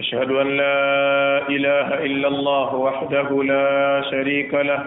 أشهد 0.00 0.30
أن 0.32 0.48
لا 0.56 0.78
إله 1.48 1.86
إلا 2.08 2.28
الله 2.28 2.68
وحده 2.74 3.28
لا 3.42 3.66
شريك 4.10 4.54
له 4.54 4.80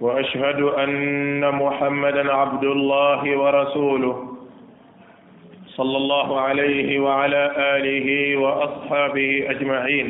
وأشهد 0.00 0.60
أن 0.60 1.40
محمدا 1.54 2.24
عبد 2.32 2.64
الله 2.64 3.36
ورسوله 3.38 4.16
صلى 5.76 5.96
الله 5.96 6.40
عليه 6.40 7.00
وعلى 7.00 7.42
آله 7.76 8.08
وأصحابه 8.36 9.30
أجمعين 9.50 10.08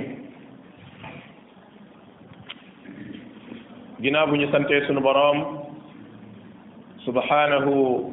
جناب 4.01 4.35
نسانتي 4.35 4.87
سنبرام 4.91 5.39
سبحانه 7.07 7.67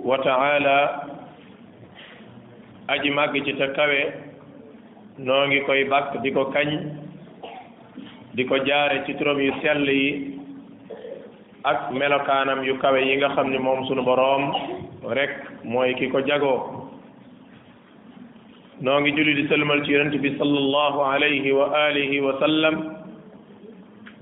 وتعالى 0.06 0.80
أجمعك 2.90 3.36
تتكوي 3.50 4.29
noo 5.20 5.48
ngi 5.48 5.60
koy 5.68 5.84
bàkk 5.92 6.24
di 6.24 6.32
ko 6.32 6.44
kañ 6.56 6.70
di 8.36 8.44
ko 8.46 8.56
jaare 8.68 9.04
ci 9.06 9.14
turam 9.18 9.38
yu 9.42 9.52
sell 9.62 9.84
yi 9.84 10.40
ak 11.64 11.92
melokaanam 11.92 12.64
yu 12.64 12.78
kawe 12.80 13.00
yi 13.08 13.18
nga 13.18 13.30
xam 13.36 13.52
ni 13.52 13.58
moom 13.60 13.84
sunu 13.88 14.04
boroom 14.08 14.44
rekk 15.18 15.34
mooy 15.64 15.92
ki 16.00 16.08
ko 16.10 16.22
jago 16.28 16.54
noo 18.80 19.00
ngi 19.00 19.12
julli 19.12 19.34
di 19.36 19.48
sëlmal 19.52 19.84
ci 19.86 19.92
yonent 19.92 20.16
bi 20.24 20.38
sallallahu 20.40 21.00
alayhi 21.12 21.52
wa 21.52 21.68
alihi 21.68 22.22
wa 22.24 22.34
sallam 22.40 22.76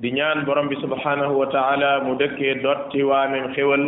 di 0.01 0.09
ñaan 0.17 0.45
borom 0.49 0.65
bi 0.67 0.75
subhanahu 0.81 1.33
wa 1.37 1.45
taala 1.53 2.01
mu 2.05 2.15
dëkkee 2.17 2.55
dotti 2.65 3.03
waameem 3.05 3.53
xéwal 3.53 3.83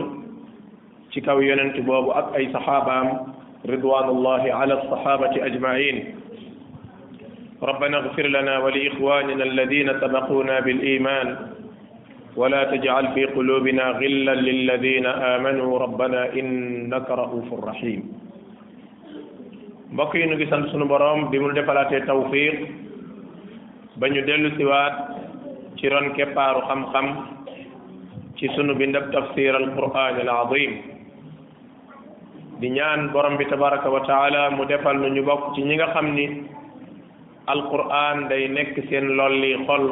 ci 1.12 1.22
kaw 1.26 1.40
yonent 1.42 1.74
boobu 1.86 2.12
ak 2.14 2.36
ay 2.38 2.46
saxaabaam 2.54 3.34
ridwanullahi 3.66 4.52
ala 4.54 4.78
sahabati 4.94 5.42
ajmain 5.42 6.19
ربنا 7.68 7.98
اغفر 7.98 8.28
لنا 8.28 8.54
ولإخواننا 8.64 9.44
الذين 9.52 9.90
سبقونا 10.02 10.60
بالإيمان 10.60 11.28
ولا 12.36 12.64
تجعل 12.64 13.06
في 13.14 13.26
قلوبنا 13.26 13.84
غلا 14.00 14.36
للذين 14.48 15.06
آمنوا 15.06 15.80
ربنا 15.80 16.34
إنك 16.40 17.10
رؤوف 17.12 17.54
رحيم 17.64 18.02
mbokk 19.90 20.14
yi 20.20 20.26
ñu 20.30 20.36
ngi 20.38 20.46
sant 20.54 20.70
sunu 20.70 20.86
borom 20.86 21.32
bi 21.34 21.40
mu 21.42 21.50
defalaatee 21.52 22.06
tawfiq 22.06 22.56
ba 23.98 24.06
ñu 24.08 24.22
dellu 24.22 24.50
siwaat 24.58 24.94
ci 25.82 25.90
ron 25.90 26.14
keppaaru 26.14 26.62
xam-xam 26.62 27.08
ci 28.38 28.46
sunu 28.56 28.76
bindab 28.78 29.10
tafsir 29.12 29.50
alquran 29.56 30.20
al 30.24 30.30
azim 30.38 30.72
di 32.62 32.70
ñaan 32.70 33.10
borom 33.18 33.34
bi 33.42 33.46
tabaraka 33.50 33.90
wa 33.90 34.06
taala 34.06 34.50
mu 34.54 34.64
defal 34.70 34.94
nu 35.00 35.10
ñu 35.10 35.24
bokk 35.26 35.56
ci 35.58 35.62
ñi 35.66 35.74
nga 35.76 35.90
xam 35.94 36.14
ni 36.14 36.26
alquran 37.54 38.30
day 38.32 38.44
nekk 38.58 38.76
seen 38.90 39.06
lolli 39.18 39.52
xol 39.70 39.86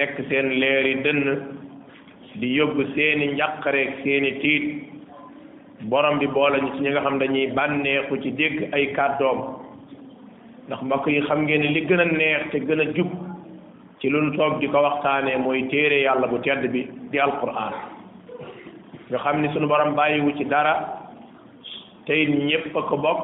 nekk 0.00 0.16
seen 0.30 0.46
leeri 0.62 0.94
dënn 1.04 1.24
di 2.42 2.48
yóbbu 2.58 2.82
seeni 2.94 3.26
njàqareeg 3.32 3.90
seeni 4.04 4.30
tiit 4.42 4.66
borom 5.92 6.18
bi 6.22 6.26
boole 6.36 6.58
ñu 6.62 6.70
ci 6.76 6.80
ñi 6.84 6.90
nga 6.92 7.02
xam 7.06 7.16
dañuy 7.20 7.46
bànneexu 7.56 8.14
ci 8.22 8.30
dégg 8.40 8.58
ay 8.74 8.84
kàddoom 8.96 9.38
ndax 10.66 10.80
mbokk 10.82 11.04
yi 11.08 11.20
xam 11.28 11.40
ngeen 11.46 11.64
li 11.74 11.80
gën 11.88 12.00
a 12.04 12.06
neex 12.06 12.42
te 12.52 12.58
gën 12.66 12.80
a 12.84 12.86
jub 12.96 13.10
ci 13.98 14.06
lu 14.08 14.18
nu 14.22 14.30
toog 14.36 14.52
di 14.60 14.68
ko 14.72 14.78
waxtaanee 14.86 15.36
mooy 15.44 15.62
téere 15.70 15.98
yàlla 16.06 16.26
bu 16.32 16.36
tedd 16.44 16.62
bi 16.72 16.80
di 17.10 17.16
alquran 17.26 17.74
nga 19.08 19.18
xam 19.24 19.36
ni 19.42 19.48
sunu 19.52 19.66
borom 19.72 19.90
bàyyiwu 19.98 20.30
ci 20.38 20.44
dara 20.52 20.72
tey 22.06 22.22
ñépp 22.46 22.74
a 22.78 22.82
ko 22.88 22.96
bokk 23.04 23.22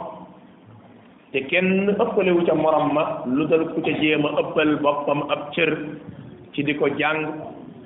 te 1.36 1.42
kenn 1.52 1.90
ëppalewu 1.92 2.46
ca 2.48 2.54
morom 2.56 2.94
ma 2.96 3.02
lu 3.28 3.44
dal 3.50 3.64
ku 3.72 3.82
ca 3.84 3.92
jéem 4.00 4.24
a 4.24 4.30
ëppal 4.40 4.70
boppam 4.80 5.20
ab 5.28 5.50
cër 5.52 5.70
ci 6.54 6.62
di 6.64 6.72
ko 6.74 6.88
jàng 6.98 7.20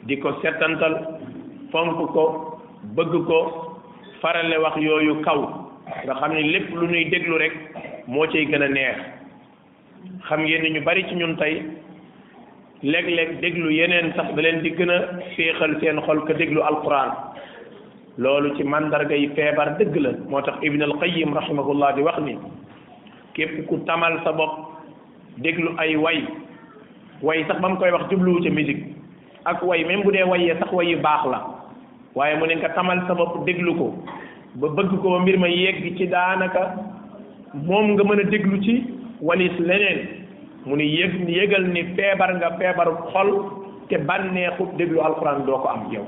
di 0.07 0.15
ko 0.23 0.31
setantal 0.43 0.95
fonk 1.73 1.99
ko 2.15 2.25
bëgg 2.95 3.15
ko 3.29 3.39
farale 4.21 4.55
wax 4.63 4.77
yooyu 4.87 5.17
kaw 5.27 5.41
nga 6.05 6.15
xam 6.21 6.33
ne 6.35 6.43
lépp 6.53 6.69
lu 6.79 6.87
ñuy 6.93 7.05
déglu 7.11 7.35
rekk 7.43 7.57
moo 8.13 8.27
cay 8.31 8.45
gën 8.51 8.63
a 8.67 8.69
neex 8.69 8.99
xam 10.29 10.41
ngeen 10.45 10.63
ni 10.63 10.71
ñu 10.71 10.81
bari 10.87 11.03
ci 11.09 11.15
ñun 11.17 11.35
tey 11.41 11.55
léeg-léeg 12.85 13.31
déglu 13.43 13.69
yeneen 13.79 14.13
sax 14.15 14.29
da 14.35 14.41
leen 14.43 14.63
di 14.63 14.71
gën 14.79 14.91
a 14.97 14.99
féexal 15.35 15.73
seen 15.81 15.99
xol 16.07 16.21
ko 16.25 16.33
déglu 16.41 16.61
alquran 16.69 17.11
loolu 18.23 18.55
ci 18.57 18.63
màndarga 18.63 19.15
yi 19.17 19.29
feebar 19.35 19.75
dégg 19.79 19.95
la 20.05 20.11
moo 20.31 20.41
tax 20.41 20.57
ibn 20.63 20.83
al 20.83 20.95
qayyim 21.03 21.35
rahimahullah 21.41 21.91
di 21.95 22.03
wax 22.09 22.19
ni 22.29 22.37
képp 23.35 23.67
ku 23.67 23.79
tamal 23.87 24.21
sa 24.25 24.33
bopp 24.33 24.53
déglu 25.39 25.75
ay 25.79 25.97
way 25.97 26.19
way 27.23 27.45
sax 27.49 27.61
ba 27.61 27.69
mu 27.71 27.77
koy 27.79 27.91
wax 27.91 28.05
jubluwu 28.11 28.43
ca 28.43 28.51
musique 28.51 28.97
ak 29.45 29.63
way 29.63 29.85
même 29.85 30.03
bu 30.03 30.11
dee 30.13 30.25
wayee 30.27 30.57
sax 30.59 30.73
way 30.73 30.87
yu 30.91 30.99
baax 30.99 31.23
la 31.31 31.41
waaye 32.15 32.37
mu 32.39 32.47
ne 32.49 32.55
nga 32.57 32.71
tamal 32.75 32.99
sa 33.07 33.15
bopp 33.15 33.45
déglu 33.47 33.75
ko 33.79 33.89
ba 34.61 34.69
bëgg 34.77 34.99
ko 35.03 35.09
ba 35.15 35.19
mbir 35.23 35.39
ma 35.39 35.49
yegg 35.49 35.97
ci 35.99 36.07
daanaka 36.09 36.63
moom 37.55 37.93
nga 37.95 38.05
mën 38.05 38.21
a 38.21 38.25
déglu 38.25 38.61
ci 38.65 38.75
walis 39.21 39.55
leneen 39.61 40.01
mu 40.67 40.77
ne 40.77 40.83
yëg 40.85 41.29
yëgal 41.29 41.71
ni 41.73 41.85
feebar 41.97 42.35
nga 42.39 42.51
feebaru 42.59 42.97
xol 43.13 43.31
te 43.89 43.95
bànneexu 43.99 44.69
déglu 44.77 45.01
alxuraan 45.01 45.45
doo 45.47 45.59
ko 45.59 45.69
am 45.69 45.87
yow 45.93 46.07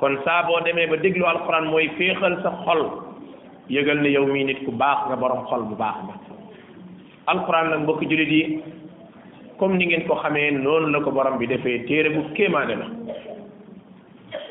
kon 0.00 0.16
saa 0.24 0.42
boo 0.46 0.60
demee 0.64 0.86
ba 0.86 0.96
déglu 0.96 1.24
alxuraan 1.26 1.68
mooy 1.70 1.88
féexal 1.98 2.40
sa 2.42 2.56
xol 2.64 2.86
yëgal 3.68 3.98
ne 4.02 4.08
yow 4.10 4.26
mii 4.26 4.44
nit 4.44 4.64
ku 4.64 4.72
baax 4.72 5.06
nga 5.08 5.16
borom 5.16 5.46
xol 5.46 5.62
bu 5.68 5.74
baax 5.76 5.98
nga 6.02 6.14
alquran 7.26 7.70
nag 7.70 7.80
mbokk 7.82 8.00
jullit 8.10 8.30
yi 8.30 8.60
comme 9.58 9.76
ni 9.78 9.86
ngeen 9.86 10.06
ko 10.06 10.14
xamee 10.16 10.50
noonu 10.50 10.88
la 10.90 11.00
ko 11.00 11.10
borom 11.10 11.38
bi 11.38 11.46
defee 11.46 11.84
téere 11.86 12.10
bu 12.10 12.32
kéemaane 12.34 12.74
la 12.74 12.86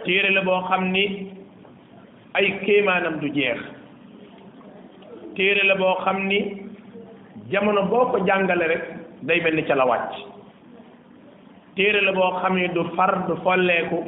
téere 0.06 0.32
la 0.34 0.42
boo 0.42 0.64
xam 0.68 0.92
ni 0.92 1.28
ay 2.34 2.60
kéemaanam 2.66 3.20
du 3.20 3.28
jeex 3.34 3.60
téere 5.36 5.64
la 5.68 5.76
boo 5.76 5.96
xam 6.06 6.28
ni 6.28 6.40
jamono 7.52 7.84
boo 7.86 8.12
ko 8.12 8.18
jàngale 8.26 8.64
rek 8.68 8.84
day 9.24 9.42
mel 9.42 9.56
ni 9.56 9.64
ca 9.66 9.76
la 9.76 9.86
wàcc 9.86 10.16
téere 11.76 12.02
la 12.02 12.12
boo 12.14 12.40
xam 12.40 12.56
ni 12.58 12.68
du 12.70 12.84
far 12.96 13.28
du 13.28 13.36
folleeku 13.44 14.04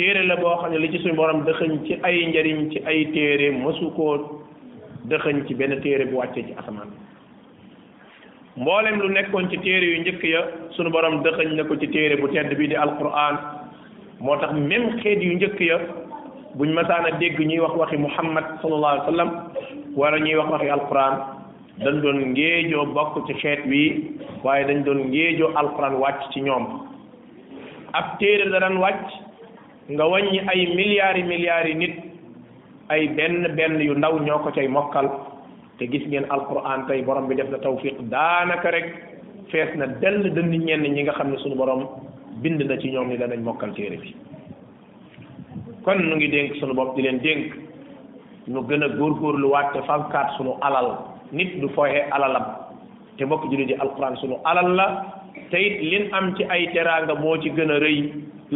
téere 0.00 0.24
la 0.32 0.36
boo 0.40 0.56
xam 0.56 0.72
ne 0.72 0.78
li 0.80 0.88
ci 0.92 0.98
suñu 1.04 1.14
borom 1.14 1.44
dëxëñ 1.44 1.70
ci 1.84 1.94
ay 2.08 2.24
njariñ 2.32 2.70
ci 2.72 2.80
ay 2.88 3.04
téere 3.12 3.50
mësu 3.52 3.90
koo 3.94 4.14
dëxëñ 5.12 5.46
ci 5.46 5.54
benn 5.54 5.76
téere 5.84 6.06
bu 6.08 6.16
wàccee 6.16 6.42
ci 6.46 6.54
asamaan 6.56 6.88
mboolem 8.56 8.96
lu 9.00 9.08
nekkoon 9.12 9.50
ci 9.50 9.58
téere 9.58 9.84
yu 9.84 10.00
njëkk 10.00 10.24
ya 10.24 10.40
suñu 10.76 10.90
borom 10.90 11.20
dëxëñ 11.22 11.52
na 11.54 11.64
ko 11.68 11.76
ci 11.76 11.88
téere 11.92 12.16
bu 12.16 12.30
tedd 12.32 12.54
bii 12.56 12.68
di 12.68 12.76
alquran 12.76 13.36
moo 14.20 14.36
tax 14.38 14.52
même 14.54 14.96
xeet 15.02 15.20
yu 15.22 15.34
njëkk 15.36 15.60
ya 15.60 15.78
buñ 16.54 16.72
masaan 16.72 17.04
a 17.06 17.10
dégg 17.20 17.36
ñuy 17.38 17.60
wax 17.60 17.74
waxi 17.76 17.96
muhammad 17.98 18.44
sallallahu 18.62 19.00
alayhi 19.00 19.20
wa 19.20 19.44
wala 19.96 20.18
ñuy 20.18 20.34
wax 20.38 20.50
waxi 20.50 20.68
alquran 20.70 21.14
dañ 21.78 22.00
doon 22.00 22.18
ngéejoo 22.32 22.86
bokk 22.96 23.26
ci 23.26 23.34
xeet 23.34 23.66
wi 23.66 24.14
waaye 24.42 24.64
dañ 24.64 24.82
doon 24.84 25.10
ngéejoo 25.12 25.52
alquran 25.54 26.00
wàcc 26.00 26.32
ci 26.32 26.40
ñoom 26.40 26.66
ab 27.92 28.16
téere 28.18 28.48
da 28.50 28.58
daan 28.60 28.78
wàcc 28.80 29.28
nga 29.92 30.04
wàññi 30.06 30.40
ay 30.50 30.60
milliards 30.76 31.18
yi 31.18 31.24
milliards 31.24 31.68
yi 31.68 31.74
nit 31.74 31.94
ay 32.88 33.08
benn 33.16 33.54
benn 33.56 33.80
yu 33.80 33.94
ndaw 33.94 34.14
ñoo 34.26 34.38
ko 34.44 34.50
cay 34.52 34.68
mokkal 34.68 35.06
te 35.78 35.84
gis 35.86 36.04
ngeen 36.06 36.26
alquran 36.30 36.86
tey 36.86 37.02
borom 37.02 37.28
bi 37.28 37.34
def 37.36 37.48
na 37.50 37.58
tawfiq 37.58 37.96
daanaka 38.12 38.70
rek 38.70 38.86
fees 39.50 39.70
na 39.76 39.86
dell 40.00 40.22
dënd 40.34 40.52
ñenn 40.66 40.92
ñi 40.94 41.02
nga 41.02 41.12
xam 41.14 41.30
ne 41.30 41.36
suñu 41.38 41.56
borom 41.56 41.86
bind 42.42 42.60
na 42.62 42.76
ci 42.78 42.90
ñoom 42.90 43.08
ni 43.08 43.16
danañ 43.18 43.40
mokkal 43.42 43.72
téere 43.74 43.96
bi 43.96 44.14
kon 45.84 45.98
nu 45.98 46.16
ngi 46.16 46.28
dénk 46.28 46.56
suñu 46.56 46.74
bopp 46.74 46.96
di 46.96 47.02
leen 47.02 47.18
dénk 47.24 47.54
ñu 48.48 48.60
gën 48.68 48.86
góor 48.98 49.34
lu 49.36 49.48
te 49.72 49.80
fankaat 49.86 50.36
suñu 50.36 50.52
alal 50.60 50.98
nit 51.32 51.58
du 51.60 51.68
fooye 51.74 52.02
alalam 52.10 52.44
te 53.16 53.24
mbokk 53.24 53.50
jullit 53.50 53.68
yi 53.68 53.74
alquran 53.80 54.14
suñu 54.16 54.36
alal 54.44 54.74
la 54.74 54.86
te 55.50 55.58
lin 55.90 56.06
am 56.12 56.34
ci 56.36 56.44
ay 56.48 56.68
teraanga 56.72 57.14
moo 57.14 57.36
ci 57.42 57.50
gën 57.50 57.70
a 57.70 57.78
rëy 57.78 57.98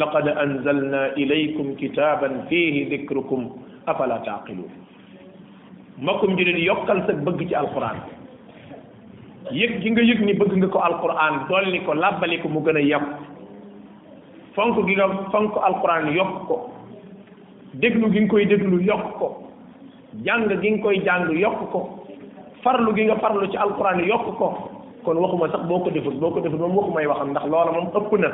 laqad 0.01 0.27
anzalna 0.29 1.03
ilaykum 1.23 1.75
kitaaban 1.81 2.35
fihi 2.51 2.83
dikrukum 2.93 3.43
afala 3.87 4.17
taaqiluun 4.27 4.71
mbokkum 6.03 6.35
julit 6.39 6.59
yokkal 6.67 6.99
sa 7.07 7.15
bëgg 7.27 7.47
ci 7.49 7.55
alquran 7.55 7.99
yëg 9.55 9.77
gi 9.83 9.91
nga 9.91 10.03
yëg 10.11 10.21
ni 10.27 10.35
bëgg 10.41 10.53
nga 10.59 10.69
ko 10.75 10.79
alquran 10.89 11.45
dolli 11.49 11.79
ko 11.87 11.95
làbbali 11.95 12.41
ko 12.43 12.49
mu 12.49 12.61
gën 12.67 12.77
a 12.77 12.81
yokk 12.81 13.09
fonk 14.59 14.83
gi 14.87 14.97
nga 14.99 15.07
fonk 15.31 15.55
alquran 15.69 16.11
yokk 16.17 16.47
ko 16.49 16.57
déglu 17.75 18.11
gi 18.13 18.21
nga 18.27 18.29
koy 18.31 18.47
déglu 18.47 18.81
yokk 18.83 19.15
ko 19.19 19.31
jàng 20.27 20.51
gi 20.63 20.71
nga 20.71 20.83
koy 20.83 20.97
jàng 21.07 21.31
yokk 21.39 21.71
ko 21.73 21.89
farlu 22.67 22.91
gi 22.99 23.07
nga 23.07 23.19
farlu 23.23 23.47
ci 23.51 23.57
alquran 23.57 24.03
yokk 24.05 24.27
ko 24.43 24.47
kon 25.07 25.19
waxuma 25.23 25.51
sax 25.55 25.63
boo 25.71 25.83
ko 25.87 25.91
defut 25.95 26.15
boo 26.19 26.31
ko 26.35 26.41
defut 26.43 26.59
moom 26.61 26.75
waxumay 26.77 27.07
waxam 27.07 27.31
ndax 27.31 27.47
loola 27.47 27.71
moom 27.73 27.89
ëpp 27.95 28.13
na 28.19 28.29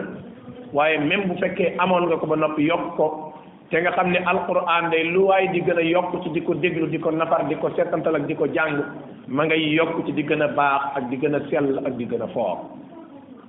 waaye 0.73 0.99
même 0.99 1.27
bu 1.29 1.35
fekkee 1.39 1.75
amoon 1.79 2.07
nga 2.09 2.17
ko 2.17 2.27
ba 2.27 2.37
noppi 2.37 2.63
yokk 2.67 2.95
ko 2.97 3.33
te 3.71 3.81
nga 3.83 3.91
xam 3.93 4.11
ne 4.13 4.19
alquran 4.19 4.91
day 4.91 5.05
lu 5.11 5.27
waay 5.27 5.49
di 5.51 5.61
gën 5.63 5.79
a 5.79 5.83
yokk 5.83 6.23
ci 6.23 6.31
di 6.31 6.41
ko 6.43 6.55
déglu 6.55 6.87
di 6.87 6.99
ko 6.99 7.11
nafar 7.11 7.47
di 7.49 7.55
ko 7.57 7.71
seetantal 7.75 8.15
ak 8.15 8.27
di 8.27 8.35
ko 8.35 8.47
jàng 8.47 8.79
ma 9.29 9.45
ngay 9.45 9.75
yokk 9.75 10.07
ci 10.07 10.13
di 10.13 10.23
gën 10.23 10.43
a 10.43 10.49
baax 10.49 10.83
ak 10.97 11.09
di 11.11 11.17
gën 11.17 11.35
a 11.35 11.41
sell 11.51 11.79
ak 11.85 11.97
di 11.97 12.07
gën 12.07 12.23
a 12.23 12.29
foor 12.29 12.59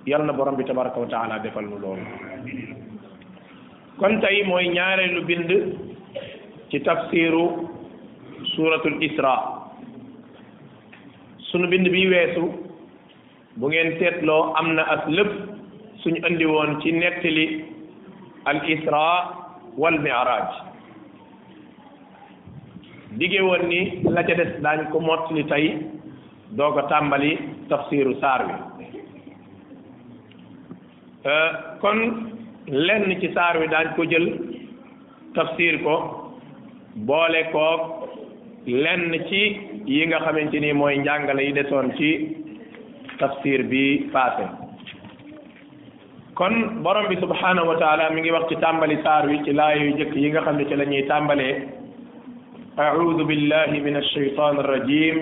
yal 0.07 0.25
na 0.25 0.33
borom 0.33 0.56
bi 0.56 0.63
tabaraka 0.65 1.00
wa 1.00 1.39
defal 1.44 1.63
nu 1.65 1.77
loolu 1.77 2.06
kon 4.00 4.19
tey 4.19 4.44
mooy 4.45 4.67
ñaareelu 4.69 5.21
bind 5.25 5.51
ci 6.69 6.79
tafsiru 6.81 7.69
suuratul 8.56 8.97
isra 9.01 9.69
sunu 11.51 11.67
bind 11.67 11.88
bi 11.88 12.07
weesu 12.09 12.50
bu 13.57 13.67
ngeen 13.67 14.00
seetloo 14.00 14.53
am 14.57 14.74
na 14.74 14.83
as 14.89 15.06
lépp 15.07 15.50
suñ 16.03 16.15
andi 16.27 16.45
woon 16.51 16.71
ci 16.81 16.92
nettali 17.00 17.44
al 18.50 18.59
isra 18.74 19.06
wal 19.81 19.98
mi'raj 20.06 20.50
dige 23.19 23.42
woon 23.48 23.63
ni 23.71 23.80
la 24.15 24.21
ca 24.30 24.33
des 24.39 24.51
daañ 24.65 24.81
ko 24.92 24.98
mottali 25.07 25.44
tey 25.51 25.68
doog 26.59 26.77
a 26.80 26.83
tàmbali 26.94 27.31
tafsiru 27.69 28.13
saar 28.24 28.42
wi 28.50 28.56
euh, 31.31 31.51
kon 31.83 32.00
lenn 32.88 33.07
ci 33.21 33.27
saar 33.36 33.53
wi 33.62 33.68
daañ 33.75 33.88
ko 33.95 34.01
jël 34.13 34.27
tafsir 35.36 35.75
ko 35.86 35.95
boole 37.09 37.42
koog 37.53 37.81
lenn 38.83 39.07
ci 39.30 39.42
yi 39.94 40.03
nga 40.07 40.19
xamante 40.25 40.57
ni 40.65 40.69
mooy 40.80 40.95
njàngale 41.03 41.42
yi 41.48 41.53
desoon 41.59 41.88
ci 41.98 42.09
tafsir 43.19 43.59
bi 43.71 43.83
passé 44.15 44.45
kon 46.38 46.83
borom 46.83 47.10
bi 47.12 47.16
subhanahu 47.22 47.68
wa 47.75 47.75
taala 47.80 48.10
mi 48.16 48.22
ngi 48.24 48.31
wax 48.31 48.48
ci 48.50 48.56
tàmbali 48.62 48.98
sar 49.04 49.28
wi 49.28 49.39
ci 49.45 49.51
lay 49.51 49.80
yu 49.83 49.98
jek 50.00 50.16
yi 50.16 50.30
nga 50.31 50.42
xamne 50.48 50.63
ci 50.69 50.75
lañuy 50.80 51.04
tambalé 51.07 51.50
a'udhu 52.78 53.25
billahi 53.28 53.81
minash 53.83 54.07
shaitanir 54.16 54.63
rajim 54.63 55.16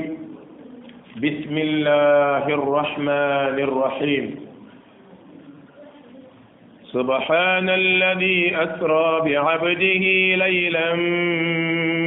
bismillahir 1.22 2.64
rahmanir 2.80 3.74
rahim 3.82 4.26
سبحان 6.90 7.68
الذي 7.70 8.42
أسرى 8.64 9.10
بعبده 9.26 10.04
ليلا 10.46 10.90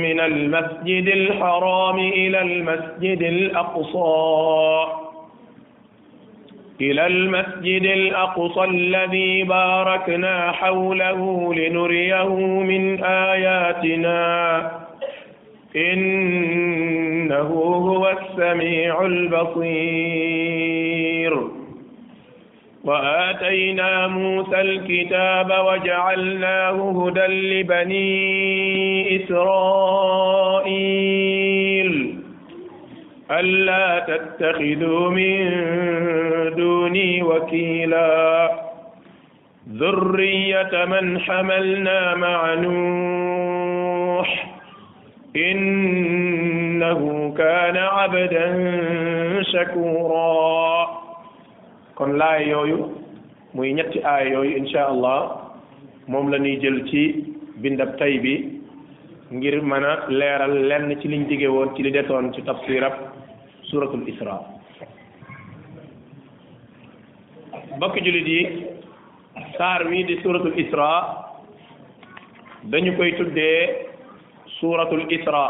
من 0.04 0.18
المسجد 0.20 1.06
الحرام 1.08 1.98
إلى 1.98 2.40
المسجد 2.42 3.22
الأقصى 3.22 4.14
إلى 6.82 7.06
المسجد 7.06 7.82
الأقصى 7.82 8.64
الذي 8.64 9.42
باركنا 9.42 10.52
حوله 10.52 11.54
لنريه 11.54 12.34
من 12.44 13.04
آياتنا 13.04 14.22
إنه 15.76 17.36
هو 17.88 18.12
السميع 18.18 19.06
البصير 19.06 21.38
وآتينا 22.84 24.06
موسى 24.06 24.60
الكتاب 24.60 25.50
وجعلناه 25.66 27.04
هدى 27.06 27.26
لبني 27.50 28.12
إسرائيل 29.16 31.51
ألا 33.38 33.84
تتخذوا 34.10 35.04
من 35.18 35.32
دوني 36.62 37.10
وكيلا 37.22 38.12
ذرية 39.82 40.72
من 40.92 41.04
حملنا 41.26 41.98
مع 42.24 42.40
نوح 42.66 44.28
إنه 45.36 47.00
كان 47.42 47.76
عبدا 47.76 48.46
شكورا 49.52 50.56
كن 51.94 52.10
لا 52.18 52.32
يوي 52.52 52.72
موي 53.54 53.72
نيت 53.72 53.92
آي 54.16 54.24
يوي 54.34 54.50
إن 54.60 54.66
شاء 54.72 54.86
الله 54.92 55.18
موم 56.08 56.26
لا 56.32 56.38
ني 56.44 56.56
جيل 56.62 56.78
تي 56.90 57.04
بنداب 57.62 57.90
تايبي 57.96 58.34
غير 59.40 59.54
مانا 59.70 59.92
ليرال 60.08 60.54
لين 60.68 61.00
سي 61.00 61.08
لين 61.08 61.22
ديغي 61.28 61.48
وون 61.54 61.68
سي 61.74 61.82
لي 61.82 61.90
ديتون 61.96 62.32
سي 62.36 62.42
تفسيرك 62.50 62.96
suratul 63.72 64.04
isra 64.06 64.36
mbokk 67.80 67.94
jullit 68.04 68.28
yi 68.28 68.40
saar 69.56 69.86
wii 69.88 70.04
di 70.04 70.18
suratul 70.22 70.52
isra 70.60 70.88
dañu 72.74 72.92
koy 73.00 73.14
tuddee 73.16 73.86
suratul 74.60 75.06
isra 75.16 75.44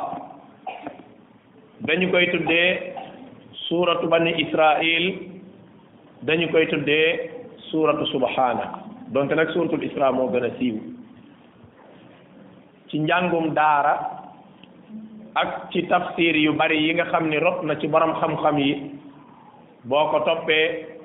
dañu 1.83 2.11
koy 2.15 2.31
tudde 2.31 2.63
suratu 3.67 4.07
bani 4.09 4.31
israil 4.45 5.07
dañu 6.31 6.47
koy 6.55 6.67
tuddee 6.71 7.51
suratu 7.75 8.07
subhana 8.15 8.69
donte 9.11 9.35
nag 9.35 9.51
suratul 9.53 9.83
isra 9.91 10.13
moo 10.15 10.31
gën 10.31 10.47
a 10.47 10.53
siiw 10.59 10.77
ci 12.87 12.97
njàngum 13.03 13.51
daara 13.59 14.22
ak 15.33 15.73
ci 15.73 15.89
tafsir 15.89 16.37
yu 16.37 16.53
bari 16.53 16.77
yi 16.77 16.93
nga 16.95 17.09
xam 17.09 17.31
ni 17.33 17.39
rot 17.41 17.65
na 17.65 17.75
ci 17.81 17.89
borom 17.89 18.13
xam-xam 18.21 18.57
yi 18.61 18.73
boo 19.89 20.09
ko 20.13 20.19
toppee 20.29 21.01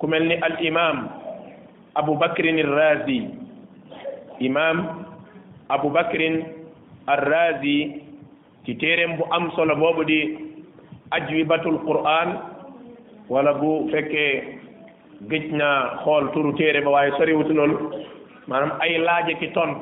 ku 0.00 0.06
mel 0.08 0.24
ni 0.24 0.34
al 0.40 0.56
imam 0.64 0.96
abu 1.94 2.16
bakrin 2.16 2.56
arrazi 2.58 3.28
imam 4.40 5.04
abu 5.68 5.90
bakrin 5.92 6.64
arrazi 7.08 8.00
ci 8.64 8.72
téeréem 8.80 9.16
bu 9.20 9.24
am 9.30 9.52
solo 9.52 9.76
boobu 9.76 10.04
di 10.08 10.20
ajwibatul 11.12 11.84
qur'an 11.84 12.28
wala 13.28 13.52
bu 13.60 13.90
fekkee 13.92 14.56
gëj 15.28 15.52
na 15.52 16.00
xool 16.04 16.32
turu 16.32 16.56
téere 16.56 16.80
ba 16.80 16.90
waaye 16.96 17.12
soriwutu 17.20 17.52
loolu 17.54 17.76
maanaam 18.48 18.72
ay 18.80 18.96
laaje 18.98 19.34
ki 19.36 19.52
tont 19.52 19.78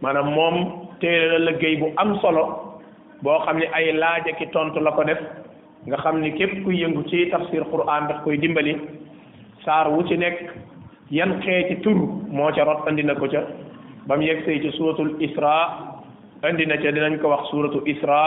maanaam 0.00 0.30
moom 0.30 0.87
téere 1.00 1.38
la 1.38 1.50
liggéey 1.50 1.76
bu 1.80 1.86
am 1.96 2.18
solo 2.20 2.44
boo 3.22 3.38
xam 3.44 3.56
ne 3.58 3.66
ay 3.76 3.92
laaja 3.92 4.32
ki 4.38 4.46
tontu 4.52 4.78
la 4.80 4.92
ko 4.96 5.02
def 5.04 5.18
nga 5.88 5.96
xam 6.02 6.20
ni 6.20 6.30
képp 6.38 6.64
kuy 6.64 6.80
yëngu 6.82 7.02
ci 7.10 7.28
tafsir 7.30 7.64
quran 7.72 8.06
daf 8.08 8.22
koy 8.24 8.38
dimbali 8.38 8.74
saar 9.64 9.86
wu 9.92 10.02
ci 10.08 10.16
nekk 10.18 10.36
yan 11.10 11.40
xeeti 11.42 11.80
tur 11.82 11.96
moo 12.36 12.50
ca 12.54 12.64
rot 12.64 12.86
andi 12.88 13.02
na 13.04 13.14
ko 13.14 13.26
ca 13.32 13.42
ba 14.06 14.16
mu 14.16 14.22
yegsee 14.22 14.60
ci 14.62 14.70
suratul 14.76 15.14
isra 15.26 15.54
andi 16.46 16.66
na 16.66 16.76
ca 16.82 16.90
dinañ 16.92 17.16
ko 17.20 17.28
wax 17.30 17.46
suratul 17.50 17.82
isra 17.92 18.20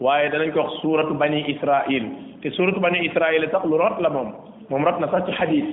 waaye 0.00 0.30
danañ 0.32 0.50
ko 0.52 0.60
wax 0.62 0.72
suratu 0.82 1.14
bani 1.14 1.44
israil 1.52 2.04
te 2.42 2.50
suratu 2.50 2.80
bani 2.80 3.04
israil 3.08 3.48
sax 3.50 3.64
lu 3.70 3.76
rot 3.76 3.96
la 4.00 4.08
moom 4.10 4.30
moom 4.70 4.84
rot 4.84 4.98
na 5.00 5.08
sax 5.10 5.24
ci 5.26 5.32
xadis 5.38 5.64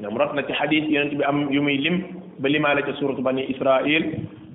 moom 0.00 0.16
rot 0.20 0.32
na 0.34 0.42
ci 0.46 0.52
xadis 0.52 0.84
yonent 0.92 1.14
bi 1.18 1.24
am 1.24 1.38
yu 1.54 1.62
muy 1.62 1.76
lim 1.84 1.96
ba 2.40 2.48
limaale 2.48 2.82
ca 2.86 2.92
suratu 2.98 3.22
bani 3.22 3.42
israil 3.52 4.04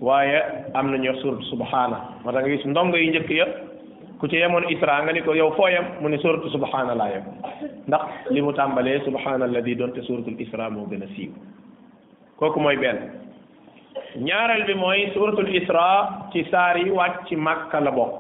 waaye 0.01 0.41
am 0.75 0.89
na 0.91 1.11
wax 1.11 1.21
suuratu 1.21 1.45
subhaana 1.45 2.01
moo 2.25 2.31
tax 2.31 2.41
nga 2.41 2.49
gis 2.49 2.65
ndongo 2.65 2.97
yu 2.97 3.09
njëkk 3.13 3.29
ya 3.31 3.45
ku 4.19 4.27
ci 4.27 4.35
yemoon 4.41 4.65
isra 4.73 5.03
nga 5.03 5.13
ni 5.13 5.21
ko 5.21 5.33
yow 5.35 5.51
foo 5.53 5.69
mu 6.01 6.09
ne 6.09 6.17
suuratu 6.17 6.49
subhaana 6.49 6.95
laa 6.97 7.09
yem 7.09 7.23
ndax 7.87 8.01
li 8.33 8.41
mu 8.41 8.51
tàmbalee 8.51 8.99
subhaana 9.05 9.45
alladi 9.45 9.75
doonte 9.75 10.01
suuratul 10.01 10.41
isra 10.41 10.69
moo 10.73 10.87
gën 10.89 11.03
a 11.03 11.07
siiw 11.15 11.31
kooku 12.39 12.59
mooy 12.59 12.77
benn 12.77 12.97
ñaareel 14.17 14.65
bi 14.65 14.73
mooy 14.73 15.11
suuratul 15.13 15.53
isra 15.55 16.09
ci 16.33 16.43
saar 16.51 16.77
yi 16.81 16.89
wàcc 16.89 17.27
ci 17.29 17.35
màkka 17.35 17.79
la 17.79 17.91
bokk 17.91 18.13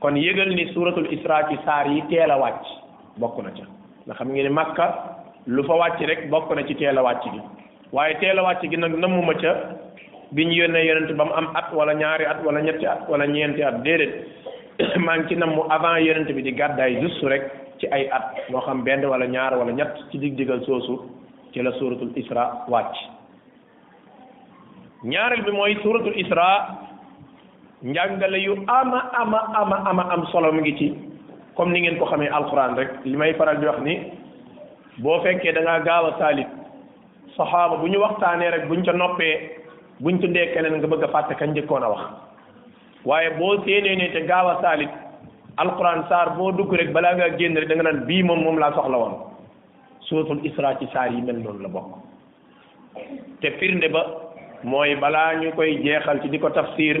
kon 0.00 0.16
yëgal 0.16 0.54
ni 0.56 0.72
suuratul 0.72 1.12
isra 1.12 1.48
ci 1.52 1.58
saar 1.64 1.86
yi 1.92 2.00
teel 2.08 2.30
a 2.30 2.36
wàcc 2.38 2.64
bokk 3.20 3.42
na 3.44 3.50
ca 3.52 3.64
nga 4.06 4.14
xam 4.14 4.28
ngeen 4.32 4.44
ne 4.48 4.56
màkka 4.60 4.86
lu 5.46 5.62
fa 5.64 5.74
wàcc 5.76 6.00
rek 6.06 6.30
bokk 6.30 6.54
na 6.56 6.64
ci 6.66 6.74
teel 6.74 6.98
a 6.98 7.02
wàcc 7.02 7.26
waaye 7.92 8.16
teel 8.20 8.38
a 8.38 8.54
gi 8.60 8.76
nag 8.76 8.96
namuma 8.98 9.34
ca 9.36 9.52
bi 10.32 10.44
ñu 10.46 10.52
yónnee 10.52 10.86
yonent 10.86 11.12
ba 11.16 11.24
mu 11.24 11.32
am 11.34 11.48
at 11.56 11.72
wala 11.72 11.92
ñaari 11.94 12.24
at 12.24 12.42
wala 12.44 12.60
ñetti 12.62 12.86
at 12.86 13.06
wala 13.08 13.26
ñeenti 13.26 13.62
at 13.62 13.82
déedéet 13.82 14.26
maa 15.04 15.16
ngi 15.18 15.28
ci 15.28 15.34
nam 15.36 15.50
mu 15.54 15.62
avant 15.70 15.96
yonent 15.96 16.30
bi 16.32 16.42
di 16.42 16.52
gàddaay 16.52 17.00
juste 17.00 17.24
rek 17.28 17.42
ci 17.78 17.86
ay 17.90 18.08
at 18.08 18.46
moo 18.50 18.60
xam 18.60 18.82
benn 18.84 19.04
wala 19.04 19.26
ñaar 19.26 19.56
wala 19.58 19.72
ñett 19.72 20.00
ci 20.10 20.18
dig-digal 20.18 20.62
soosu 20.64 20.98
ci 21.52 21.62
la 21.62 21.72
suratul 21.72 22.12
isra 22.16 22.64
wàcc 22.68 22.94
ñaareel 25.04 25.42
bi 25.42 25.50
mooy 25.52 25.76
suratul 25.82 26.16
isra 26.16 26.68
njàngale 27.82 28.36
yu 28.38 28.54
ama 28.66 29.10
ama 29.12 29.38
ama 29.84 30.02
am 30.12 30.26
solo 30.32 30.52
mi 30.52 30.60
ngi 30.60 30.76
ci 30.78 30.94
comme 31.54 31.72
ni 31.72 31.80
ngeen 31.80 31.98
ko 31.98 32.04
xamee 32.06 32.28
alquran 32.28 32.74
rek 32.76 32.90
li 33.04 33.16
may 33.16 33.34
faral 33.34 33.58
di 33.60 33.66
wax 33.66 33.80
ni 33.82 33.98
boo 34.98 35.20
fekkee 35.22 35.52
dangaa 35.52 35.78
gaaw 35.80 36.06
a 36.06 36.16
saalit 36.18 36.48
saxaaba 37.36 37.76
bu 37.76 37.86
ñu 37.88 37.98
waxtaanee 37.98 38.50
rek 38.50 38.68
buñ 38.68 38.82
ca 38.84 38.92
noppee 38.92 39.62
buñ 40.02 40.18
tuddee 40.22 40.46
keneen 40.54 40.76
nga 40.78 40.86
bëgg 40.92 41.04
a 41.04 41.08
fàtte 41.14 41.34
kañ 41.40 41.50
njëkkoon 41.50 41.84
a 41.84 41.88
wax 41.94 42.02
waaye 43.08 43.30
boo 43.38 43.54
séenee 43.64 43.96
ne 43.96 44.06
te 44.14 44.20
gaaw 44.30 44.46
a 44.48 44.54
saalit 44.62 44.90
alquran 45.56 46.02
saar 46.08 46.28
boo 46.36 46.50
dugg 46.52 46.72
rek 46.72 46.90
balaa 46.92 47.14
ngaa 47.14 47.36
génn 47.38 47.54
rek 47.58 47.68
da 47.68 47.74
nga 47.74 47.84
naan 47.86 48.04
bii 48.06 48.22
moom 48.22 48.40
moom 48.44 48.58
laa 48.58 48.72
soxla 48.74 48.96
woon 48.98 49.14
suuratul 50.06 50.40
isra 50.42 50.74
ci 50.78 50.86
saar 50.92 51.10
yi 51.14 51.22
mel 51.22 51.36
noonu 51.38 51.62
la 51.62 51.68
bokk 51.68 51.88
te 53.40 53.50
firnde 53.58 53.86
ba 53.94 54.02
mooy 54.64 54.96
balaa 54.96 55.34
ñu 55.40 55.52
koy 55.54 55.78
jeexal 55.84 56.20
ci 56.22 56.28
di 56.28 56.38
ko 56.38 56.50
tafsir 56.50 56.96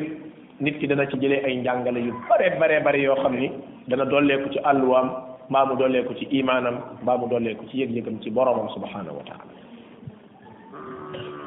nit 0.60 0.78
ki 0.78 0.86
dana 0.86 1.06
ci 1.06 1.16
jëlee 1.18 1.42
ay 1.44 1.56
njàngale 1.56 1.98
yu 1.98 2.12
bare 2.28 2.56
bare 2.60 2.80
bare 2.80 2.98
yoo 3.02 3.16
xam 3.22 3.34
ni 3.34 3.50
dana 3.88 4.04
dolleeku 4.04 4.50
ci 4.52 4.58
àlluwaam 4.62 5.10
mbaa 5.50 5.66
mu 5.66 5.74
dolleeku 5.76 6.14
ci 6.14 6.24
imaanam 6.30 6.76
mbaa 7.02 7.18
mu 7.18 7.26
dolleeku 7.28 7.66
ci 7.68 7.78
yëg-yëgam 7.80 8.20
ci 8.22 8.30
boromam 8.30 8.68
subhanahu 8.70 9.18
wa 9.18 9.24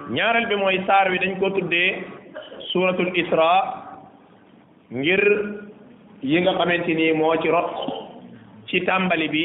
ñaareel 0.10 0.48
bi 0.48 0.56
mooy 0.56 0.80
saar 0.88 1.12
wi 1.12 1.20
dañ 1.20 1.36
ko 1.40 1.52
tuddee 1.52 2.02
suuratul 2.72 3.12
isra 3.14 4.00
ngir 4.92 5.22
yi 6.24 6.40
nga 6.42 6.52
xamante 6.56 6.94
ni 6.96 7.12
moo 7.12 7.36
ci 7.42 7.50
rot 7.50 7.68
ci 8.68 8.84
tàmbali 8.86 9.28
bi 9.30 9.44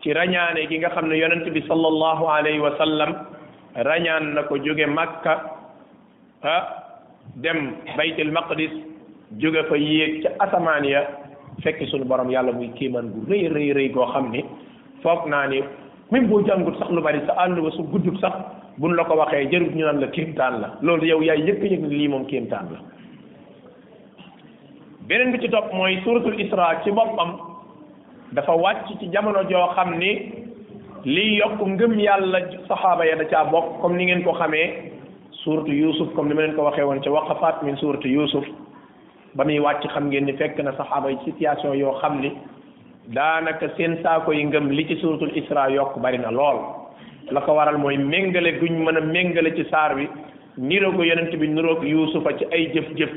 ci 0.00 0.12
rañaane 0.12 0.68
gi 0.68 0.78
nga 0.78 0.88
xam 0.90 1.08
ne 1.08 1.16
yonent 1.18 1.48
bi 1.50 1.60
sallallahu 1.66 2.24
alayhi 2.28 2.58
wa 2.60 2.70
sallam 2.78 3.26
rañaan 3.74 4.34
na 4.34 4.42
ko 4.44 4.56
jóge 4.62 4.86
makka 4.86 5.34
ah 6.44 7.02
dem 7.42 7.74
baytul 7.96 8.30
maqdis 8.30 8.70
jóge 9.42 9.62
fa 9.68 9.76
yéeg 9.76 10.22
ca 10.22 10.30
asamaan 10.46 10.84
ya 10.84 11.02
fekk 11.62 11.82
suñu 11.90 12.04
borom 12.04 12.30
yàlla 12.30 12.52
muy 12.52 12.70
kéemaan 12.78 13.10
gu 13.10 13.26
rëy 13.28 13.72
rëy 13.74 13.90
goo 13.90 14.06
xam 14.12 14.30
ni 14.30 14.44
foog 15.02 15.26
naa 15.26 15.46
ni 15.48 15.58
même 16.12 16.28
boo 16.28 16.42
jàngut 16.46 16.78
sax 16.78 16.88
lu 16.90 17.02
bari 17.02 17.20
sa 17.26 17.32
àll 17.42 17.60
ba 17.60 17.70
su 17.72 17.82
guddut 17.90 18.14
sax 18.20 18.34
buñ 18.80 18.94
la 18.96 19.04
ko 19.04 19.14
waxee 19.20 19.42
jërut 19.52 19.74
ñu 19.76 19.84
naan 19.84 20.00
la 20.00 20.06
kéemtaan 20.08 20.54
la 20.62 20.68
loolu 20.80 21.04
yow 21.06 21.20
yaay 21.22 21.42
yëkk 21.48 21.62
yëg 21.70 21.82
lii 21.90 22.06
moom 22.08 22.24
kéemtaan 22.26 22.66
la 22.72 22.78
beneen 25.08 25.32
bi 25.34 25.40
ci 25.42 25.50
topp 25.52 25.72
mooy 25.76 25.98
suuratul 26.04 26.38
isra 26.40 26.68
ci 26.84 26.90
boppam 26.96 27.30
dafa 28.32 28.56
wàcc 28.62 28.86
ci 29.00 29.10
jamono 29.12 29.42
joo 29.50 29.66
xam 29.76 29.92
ni 29.98 30.12
lii 31.04 31.36
yokk 31.42 31.60
ngëm 31.66 31.92
yàlla 32.00 32.40
saxaaba 32.68 33.04
ya 33.04 33.16
da 33.20 33.26
caa 33.28 33.44
bokk 33.52 33.80
comme 33.82 33.96
ni 33.96 34.04
ngeen 34.08 34.22
ko 34.24 34.32
xamee 34.40 34.92
suuratu 35.44 35.72
yusuf 35.74 36.08
comme 36.14 36.28
ni 36.28 36.34
ma 36.34 36.40
leen 36.42 36.54
ko 36.56 36.62
waxee 36.64 36.82
woon 36.84 37.02
ci 37.02 37.08
wax 37.10 37.28
waqafaat 37.28 37.62
min 37.62 37.76
suuratu 37.76 38.08
yusuf 38.08 38.46
ba 39.34 39.44
muy 39.44 39.58
wàcc 39.58 39.86
xam 39.92 40.08
ngeen 40.08 40.24
ni 40.24 40.32
fekk 40.40 40.58
na 40.64 40.72
saxaaba 40.80 41.10
yi 41.10 41.18
situation 41.26 41.76
yoo 41.76 41.98
xam 42.00 42.20
ni 42.22 42.32
daanaka 43.08 43.66
seen 43.76 43.98
saako 44.02 44.32
yi 44.32 44.44
ngëm 44.44 44.70
li 44.72 44.86
ci 44.88 44.96
suuratul 45.02 45.36
isra 45.36 45.68
yokk 45.70 45.98
bari 45.98 46.18
na 46.18 46.30
lool 46.30 46.79
la 47.28 47.40
ko 47.42 47.54
waral 47.56 47.76
mooy 47.78 47.96
méngale 47.96 48.58
guñ 48.60 48.72
mën 48.84 48.96
a 48.96 49.00
méngale 49.00 49.54
ci 49.56 49.64
saar 49.70 49.94
bi 49.94 50.08
niroo 50.58 50.92
ko 50.92 51.02
yonent 51.04 51.32
bi 51.36 51.48
niroog 51.48 51.84
yuusufa 51.84 52.36
ci 52.38 52.44
ay 52.52 52.72
jëf-jëf 52.74 53.10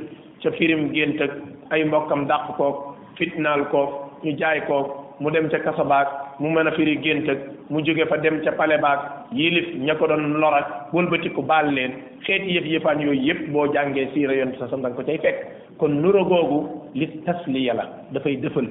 ca 0.44 0.52
firim 0.52 0.92
gént 0.94 1.22
ak 1.22 1.32
ay 1.72 1.84
mbokkam 1.86 2.28
dàq 2.28 2.56
koog 2.58 2.76
fitnaal 3.18 3.66
koog 3.72 3.90
ñu 4.24 4.36
jaay 4.38 4.62
koog 4.68 4.88
mu 5.20 5.30
dem 5.32 5.50
ca 5.50 5.58
kaso 5.60 5.84
baag 5.86 6.08
mu 6.40 6.50
mën 6.50 6.68
a 6.68 6.72
firi 6.72 6.98
gént 7.02 7.28
ak 7.30 7.38
mu 7.70 7.80
jóge 7.84 8.06
fa 8.10 8.18
dem 8.18 8.42
ca 8.44 8.52
pale 8.52 8.78
baak 8.82 9.30
yilif 9.32 9.74
ña 9.76 9.96
ko 9.96 10.08
doon 10.08 10.40
lorak 10.42 10.92
wëlbatiku 10.94 11.42
baal 11.48 11.74
leen 11.74 11.92
xeeti 12.26 12.54
yëf 12.56 12.66
yëfaan 12.66 13.00
yooyu 13.02 13.22
yëpp 13.28 13.50
boo 13.52 13.68
jàngee 13.74 14.08
siira 14.14 14.36
yonent 14.36 14.60
sa 14.60 14.68
sam 14.70 14.82
danga 14.82 14.96
ko 14.96 15.04
cay 15.04 15.18
fekk 15.18 15.46
kon 15.80 15.90
nuroo 16.02 16.26
googu 16.26 16.60
li 16.94 17.08
tasliya 17.26 17.74
la 17.74 17.86
dafay 18.14 18.36
dëfal 18.38 18.68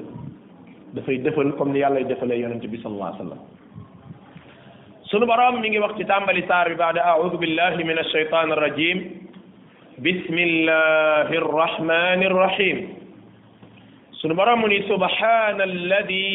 dafay 0.94 1.18
dëfal 1.18 1.52
comme 1.58 1.72
li 1.72 1.80
yàlla 1.80 2.04
defale 2.08 2.38
yonent 2.38 2.62
bi 2.68 2.76
sallallahu 2.78 3.14
alayhi 3.18 3.30
wa 3.30 3.61
سنو 5.12 5.26
برام 5.28 5.60
ميغي 5.60 5.78
وقت 5.78 6.02
تامبالي 6.02 6.42
سار 6.48 6.72
بعد 6.74 6.98
اعوذ 6.98 7.36
بالله 7.36 7.74
من 7.76 7.98
الشيطان 8.02 8.52
الرجيم 8.52 8.98
بسم 10.08 10.36
الله 10.48 11.28
الرحمن 11.42 12.20
الرحيم 12.30 12.78
سنو 14.20 14.34
برام 14.40 14.64
سبحان 14.92 15.60
الذي 15.60 16.30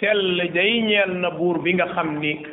سل 0.00 0.36
دين 0.58 0.90
النبور 1.08 1.56
بيغا 1.64 1.86
خمنيك 1.96 2.44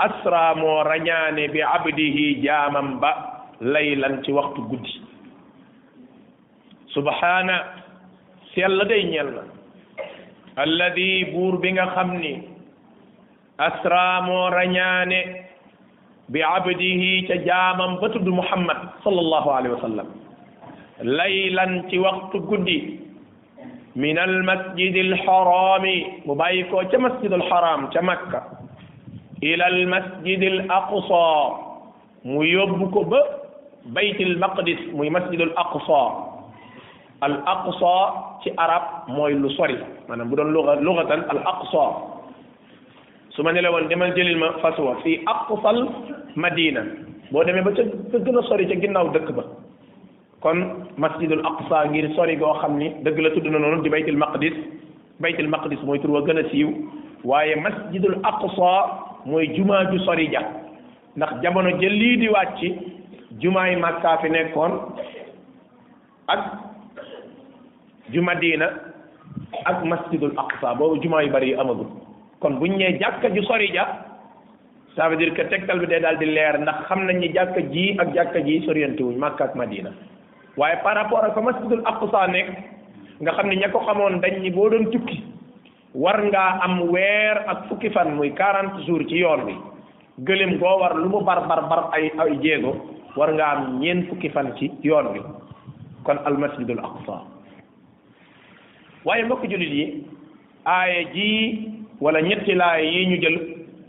اسرى 0.00 0.46
مو 0.62 0.80
رجاني 0.92 1.46
بعبده 1.54 2.18
جامم 2.46 2.88
با 3.02 3.12
ليلا 3.60 4.22
في 4.22 4.32
وقت 4.32 4.56
قدس 4.70 4.92
سبحان 6.96 7.48
سل 8.54 8.80
دين 8.88 9.14
الذي 10.58 11.14
بور 11.32 11.54
بيغا 11.56 11.86
خمنيك 11.98 12.55
أسرام 13.60 14.28
رنيان 14.52 15.12
بعبده 16.28 16.92
تجاما 17.28 17.86
بتد 18.02 18.26
محمد 18.28 18.78
صلى 19.04 19.20
الله 19.20 19.52
عليه 19.52 19.70
وسلم 19.70 20.06
ليلا 21.02 21.66
في 21.88 21.98
وقت 21.98 22.32
قدي 22.36 23.00
من 23.96 24.18
المسجد 24.18 24.94
الحرام 24.96 25.84
مبايكو 26.26 26.80
مسجد 26.94 27.32
الحرام 27.32 27.80
مكة 27.96 28.40
إلى 29.42 29.66
المسجد 29.68 30.42
الأقصى 30.42 31.28
ميوبكو 32.24 33.00
ب 33.04 33.12
بيت 33.86 34.20
المقدس 34.20 34.80
مي 34.92 35.08
مسجد 35.10 35.40
الأقصى 35.40 36.04
الأقصى 37.24 37.98
تي 38.44 38.48
عرب 38.58 38.84
موي 39.08 39.32
سوري 39.56 39.78
أنا 40.10 40.24
بدون 40.24 40.52
لغة 40.52 40.74
لغة 40.84 41.14
الأقصى 41.14 41.86
su 43.36 43.42
ma 43.42 43.52
ne 43.52 43.60
la 43.60 43.70
woon 43.70 43.86
demal 43.92 44.14
jëlil 44.16 44.38
ma 44.40 44.48
fas 44.62 44.76
wa 44.80 44.94
fii 45.04 45.18
aqsal 45.32 45.78
madina 46.40 46.80
boo 47.30 47.44
demee 47.44 47.60
ba 47.66 47.72
ca 47.78 47.82
gën 48.28 48.38
a 48.38 48.42
sori 48.48 48.66
ca 48.70 48.74
ginnaaw 48.84 49.10
dëkk 49.16 49.30
ba 49.38 49.44
kon 50.46 50.58
masjidul 51.04 51.42
aqsa 51.50 51.82
ngir 51.92 52.06
sori 52.16 52.36
goo 52.40 52.54
xam 52.62 52.78
ni 52.80 52.88
dëgg 53.04 53.18
la 53.26 53.30
tudd 53.34 53.46
na 53.52 53.58
noonu 53.58 53.82
di 53.84 53.90
baytil 53.96 54.16
maqdis 54.24 54.56
baytil 55.20 55.48
maqdis 55.56 55.80
mooy 55.84 55.98
tur 56.00 56.16
a 56.16 56.22
gën 56.28 56.40
a 56.44 56.48
siiw 56.50 56.70
waaye 57.24 57.54
masjidul 57.64 58.16
aqsa 58.32 58.70
mooy 59.26 59.46
jumaa 59.56 59.84
ju 59.92 59.98
sori 60.06 60.30
ja 60.32 60.42
ndax 61.16 61.32
jamono 61.42 61.70
ja 61.82 61.88
lii 62.00 62.16
di 62.20 62.26
jumaa 62.26 62.56
jumaay 63.42 63.76
màkkaa 63.84 64.16
fi 64.22 64.28
nekkoon 64.30 64.72
ak 66.26 66.40
ju 68.12 68.22
madina 68.22 68.66
ak 69.70 69.84
masjidul 69.92 70.32
aqsa 70.42 70.74
boobu 70.78 71.02
jumaa 71.02 71.20
yu 71.24 71.30
bari 71.30 71.54
amagul 71.54 71.88
kon 72.40 72.58
bu 72.60 72.66
ñu 72.66 72.76
nee 72.76 72.98
jàkka 73.00 73.30
ji 73.34 73.42
sori 73.44 73.70
ja 73.72 73.86
ça 74.94 75.08
veut 75.08 75.16
dire 75.16 75.32
que 75.34 75.42
tegtal 75.44 75.80
bi 75.80 75.86
day 75.86 76.00
daal 76.00 76.18
di 76.18 76.26
leer 76.26 76.58
ndax 76.58 76.86
xam 76.88 77.04
nañ 77.06 77.16
ñi 77.20 77.28
jàkka 77.34 77.60
ji 77.72 77.96
ak 77.98 78.14
jàkka 78.14 78.40
ji 78.44 78.60
soriante 78.66 79.00
wuñ 79.02 79.16
Makka 79.18 79.44
ak 79.44 79.54
Madina 79.54 79.90
waaye 80.56 80.76
par 80.82 80.94
rapport 80.94 81.24
ak 81.24 81.34
fa 81.34 81.40
masjidul 81.40 81.82
aqsa 81.84 82.26
nekk 82.28 82.48
nga 83.20 83.32
xam 83.32 83.48
ne 83.48 83.56
ña 83.56 83.68
ko 83.68 83.78
xamoon 83.78 84.20
dañ 84.20 84.40
ni 84.42 84.50
boo 84.50 84.68
doon 84.68 84.90
tukki 84.92 85.22
war 85.94 86.22
ngaa 86.24 86.60
am 86.64 86.80
weer 86.92 87.36
ak 87.46 87.68
fukki 87.68 87.90
fan 87.90 88.16
muy 88.16 88.30
quarante 88.34 88.84
jours 88.86 89.06
ci 89.08 89.16
yoon 89.18 89.44
bi 89.46 89.54
gëléem 90.18 90.58
goo 90.58 90.78
war 90.80 90.94
lu 90.96 91.08
mu 91.08 91.24
bar 91.24 91.40
bar 91.48 91.68
bar 91.68 91.90
ay 91.92 92.10
ay 92.18 92.38
jéego 92.42 92.74
war 93.16 93.32
nga 93.32 93.44
am 93.48 93.80
ñeent 93.80 94.08
fukki 94.08 94.28
fan 94.28 94.52
ci 94.58 94.70
yoon 94.82 95.12
bi 95.12 95.20
kon 96.04 96.18
al 96.24 96.36
masjidul 96.38 96.78
aqsa 96.78 97.22
waaye 99.04 99.24
mbokk 99.24 99.48
jullit 99.50 99.72
yi 99.72 100.04
aaya 100.66 101.00
ji 101.14 101.75
wala 102.00 102.20
ñetti 102.22 102.52
laay 102.54 102.84
yi 102.86 103.06
ñu 103.06 103.16
jël 103.22 103.36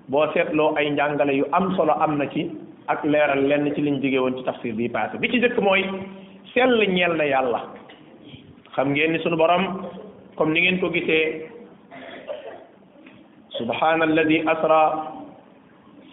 boo 0.10 0.26
seetloo 0.34 0.76
ay 0.78 0.90
njàngale 0.92 1.34
yu 1.36 1.46
am 1.52 1.76
solo 1.76 1.94
am 2.00 2.18
na 2.18 2.28
ci 2.28 2.52
ak 2.88 3.04
leeral 3.04 3.44
lenn 3.48 3.74
ci 3.76 3.82
liñ 3.82 4.00
jóge 4.02 4.20
woon 4.20 4.38
ci 4.38 4.44
tafsir 4.44 4.74
bi 4.76 4.90
passé 4.90 5.18
bi 5.20 5.30
ci 5.30 5.40
jëkk 5.42 5.60
mooy 5.60 5.84
sell 6.54 6.74
ñeel 6.88 7.14
na 7.18 7.24
yàlla 7.26 7.60
xam 8.76 8.92
ngeen 8.94 9.12
ni 9.12 9.20
sunu 9.20 9.36
borom 9.38 9.86
comme 10.38 10.54
ni 10.54 10.62
ngeen 10.62 10.80
ko 10.80 10.90
gisee 10.92 11.50
subhana 13.58 14.06
alladi 14.06 14.40
asra 14.48 15.12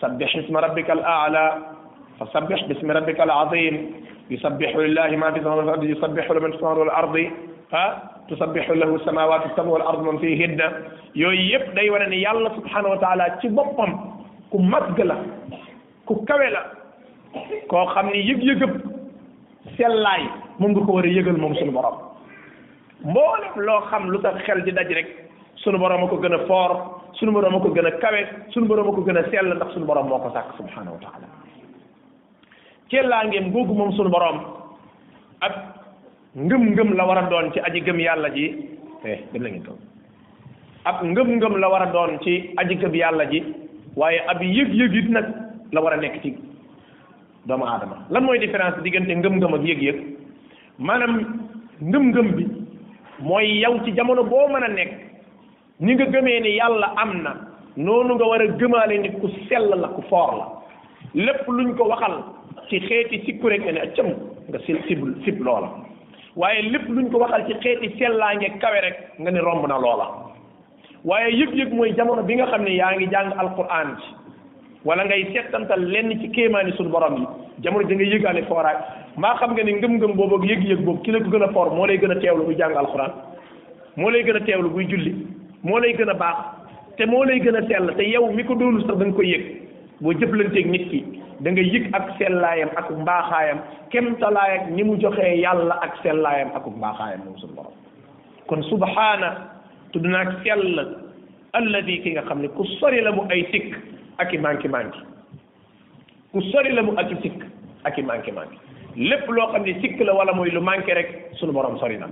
sabbix 0.00 0.34
isma 0.34 0.60
rabbika 0.60 0.92
al 0.92 1.04
aala 1.04 1.44
fa 2.18 2.26
sabbix 2.32 2.66
bismi 2.68 2.90
rabbika 2.92 3.22
al 3.22 3.30
azim 3.30 3.94
yusabbihu 4.30 4.80
lillahi 4.82 5.16
ma 5.16 5.32
fi 5.32 5.40
samawati 5.40 5.66
wal 5.66 5.74
ardi 5.76 5.86
yusabbihu 5.94 6.34
liman 6.34 6.52
fi 6.52 6.58
samawati 6.58 6.80
wal 6.80 6.96
ardi 6.98 7.24
ha 7.70 8.13
tusabbihu 8.28 8.72
lahu 8.78 8.96
samawatu 9.04 9.50
sama 9.56 9.76
wa 9.76 9.84
ardu 9.84 10.04
man 10.04 10.18
fihinna 10.18 10.68
yooyu 11.14 11.44
yëpp 11.56 11.74
day 11.76 11.90
wane 11.90 12.06
ni 12.08 12.22
yàlla 12.24 12.50
subhanahu 12.56 12.94
wa 12.96 12.98
taala 13.02 13.24
ci 13.40 13.48
boppam 13.48 13.92
ku 14.50 14.58
màgg 14.58 14.98
la 15.04 15.16
ku 16.06 16.16
kawe 16.24 16.48
la 16.52 16.62
koo 17.68 17.84
xam 17.94 18.06
ni 18.12 18.24
yëg-yëgëb 18.30 18.72
sellaay 19.76 20.22
mun 20.58 20.72
nga 20.72 20.80
ko 20.86 20.92
war 20.92 21.04
a 21.04 21.08
yëgal 21.12 21.36
moom 21.36 21.54
suñu 21.54 21.70
borom 21.72 21.96
mboolem 23.04 23.54
loo 23.66 23.80
xam 23.90 24.08
lu 24.10 24.18
tax 24.22 24.40
xel 24.46 24.64
ji 24.64 24.72
daj 24.72 24.88
rek 24.88 25.08
suñu 25.60 25.78
borom 25.78 26.04
a 26.04 26.08
ko 26.08 26.16
gën 26.16 26.34
a 26.38 26.46
foor 26.46 26.76
suñu 27.20 27.32
borom 27.32 27.54
a 27.56 27.60
ko 27.60 27.68
gën 27.76 27.86
a 27.86 27.90
kawe 28.00 28.20
suñu 28.54 28.66
borom 28.66 28.88
a 28.88 28.92
ko 28.94 29.04
gën 29.04 29.18
a 29.20 29.28
sell 29.30 29.52
ndax 29.54 29.68
suñu 29.74 29.84
borom 29.86 30.08
moo 30.08 30.18
ko 30.18 30.30
sàkk 30.32 30.56
subhanahu 30.56 30.96
wa 30.96 31.00
taala 31.04 31.28
cellaangeem 32.90 33.52
googu 33.52 33.74
moom 33.74 33.92
suñu 33.92 34.08
borom 34.10 34.40
ngëm-ngëm 36.36 36.94
la 36.94 37.04
war 37.06 37.18
a 37.18 37.22
doon 37.30 37.52
ci 37.52 37.60
aji 37.60 37.80
gëm 37.84 37.98
yàlla 38.00 38.28
ji 38.30 38.44
eh 39.04 39.20
dem 39.32 39.42
la 39.42 39.48
ngeen 39.50 39.62
ab 40.84 41.04
ngëm-ngëm 41.04 41.56
la 41.60 41.68
war 41.70 41.82
a 41.82 41.86
doon 41.92 42.18
ci 42.24 42.50
aji 42.58 42.74
gëm 42.80 42.94
yàlla 42.94 43.24
ji 43.30 43.40
waaye 43.94 44.18
ab 44.26 44.42
yëg-yëg 44.42 45.08
nag 45.10 45.24
la 45.72 45.80
war 45.80 45.92
a 45.92 45.96
nekk 45.96 46.20
ci 46.22 46.34
doomu 47.46 47.64
aadama 47.64 48.06
lan 48.10 48.20
mooy 48.24 48.38
différence 48.40 48.82
diggante 48.82 49.14
ngëm-ngëm 49.14 49.54
ak 49.54 49.62
yëg-yëg 49.62 50.00
maanaam 50.78 51.22
ngëm-ngëm 51.80 52.28
bi 52.36 52.44
mooy 53.20 53.46
yow 53.62 53.78
ci 53.84 53.94
jamono 53.94 54.24
boo 54.24 54.48
mën 54.48 54.64
a 54.64 54.68
nekk 54.68 54.92
ni 55.80 55.94
nga 55.94 56.04
gëmee 56.06 56.40
ni 56.40 56.56
yàlla 56.58 56.94
am 56.98 57.14
na 57.22 57.32
noonu 57.76 58.14
nga 58.14 58.24
war 58.24 58.40
a 58.42 58.46
gëmaale 58.48 58.98
ni 58.98 59.10
ku 59.20 59.28
sell 59.48 59.70
la 59.76 59.86
ku 59.88 60.02
foor 60.08 60.34
la 60.34 60.46
lépp 61.14 61.46
luñ 61.46 61.76
ko 61.76 61.86
waxal 61.88 62.22
ci 62.68 62.80
xeeti 62.80 63.22
sikku 63.24 63.46
rek 63.48 63.62
nga 63.62 63.72
ne 63.72 63.80
accam 63.86 64.10
nga 64.50 64.58
si 64.66 64.74
sib 64.88 65.00
sib 65.24 65.38
loola 65.40 65.83
waaye 66.36 66.62
lépp 66.72 66.88
luñ 66.88 67.08
ko 67.12 67.18
waxal 67.18 67.44
ci 67.46 67.54
xeeti 67.62 67.88
sellaange 67.98 68.58
kawe 68.60 68.78
rek 68.82 68.96
nga 69.18 69.30
ne 69.30 69.38
romb 69.46 69.66
na 69.68 69.78
loola 69.78 70.06
waaye 71.04 71.30
yëg-yëg 71.32 71.70
mooy 71.72 71.94
jamono 71.96 72.22
bi 72.22 72.34
nga 72.34 72.46
xam 72.50 72.62
ne 72.64 72.74
yaa 72.74 72.92
ngi 72.96 73.06
jàng 73.10 73.30
alquran 73.38 73.94
ji 73.98 74.08
wala 74.84 75.04
ngay 75.04 75.30
settantal 75.32 75.78
lenn 75.92 76.10
ci 76.20 76.28
kéemaani 76.30 76.72
suñu 76.72 76.90
borom 76.90 77.16
yi 77.20 77.26
jamono 77.60 77.88
ji 77.88 77.94
nga 77.94 78.04
yëgaale 78.04 78.42
fooraay 78.48 78.76
maa 79.16 79.36
xam 79.38 79.52
nga 79.54 79.62
ne 79.62 79.72
ngëm-ngëm 79.74 80.12
boobu 80.16 80.36
ak 80.36 80.44
yëg-yëg 80.50 80.80
boobu 80.84 81.02
ki 81.02 81.10
la 81.12 81.18
ko 81.20 81.28
gën 81.30 81.42
a 81.42 81.52
foor 81.52 81.70
moo 81.70 81.86
lay 81.86 81.98
gën 81.98 82.10
a 82.10 82.16
teewlu 82.20 82.44
buy 82.46 82.54
jàng 82.58 82.76
alquran 82.76 83.12
moo 83.96 84.10
lay 84.10 84.24
gën 84.24 84.36
a 84.36 84.40
teewlu 84.40 84.70
buy 84.70 84.84
julli 84.88 85.12
moo 85.62 85.78
lay 85.78 85.94
gën 85.94 86.08
a 86.10 86.14
baax 86.14 86.36
te 86.96 87.06
moo 87.06 87.22
lay 87.24 87.38
gën 87.40 87.54
a 87.56 87.62
sell 87.68 87.94
te 87.96 88.02
yow 88.02 88.30
mi 88.32 88.42
ko 88.44 88.54
doonul 88.54 88.82
sax 88.86 88.96
da 88.98 89.04
nga 89.06 89.14
koy 89.14 89.28
yëg 89.30 89.44
boo 90.00 90.12
jëflanteeg 90.12 90.66
nit 90.66 90.88
ki 90.90 91.22
da 91.44 91.52
nga 91.52 91.60
yëg 91.60 91.86
ak 91.96 92.06
sellaayam 92.16 92.70
ak 92.80 92.88
mbaaxaayam 92.88 93.58
kemtalaay 93.92 94.52
ak 94.64 94.64
ni 94.72 94.80
mu 94.82 94.96
joxee 94.96 95.36
yàlla 95.44 95.76
ak 95.84 96.00
sellaayam 96.00 96.48
ak 96.56 96.64
mbaaxaayam 96.66 97.20
moom 97.24 97.36
suñu 97.36 97.52
borom 97.54 97.74
kon 98.48 98.62
subhaana 98.72 99.30
tudd 99.92 100.06
na 100.08 100.22
ak 100.24 100.32
sell 100.40 100.80
di 101.84 102.00
ki 102.02 102.14
nga 102.16 102.22
xam 102.28 102.40
ne 102.40 102.48
ku 102.48 102.64
sori 102.80 103.02
la 103.04 103.12
mu 103.12 103.28
ay 103.28 103.44
sikk 103.52 103.76
ak 104.18 104.32
i 104.32 104.38
manki 104.40 104.68
manki 104.72 104.96
ku 106.32 106.40
sori 106.48 106.72
la 106.72 106.80
mu 106.82 106.96
ak 106.96 107.10
i 107.12 107.16
sikk 107.22 107.38
ak 107.84 107.92
i 107.98 108.02
manki 108.02 108.32
manki 108.32 108.56
lépp 108.96 109.28
loo 109.28 109.52
xam 109.52 109.64
ne 109.68 109.76
sikk 109.84 110.00
la 110.00 110.14
wala 110.16 110.32
mooy 110.32 110.48
lu 110.50 110.60
manqué 110.64 110.94
rek 110.96 111.10
suñu 111.36 111.52
borom 111.52 111.76
sori 111.78 111.98
na 112.00 112.08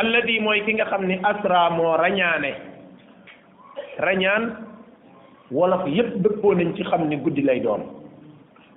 alladi 0.00 0.40
mooy 0.40 0.64
ki 0.64 0.72
nga 0.80 0.88
xam 0.88 1.04
ne 1.04 1.20
asra 1.22 1.68
moo 1.76 1.96
rañaane 2.00 2.52
rañaan 4.00 4.72
wolof 5.52 5.84
yépp 5.88 6.14
dëppoo 6.22 6.54
nañ 6.54 6.74
ci 6.76 6.82
xam 6.84 7.08
ni 7.08 7.16
guddi 7.16 7.42
lay 7.42 7.60
doon 7.60 7.82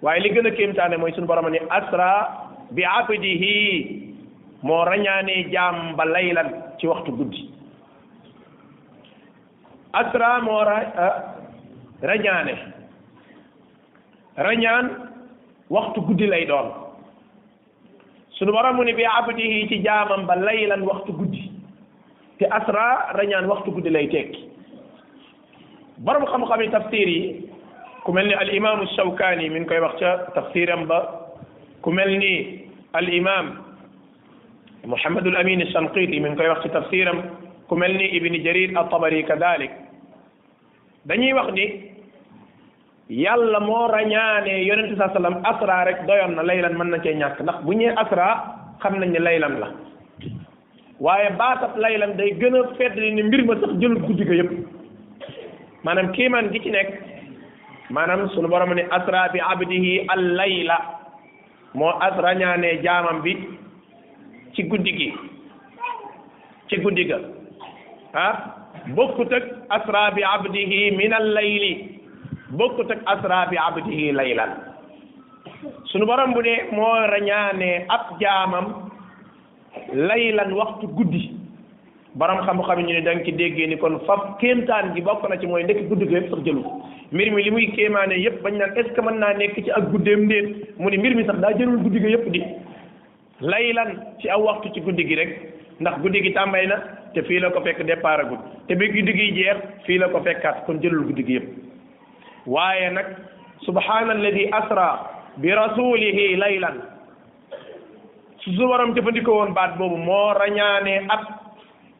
waaye 0.02 0.20
li 0.22 0.30
gën 0.30 0.46
a 0.48 0.52
kéemtaane 0.52 0.98
mooy 0.98 1.14
suñu 1.14 1.28
borom 1.28 1.50
ni 1.52 1.60
asra 1.70 2.52
bi 2.72 2.84
abdihi 2.84 4.16
moo 4.64 4.84
rañaanee 4.84 5.48
jaam 5.52 5.96
ba 5.96 6.06
laylan 6.06 6.50
ci 6.80 6.88
waxtu 6.88 7.12
guddi 7.12 7.50
asra 9.94 10.42
moo 10.42 10.60
euh, 10.60 11.16
rañaane 12.02 12.56
rañaan 14.38 14.88
waxtu 15.70 16.02
guddi 16.02 16.28
lay 16.28 16.46
doon 16.46 16.68
suñu 18.32 18.52
borom 18.52 18.76
mu 18.76 18.84
ni 18.84 18.94
bi 18.94 19.06
abdihi 19.06 19.68
ci 19.70 19.82
jaamam 19.84 20.26
ba 20.26 20.36
laylan 20.36 20.84
waxtu 20.84 21.14
guddi 21.14 21.50
te 22.38 22.46
asra 22.52 23.14
rañaan 23.16 23.48
waxtu 23.48 23.72
guddi 23.72 23.90
lay 23.90 24.08
tekki 24.12 24.47
borom 25.98 26.26
xam-xam 26.26 26.62
yi 26.62 26.70
tafsir 26.70 27.10
yi 27.10 27.50
ku 28.06 28.12
mel 28.14 28.32
al 28.34 28.50
imam 28.54 28.86
shawkaani 28.96 29.50
mi 29.50 29.60
ngi 29.60 29.66
koy 29.68 29.80
wax 29.82 29.94
ca 30.00 30.10
tafsiram 30.36 30.86
ba 30.86 31.00
ku 31.82 31.90
mel 31.92 32.10
al 32.94 33.08
imaam 33.14 33.48
muhammadul 34.86 35.36
amin 35.38 35.66
shanqiti 35.74 36.20
mi 36.20 36.30
ngi 36.30 36.38
koy 36.38 36.48
wax 36.50 36.62
ci 36.64 36.70
tafsiram 36.70 37.18
ku 37.68 37.76
mel 37.76 37.92
ni 37.98 38.06
ibni 38.16 38.40
jarir 38.46 38.78
at-tabari 38.78 39.26
kadalik 39.26 39.72
dañuy 41.06 41.34
wax 41.34 41.50
ni 41.58 41.66
yàlla 43.10 43.60
moo 43.60 43.88
rañaane 43.90 44.54
yonente 44.70 44.96
saa 44.98 45.10
sallam 45.18 45.42
asra 45.44 45.84
rek 45.84 46.06
doyoon 46.06 46.36
na 46.38 46.44
laylan 46.44 46.78
mën 46.78 46.90
na 46.94 46.98
cee 47.02 47.18
asra 47.98 48.28
xam 48.82 48.94
nañ 49.00 49.12
ne 49.14 49.20
laylan 49.20 49.56
la 49.62 49.68
waaye 51.02 51.30
baatab 51.40 51.74
laylan 51.78 52.16
day 52.18 52.38
gën 52.38 52.56
a 52.56 52.86
ni 53.16 53.24
mbir 53.24 53.42
ma 53.46 53.56
sax 53.62 53.74
jël 53.82 53.98
yépp 54.42 54.77
manam 55.88 56.12
kiman 56.16 56.46
gi 56.52 56.60
ci 56.66 56.70
nek 56.76 56.90
manam 57.96 58.28
sunu 58.36 58.50
borom 58.52 58.74
ni 58.76 58.84
asra 58.98 59.22
bi 59.34 59.40
abdihi 59.52 59.94
al-layla 60.16 60.78
mo 61.80 61.88
asra 62.08 62.34
ñane 62.40 62.72
jaamam 62.84 63.22
bi 63.24 63.34
ci 64.54 64.68
guddigi 64.70 65.10
ci 66.68 66.82
guddiga 66.84 67.18
ha 68.18 68.28
bokku 68.98 69.24
tak 69.32 69.44
asra 69.78 70.04
bi 70.16 70.22
abdihi 70.36 70.82
min 71.00 71.14
al-layli 71.22 71.72
bokku 72.60 72.84
tak 72.92 73.00
asra 73.16 73.46
bi 73.50 73.56
abdihi 73.68 74.12
laylan 74.20 74.52
sunu 75.90 76.04
borom 76.06 76.34
bu 76.36 76.42
ne 76.50 76.54
mo 76.76 76.90
rañane 77.16 77.88
ab 77.88 78.12
jaamam 78.20 78.68
laylan 80.10 80.52
waxtu 80.60 80.88
guddigi 81.00 81.37
borom 82.20 82.40
xam-xam 82.46 82.82
ñu 82.82 82.94
ne 82.94 83.02
da 83.02 83.14
nga 83.14 83.24
ci 83.24 83.32
déggee 83.32 83.68
ni 83.68 83.78
kon 83.78 83.96
fab 84.08 84.22
kéemtaan 84.42 84.94
gi 84.96 85.02
bokk 85.02 85.24
na 85.30 85.38
ci 85.40 85.46
mooy 85.46 85.64
ndekk 85.64 85.88
guddi 85.90 86.06
gi 86.10 86.16
yëpp 86.18 86.30
sax 86.32 86.42
jëlu 86.46 86.62
mbir 87.14 87.28
mi 87.34 87.44
li 87.44 87.50
muy 87.52 87.68
kéemaane 87.76 88.16
yëpp 88.26 88.42
bañ 88.44 88.58
naan 88.58 88.72
est 88.78 88.88
ce 88.88 88.90
que 88.90 89.02
naa 89.02 89.34
nekk 89.38 89.56
ci 89.66 89.72
ak 89.72 89.84
guddeem 89.92 90.26
ndéet 90.26 90.48
mu 90.80 90.90
ni 90.90 90.98
mbir 90.98 91.16
mi 91.16 91.24
sax 91.26 91.38
daa 91.40 91.54
jëlul 91.60 91.80
guddi 91.84 92.00
gi 92.02 92.12
yëpp 92.16 92.28
di 92.36 92.42
lay 93.42 93.72
ci 94.22 94.30
aw 94.30 94.42
waxtu 94.42 94.68
ci 94.74 94.82
guddi 94.82 95.06
gi 95.08 95.16
rek 95.16 95.32
ndax 95.80 95.96
guddi 96.02 96.24
gi 96.24 96.34
tàmbay 96.34 96.66
na 96.68 96.78
te 97.14 97.22
fii 97.22 97.40
la 97.40 97.50
ko 97.52 97.62
fekk 97.62 97.84
départ 97.86 98.20
agul 98.26 98.40
te 98.68 98.74
bi 98.76 98.90
guddi 98.96 99.14
gi 99.18 99.32
jeex 99.38 99.58
fii 99.86 99.98
la 100.00 100.08
ko 100.08 100.20
fekkaat 100.26 100.66
kon 100.66 100.82
jëlul 100.82 101.06
guddi 101.12 101.24
gi 101.24 101.34
yëpp 101.38 101.48
waaye 102.50 102.90
nag 102.98 103.06
subhaana 103.66 104.12
alladi 104.18 104.50
asra 104.62 104.88
bi 105.38 105.50
rasulihi 105.52 106.36
laylan 106.36 106.78
su 108.44 108.50
su 108.58 108.64
waram 108.72 108.94
jëfandikoo 108.96 109.40
baat 109.58 109.72
boobu 109.78 109.98
moo 109.98 110.34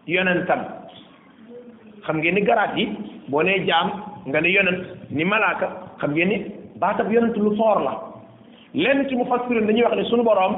yonentam 0.08 0.60
xam 2.08 2.22
ngeen 2.22 2.36
ni 2.36 2.42
garaat 2.42 2.76
yi 2.78 2.88
boo 3.30 3.42
nee 3.44 3.58
jaam 3.68 3.92
nga 4.28 4.40
ne 4.42 4.50
yonent 4.50 4.82
ni 5.12 5.24
malaaka 5.24 5.68
xam 6.00 6.14
ngeen 6.14 6.28
ni 6.30 6.38
baatab 6.80 7.12
yonent 7.12 7.38
lu 7.38 7.52
foor 7.58 7.82
la 7.84 7.94
lenn 8.74 9.08
ci 9.10 9.16
mu 9.16 9.26
fassirin 9.26 9.68
dañuy 9.68 9.84
wax 9.84 9.96
ne 9.96 10.04
sunu 10.10 10.24
borom 10.24 10.56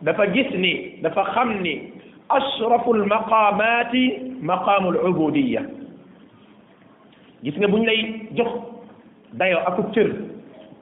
dafa 0.00 0.26
gis 0.32 0.50
ni 0.54 0.72
dafa 1.02 1.22
xam 1.34 1.52
ni 1.62 1.92
ashraful 2.28 2.96
almaqamati 3.00 4.04
maqamul 4.50 4.96
ubudiyya 5.10 5.62
gis 7.44 7.56
nga 7.56 7.66
buñ 7.68 7.84
lay 7.84 8.28
jox 8.32 8.48
dayo 9.32 9.58
ak 9.66 9.92
cër 9.94 10.10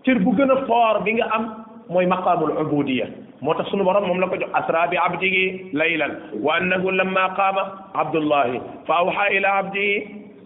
cër 0.05 0.19
bu 0.19 0.31
gën 0.37 0.51
a 0.51 0.57
foor 0.67 1.03
bi 1.03 1.13
nga 1.15 1.27
am 1.35 1.45
mooy 1.89 2.07
maqamul 2.07 2.55
ubudiyya 2.63 3.07
motax 3.43 3.67
sunu 3.73 3.83
borom 3.85 4.07
mom 4.07 4.21
la 4.21 4.29
ko 4.31 4.39
jox 4.39 4.51
asra 4.55 4.87
bi 4.91 4.97
abdihi 4.99 5.71
laylan 5.75 6.13
wa 6.41 6.55
annahu 6.61 6.91
lamma 6.95 7.31
qama 7.37 7.63
abdullah 7.99 8.47
fa 8.87 8.95
awha 9.03 9.25
ila 9.35 9.49
abdihi 9.63 9.95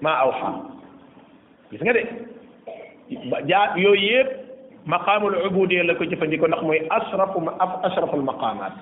ma 0.00 0.12
awha 0.24 0.50
gis 1.70 1.82
nga 1.84 1.92
de 1.92 2.02
ja 3.46 3.60
yooyu 3.76 4.08
yeb 4.08 4.26
maqamul 4.86 5.36
ubudiya 5.46 5.84
la 5.84 5.94
ko 6.00 6.04
jëfandiko 6.08 6.48
ndax 6.48 6.62
moy 6.62 6.80
asrafu 6.90 7.40
ma 7.44 7.52
af 7.60 7.72
asraful 7.84 8.22
maqamat 8.24 8.72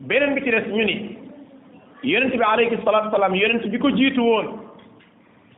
benen 0.00 0.34
bi 0.34 0.44
ci 0.44 0.50
dess 0.50 0.68
ñuni 0.68 1.16
yaronte 2.02 2.36
bi 2.36 2.44
alayhi 2.44 2.76
salatu 2.84 3.08
wasalaam 3.08 3.34
yaronte 3.34 3.68
bi 3.72 3.78
ko 3.78 3.90
jitu 3.90 4.20
won 4.22 4.46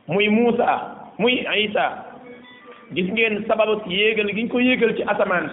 muy 0.07 0.29
musa 0.29 0.95
muy 1.19 1.43
Isa 1.57 2.07
gis 2.93 3.11
ngeen 3.11 3.43
sababu 3.47 3.83
yéegal 3.91 4.31
giñ 4.31 4.47
ko 4.47 4.59
yéegal 4.61 4.95
ci 4.95 5.03
asaman 5.03 5.51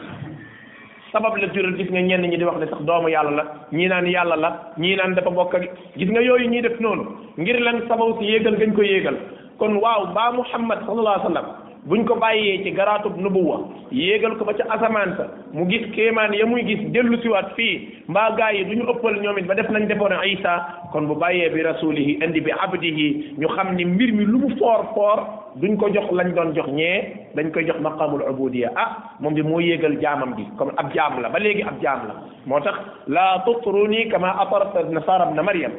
sabab 1.12 1.36
la 1.36 1.48
jural 1.52 1.76
gis 1.76 1.88
nga 1.90 2.00
ñenn 2.02 2.24
ñi 2.28 2.36
di 2.38 2.44
wax 2.44 2.56
ne 2.58 2.66
sax 2.72 2.80
doomu 2.88 3.08
yàlla 3.08 3.30
la 3.38 3.44
ñii 3.72 3.88
naan 3.88 4.06
yàlla 4.14 4.36
la 4.36 4.50
ñii 4.80 4.96
naan 4.96 5.14
dafa 5.14 5.30
bokk 5.30 5.54
ak 5.56 5.64
gis 5.98 6.08
nga 6.10 6.20
yooyu 6.28 6.48
ñuy 6.48 6.62
def 6.62 6.80
noonu 6.80 7.04
ngir 7.36 7.58
lan 7.60 7.82
sababu 7.88 8.16
si 8.18 8.24
yéegal 8.30 8.56
gañ 8.56 8.72
ko 8.72 8.82
yéegal 8.82 9.16
kon 9.58 9.76
waaw 9.82 10.06
baa 10.16 10.32
muhammad 10.40 10.78
sallallahu 10.86 11.16
alayhi 11.16 11.24
wa 11.24 11.30
sallam 11.30 11.46
buñ 11.84 12.04
ko 12.06 12.14
bàyyee 12.14 12.62
ci 12.62 12.70
garaatub 12.70 13.18
nubuwa 13.18 13.58
yéegal 13.90 14.38
ko 14.38 14.44
ba 14.46 14.54
ca 14.54 14.62
asamaan 14.70 15.18
sa 15.18 15.24
mu 15.52 15.66
gis 15.66 15.82
kéemaan 15.90 16.30
ya 16.30 16.46
muy 16.46 16.62
gis 16.62 16.78
dellu 16.94 17.18
siwaat 17.18 17.58
fii 17.58 17.90
mbaa 18.06 18.36
gaa 18.38 18.52
yi 18.54 18.64
du 18.66 18.76
ñu 18.78 18.86
ëppal 18.86 19.18
ñoom 19.18 19.38
it 19.38 19.46
ba 19.46 19.54
def 19.54 19.66
nañ 19.68 19.88
defoon 19.90 20.14
isa 20.30 20.78
kon 20.92 21.10
bu 21.10 21.18
bàyyee 21.18 21.50
bi 21.50 21.62
rasulihi 21.62 22.22
indi 22.22 22.40
bi 22.40 22.52
abdihi 22.54 23.34
ñu 23.38 23.48
xam 23.48 23.74
ni 23.74 23.84
mbir 23.84 24.12
mi 24.14 24.24
lu 24.24 24.38
mu 24.46 24.56
foor 24.58 24.86
foor 24.94 25.18
duñ 25.58 25.76
ko 25.76 25.88
jox 25.92 26.06
lañ 26.12 26.30
doon 26.34 26.54
jox 26.54 26.70
ñee 26.70 27.26
dañ 27.34 27.50
koy 27.50 27.66
jox 27.66 27.80
maqamul 27.80 28.22
ubudiya 28.30 28.70
ah 28.76 29.16
moom 29.18 29.34
bi 29.34 29.42
moo 29.42 29.58
yéegal 29.58 29.98
jaamam 30.00 30.34
bi 30.36 30.46
comme 30.58 30.70
ab 30.76 30.94
jaam 30.94 31.20
la 31.20 31.28
ba 31.30 31.38
léegi 31.40 31.62
ab 31.66 31.82
jaam 31.82 32.06
la 32.06 32.14
moo 32.46 32.60
tax 32.62 32.78
la 33.08 33.42
tutruni 33.44 34.06
kama 34.08 34.30
atarta 34.38 34.86
nasara 34.90 35.26
ibn 35.34 35.40
maryam 35.42 35.72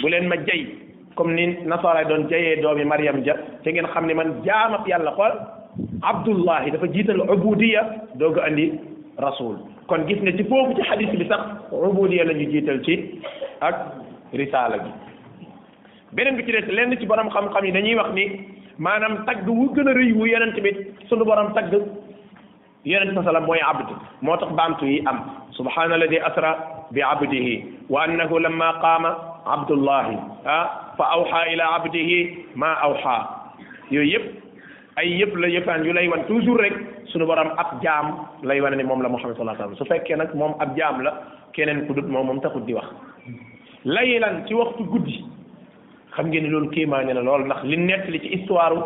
bu 0.00 0.08
leen 0.08 0.24
ma 0.26 0.36
jay 0.46 0.66
comme 1.16 1.34
ni 1.34 1.56
nasara 1.66 2.04
doon 2.08 2.28
jayee 2.28 2.60
doomi 2.62 2.84
mariam 2.84 3.22
ja 3.24 3.34
te 3.64 3.72
ngeen 3.72 3.88
xam 3.94 4.06
ne 4.06 4.14
man 4.14 4.30
jaamab 4.46 4.86
yàlla 4.88 5.12
xool 5.18 5.34
abdullahi 6.02 6.70
dafa 6.70 6.86
jiital 6.94 7.20
ubudiya 7.34 7.82
doog 8.16 8.38
andi 8.46 8.66
rasul 9.18 9.56
kon 9.88 10.06
gis 10.06 10.18
nga 10.22 10.32
ci 10.36 10.44
foofu 10.44 10.74
ci 10.76 10.82
hadith 10.90 11.12
bi 11.18 11.26
sax 11.32 11.42
ubudiya 11.72 12.24
la 12.26 12.32
ñu 12.34 12.46
jiital 12.52 12.80
ci 12.84 12.98
ak 13.60 13.74
risala 14.32 14.78
bi 14.78 14.90
beneen 16.12 16.36
bi 16.36 16.44
ci 16.46 16.52
des 16.52 16.66
lenn 16.76 16.96
ci 16.98 17.06
borom 17.06 17.28
xam-xam 17.30 17.64
yi 17.64 17.72
dañuy 17.72 17.96
wax 17.98 18.10
ni 18.14 18.24
maanaam 18.78 19.24
tagg 19.26 19.46
wu 19.48 19.68
gën 19.74 19.88
a 19.88 19.92
wu 20.18 20.26
yonent 20.26 20.60
bi 20.62 20.70
sunu 21.08 21.24
borom 21.24 21.52
tagg 21.54 21.72
yonent 22.84 23.14
sa 23.14 23.22
salam 23.24 23.44
mooy 23.46 23.58
abd 23.60 23.88
moo 24.22 24.36
yi 24.82 25.00
am 25.06 25.18
subhana 25.52 25.96
asra 26.28 26.50
bi 26.90 27.00
abdihi 27.02 27.64
wa 27.88 28.02
annahu 28.04 28.38
lamma 28.38 28.78
qaama 28.80 29.29
عبد 29.50 29.70
الله 29.78 30.04
ah 30.46 30.66
fa 30.96 31.04
awxa 31.18 31.40
ila 31.52 31.64
abdihi 31.82 32.18
ma 32.54 32.70
awxa 32.88 33.16
yooyu 33.90 34.08
yëpp 34.14 34.26
ay 35.02 35.08
yëpp 35.20 35.32
la 35.42 35.48
yëfaan 35.48 35.82
yu 35.84 35.92
lay 35.92 36.06
wan 36.08 36.22
toujours 36.30 36.58
rek 36.60 36.74
sunu 37.12 37.26
borom 37.26 37.50
ab 37.58 37.74
jaam 37.82 38.12
lay 38.42 38.60
wane 38.60 38.76
ni 38.78 38.84
moom 38.86 39.02
la 39.02 39.08
muhammad 39.10 39.34
sallallahu 39.34 39.58
alayhi 39.58 39.74
wasallam 39.74 39.86
su 39.86 39.90
fekkee 39.92 40.16
nag 40.22 40.30
moom 40.38 40.54
ab 40.62 40.76
jaam 40.78 41.00
la 41.00 41.12
keneen 41.52 41.86
ku 41.86 41.94
dut 41.98 42.06
moom 42.14 42.26
moom 42.26 42.38
taxut 42.40 42.62
di 42.66 42.74
wax 42.74 42.86
laylan 43.84 44.40
ci 44.46 44.54
waxtu 44.54 44.86
guddi 44.94 45.18
xam 46.16 46.26
ngeen 46.30 46.42
ni 46.46 46.50
loolu 46.50 46.70
kéemaane 46.70 47.10
la 47.14 47.20
lool 47.22 47.44
ndax 47.46 47.62
li 47.64 47.76
nett 47.76 48.04
li 48.08 48.18
ci 48.22 48.28
histoire 48.36 48.76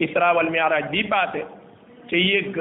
isra 0.00 0.34
wal 0.36 0.50
mi'raj 0.50 0.90
bi 0.92 1.04
passé 1.08 1.44
ca 2.10 2.16
yéeg 2.16 2.52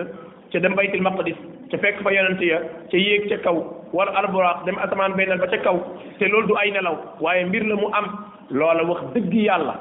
ca 0.52 0.60
dem 0.60 0.76
baytul 0.80 1.02
maqdis 1.04 1.38
ca 1.72 1.78
fekk 1.84 2.02
fa 2.06 2.12
yonent 2.16 2.42
ya 2.48 2.60
ca 2.92 2.98
yéeg 3.02 3.28
ca 3.30 3.38
kaw 3.46 3.56
war 3.98 4.08
alburaax 4.22 4.66
dem 4.68 4.78
a 4.78 4.84
asamaan 4.88 5.16
bennal 5.20 5.38
ba 5.42 5.48
ca 5.54 5.58
kaw 5.66 5.76
te 6.20 6.26
lool 6.32 6.48
du 6.52 6.56
ay 6.62 6.72
nelaw 6.72 6.96
waaye 7.26 7.46
mbir 7.50 7.64
la 7.72 7.76
mu 7.82 7.88
am 8.00 8.06
loola 8.60 8.84
wax 8.92 9.02
dëgg 9.16 9.34
yàlla 9.48 9.74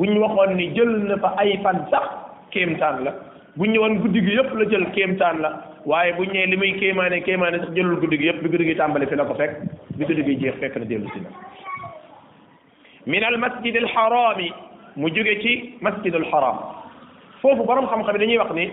buñ 0.00 0.18
waxoon 0.22 0.54
ni 0.56 0.68
jël 0.78 0.90
na 1.10 1.16
fa 1.24 1.34
ay 1.42 1.58
fan 1.64 1.82
sax 1.90 2.08
kéemtaan 2.52 3.04
la 3.04 3.12
buñ 3.56 3.70
ñëwoon 3.72 3.98
guddi 4.02 4.20
gi 4.26 4.36
yëpp 4.38 4.54
la 4.54 4.64
jël 4.72 4.86
kéemtaan 4.94 5.36
la 5.42 5.50
waaye 5.84 6.12
buñ 6.16 6.26
ñëwee 6.32 6.46
li 6.46 6.56
muy 6.56 6.72
kéemaane 6.78 7.22
kéemaane 7.24 7.58
sax 7.60 7.74
jëlul 7.74 8.00
guddi 8.00 8.16
yëpp 8.26 8.42
bi 8.42 8.48
guddi 8.50 8.64
gi 8.70 8.74
tàmbali 8.76 9.06
fi 9.06 9.16
la 9.16 9.24
ko 9.24 9.34
fekk 9.34 9.52
bi 9.98 10.04
guddi 10.04 10.24
gi 10.24 10.38
jeex 10.44 10.58
fekk 10.60 10.76
na 10.76 10.84
dellu 10.84 11.10
si 11.14 11.20
na 11.20 11.28
min 13.06 13.24
al 13.24 13.36
masjid 13.38 13.76
mu 14.96 15.08
jóge 15.08 15.40
ci 15.42 15.76
masjid 15.82 16.14
al 16.14 16.24
xaraam 16.32 16.58
foofu 17.42 17.62
borom 17.64 17.86
xam-xam 17.88 18.16
dañuy 18.18 18.38
wax 18.38 18.52
ni 18.54 18.70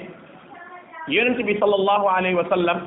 yonent 1.07 1.37
bi 1.45 1.55
sallallahu 1.59 2.05
alayhi 2.07 2.35
wa 2.35 2.47
sallam 2.47 2.77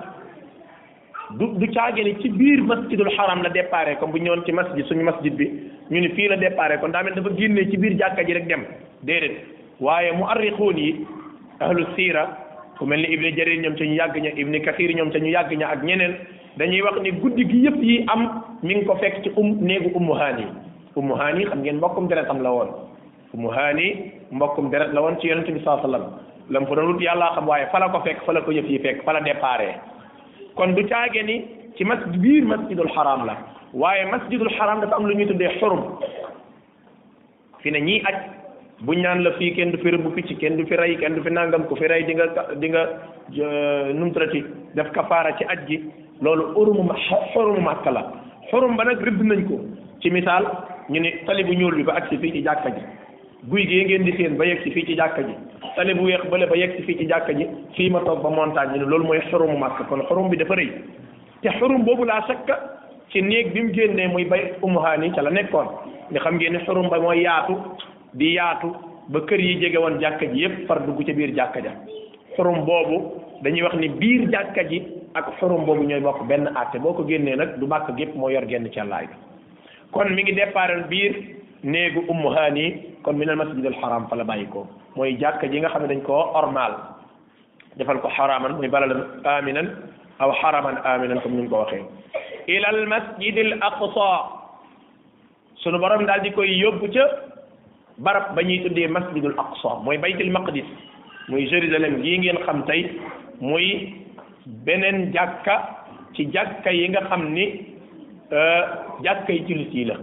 du 1.38 1.46
du 1.61 1.66
caagene 1.72 2.16
ci 2.22 2.29
biir 2.31 2.62
masjidul 2.62 3.11
haram 3.16 3.42
la 3.42 3.48
déparé 3.50 3.96
ko 4.00 4.07
bu 4.07 4.16
ñëwoon 4.18 4.44
ci 4.46 4.52
masjid 4.52 4.85
suñu 4.87 5.05
masjid 5.05 5.33
bi 5.35 5.44
ñu 5.90 6.00
ni 6.00 6.09
fii 6.16 6.29
la 6.29 6.37
déparé 6.37 6.79
kon 6.81 6.88
daa 6.90 7.02
mel 7.02 7.14
dafa 7.14 7.29
génnee 7.37 7.68
ci 7.70 7.76
biir 7.76 7.92
jàkka 7.98 8.24
ji 8.24 8.33
rek 8.33 8.46
dem 8.48 8.64
déedéet 9.02 9.37
waaye 9.81 10.12
muarrixuun 10.12 10.79
yi 10.79 11.07
ahlu 11.61 11.85
siira 11.96 12.24
ku 12.79 12.87
mel 12.87 13.00
ni 13.00 13.12
ibni 13.12 13.33
jarir 13.37 13.61
ñoom 13.61 13.76
ca 13.76 13.85
ñu 13.85 13.94
yàgg 13.94 14.16
ña 14.16 14.31
ibni 14.37 14.61
ñoom 14.94 15.11
ca 15.12 15.18
ñu 15.18 15.26
yàgg 15.37 15.52
ña 15.52 15.66
ak 15.68 15.83
ñeneen 15.83 16.14
dañuy 16.57 16.83
wax 16.83 16.96
ni 17.02 17.11
guddi 17.12 17.44
gi 17.46 17.59
yëpp 17.68 17.83
yi 17.83 18.05
am 18.09 18.42
mi 18.62 18.74
ngi 18.76 18.85
ko 18.87 18.96
fekk 18.96 19.22
ci 19.24 19.31
um 19.37 19.59
néegu 19.61 19.92
ummu 19.94 20.14
haani 20.14 20.46
ummu 20.96 21.12
haani 21.14 21.44
xam 21.44 21.59
ngeen 21.61 21.76
mbokkum 21.76 22.09
deretam 22.09 22.40
la 22.42 22.50
woon 22.50 22.68
ummu 23.35 23.48
haani 23.52 24.14
mbokkum 24.33 24.70
deret 24.70 24.94
la 24.94 25.00
woon 25.02 25.20
ci 25.20 25.26
yonent 25.29 25.44
bi 25.50 25.61
sallallahu 25.61 25.85
alayhi 25.94 26.24
la 26.50 26.61
mu 26.61 26.66
fa 26.66 26.74
doon 26.76 26.92
wut 26.92 27.00
yàllaa 27.02 27.35
xam 27.35 27.48
waaye 27.48 27.66
fala 27.72 27.88
ko 27.88 28.00
fekk 28.04 28.22
fala 28.24 28.40
ko 28.42 28.50
yëf 28.52 28.64
yi 28.70 28.78
fekk 28.78 29.02
fa 29.04 29.12
la 29.12 29.20
déparé 29.20 29.74
kon 30.54 30.68
du 30.78 30.85
caage 30.87 31.20
ni 31.24 31.44
ci 31.76 31.85
mas 31.85 31.98
biir 32.18 32.44
masjidul 32.44 32.88
xaram 32.94 33.26
la 33.26 33.37
waaye 33.74 34.04
masjidul 34.06 34.50
xaram 34.59 34.80
dafa 34.80 34.94
am 34.96 35.06
lu 35.06 35.14
ñuy 35.14 35.26
tuddee 35.26 35.59
xurum 35.59 35.98
fi 37.62 37.70
ne 37.72 37.80
ñii 37.80 38.02
aj 38.06 38.14
buñ 38.82 39.02
naan 39.02 39.22
la 39.24 39.32
fii 39.32 39.54
kenn 39.56 39.70
du 39.72 39.78
fi 39.78 39.90
rëbb 39.90 40.06
picc 40.14 40.38
kenn 40.38 40.56
du 40.56 40.66
fi 40.66 40.76
rey 40.76 40.96
kenn 40.98 41.14
du 41.14 41.22
fi 41.22 41.30
nangam 41.30 41.64
ku 41.66 41.74
fi 41.76 41.87
rey 41.88 42.04
di 42.04 42.14
nga 42.14 42.26
di 42.56 42.68
nga 42.68 42.82
numtrati 43.94 44.44
def 44.74 44.90
kafaara 44.92 45.35
ci 45.37 45.44
aj 45.48 45.66
gi 45.66 45.80
loolu 46.20 46.52
urumu 46.54 46.94
xurumu 47.32 47.61
màkk 47.62 47.87
la 47.90 48.02
xurum 48.50 48.76
ba 48.76 48.85
nag 48.85 49.00
rëbb 49.02 49.22
nañ 49.22 49.42
ko 49.48 49.59
ci 50.00 50.11
misaal 50.11 50.46
ñu 50.90 51.00
ne 51.00 51.11
tali 51.26 51.42
bu 51.44 51.52
ñuul 51.56 51.74
bi 51.74 51.82
ba 51.82 51.94
agsi 51.94 52.18
fii 52.18 52.32
ci 52.32 52.42
jàkka 52.42 52.70
ji 52.70 52.82
guy 53.44 53.66
gi 53.68 53.85
ngeen 53.85 54.05
di 54.05 54.12
seen 54.16 54.37
ba 54.37 54.44
yegg 54.49 54.62
si 54.64 54.70
fii 54.72 54.87
ci 54.88 54.94
jàkka 54.96 55.22
ji 55.22 55.35
tali 55.77 55.94
bu 55.94 56.05
weex 56.09 56.25
bële 56.33 56.46
ba 56.49 56.57
yegg 56.57 56.77
si 56.77 56.83
fii 56.87 56.96
ci 57.03 57.07
jàkka 57.11 57.33
ji 57.37 57.46
fii 57.77 57.90
ma 57.90 58.01
toog 58.01 58.22
ba 58.22 58.29
montagne 58.31 58.79
bi 58.79 58.79
loolu 58.88 59.05
mooy 59.05 59.20
xurumu 59.29 59.59
màkk 59.59 59.85
kon 59.88 60.03
xurum 60.09 60.29
bi 60.31 60.37
dafa 60.37 60.55
rëy 60.57 60.70
te 61.42 61.49
xurum 61.59 61.85
boobu 61.85 62.05
laa 62.05 62.22
sakka 62.27 62.57
ci 63.12 63.20
néeg 63.22 63.53
bi 63.53 63.61
mu 63.62 63.72
génnee 63.72 64.07
muy 64.09 64.25
bay 64.25 64.55
Umu 64.62 64.79
Haani 64.81 65.11
ca 65.12 65.22
la 65.22 65.31
nekkoon 65.31 65.66
nga 66.11 66.20
xam 66.20 66.35
ngeen 66.38 66.53
ne 66.55 66.59
xurum 66.64 66.88
ba 66.88 66.99
mooy 67.01 67.20
yaatu 67.22 67.55
di 68.14 68.33
yaatu 68.33 68.72
ba 69.09 69.20
kër 69.20 69.40
yi 69.40 69.55
jege 69.61 69.77
woon 69.77 70.01
jàkka 70.01 70.27
ji 70.33 70.40
yépp 70.42 70.66
par 70.66 70.81
dugg 70.87 71.05
ca 71.07 71.12
biir 71.12 71.35
jàkka 71.37 71.61
ja 71.62 71.72
xurum 72.37 72.64
boobu 72.64 73.12
dañuy 73.42 73.62
wax 73.62 73.75
ni 73.75 73.88
biir 73.88 74.31
jàkka 74.33 74.64
ji 74.64 74.81
ak 75.14 75.31
xurum 75.38 75.64
boobu 75.64 75.83
ñooy 75.85 76.01
bokk 76.01 76.27
benn 76.27 76.49
àtte 76.57 76.81
boo 76.81 76.94
ko 76.94 77.05
génnee 77.07 77.37
nag 77.37 77.59
du 77.61 77.66
màkk 77.66 77.94
gépp 77.96 78.14
moo 78.16 78.31
yor 78.31 78.46
genn 78.49 78.66
ca 78.72 78.83
néegu 81.66 82.00
ummu 82.09 82.29
hani 82.31 82.66
kon 83.02 83.14
min 83.18 83.29
al 83.29 83.37
masjid 83.42 83.66
al 83.66 83.74
haram 83.83 84.07
fala 84.09 84.24
bayiko 84.29 84.62
moy 84.96 85.16
jàkk 85.22 85.42
ji 85.52 85.59
nga 85.61 85.68
xamne 85.68 85.88
dañ 85.88 86.02
ko 86.07 86.18
ormal 86.40 86.72
defal 87.76 87.98
ko 88.00 88.09
haraman 88.16 88.55
muy 88.57 88.68
balal 88.68 88.92
aminan 89.35 89.66
aw 90.22 90.31
haraman 90.40 90.76
aminan 90.90 91.20
comme 91.22 91.37
ni 91.42 91.48
ko 91.48 91.57
waxe 91.64 91.81
ila 92.55 92.68
al 92.76 92.83
masjid 92.94 93.35
al 93.44 93.52
aqsa 93.68 94.09
sunu 95.62 95.79
borom 95.83 96.07
dal 96.07 96.20
di 96.22 96.31
koy 96.37 96.48
yóbbu 96.62 96.87
ci 96.94 97.02
barab 98.05 98.35
bañuy 98.37 98.62
tuddé 98.62 98.87
masjid 98.96 99.24
al 99.26 99.37
aqsa 99.44 99.70
moy 99.85 99.98
bayt 99.98 100.18
al 100.22 100.31
maqdis 100.37 100.64
moy 101.29 101.42
jérusalem 101.50 101.94
gi 102.02 102.18
ngeen 102.18 102.38
xam 102.46 102.59
tay 102.68 102.83
moy 103.48 103.68
benen 104.64 105.11
jàkka 105.14 105.55
ci 106.14 106.22
jàkka 106.35 106.70
yi 106.79 106.87
nga 106.88 107.00
xamni 107.09 107.44
euh 108.38 108.62
jakkay 109.05 109.38
ci 109.46 109.55
lutti 109.61 109.83
la 109.90 109.94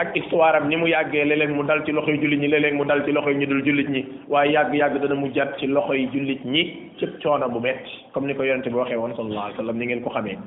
ak 0.00 0.16
histoire 0.16 0.56
am 0.56 0.68
ni 0.72 0.76
mu 0.80 0.88
yàggee 0.88 1.24
leleen 1.24 1.52
mu 1.52 1.62
dal 1.64 1.84
ci 1.84 1.92
loxo 1.92 2.10
yi 2.10 2.18
jullit 2.20 2.38
ñi 2.40 2.48
léeg-léeg 2.48 2.74
mu 2.74 2.84
dal 2.84 3.04
ci 3.04 3.12
loxoy 3.12 3.34
ñu 3.34 3.46
dul 3.46 3.62
jullit 3.64 3.88
ñi 3.90 4.04
waaye 4.28 4.52
yàgg-yàgg 4.52 4.98
dana 5.02 5.14
mu 5.14 5.30
jat 5.34 5.56
ci 5.58 5.66
loxoy 5.66 6.08
jullit 6.12 6.42
ñi 6.44 6.92
ci 6.98 7.06
coono 7.22 7.48
bu 7.48 7.58
metti 7.60 7.90
comme 8.12 8.26
ni 8.26 8.34
ko 8.34 8.42
yonente 8.42 8.70
bi 8.70 8.76
waxee 8.76 8.96
woon 8.96 9.12
sallallahu 9.14 9.40
alayhi 9.52 9.52
wa 9.52 9.64
sallam 9.64 9.76
ni 9.78 9.84
ngeen 9.86 10.02
ko 10.02 10.10
xamee 10.10 10.38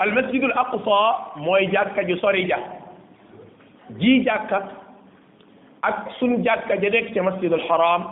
al 0.00 0.12
masjidul 0.12 0.52
aqsa 0.54 1.40
mooy 1.40 1.66
jàkka 1.72 2.02
ju 2.06 2.16
sori 2.18 2.44
ja 2.46 2.58
ji 3.98 4.22
jàkka 4.24 4.62
ak 5.82 6.06
sunu 6.18 6.44
jàkka 6.44 6.74
ja 6.76 6.90
nekk 6.90 7.12
ci 7.14 7.20
masjidul 7.20 7.64
haram 7.70 8.04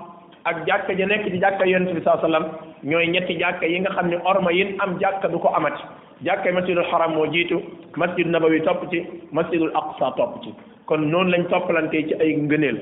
ak 0.44 0.64
jàkka 0.66 0.97
ja 0.99 1.05
nekk 1.07 1.29
ci 1.29 1.38
jàkka 1.38 1.66
yonente 1.68 1.92
bi 1.94 2.01
sallallahu 2.01 2.27
alayhi 2.27 2.49
wa 2.49 2.59
ñooy 2.90 3.07
ñetti 3.09 3.37
jàkka 3.38 3.66
yi 3.68 3.81
nga 3.81 3.90
xam 3.94 4.09
ne 4.09 4.16
orma 4.25 4.53
yin 4.53 4.75
am 4.81 4.97
jàkka 5.01 5.29
du 5.29 5.38
ko 5.38 5.49
amati 5.53 5.83
jàkkay 6.25 6.53
masjidul 6.53 6.85
haram 6.91 7.13
moo 7.15 7.27
jiitu 7.31 7.59
masjid 8.03 8.27
nabawi 8.27 8.61
topp 8.67 8.85
ci 8.93 9.03
masjidul 9.39 9.71
aqsa 9.81 10.09
topp 10.17 10.41
ci 10.45 10.51
kon 10.87 11.07
noonu 11.11 11.31
lañ 11.31 11.47
toppalantee 11.51 12.03
ci 12.09 12.15
ay 12.21 12.35
ngëneel 12.37 12.79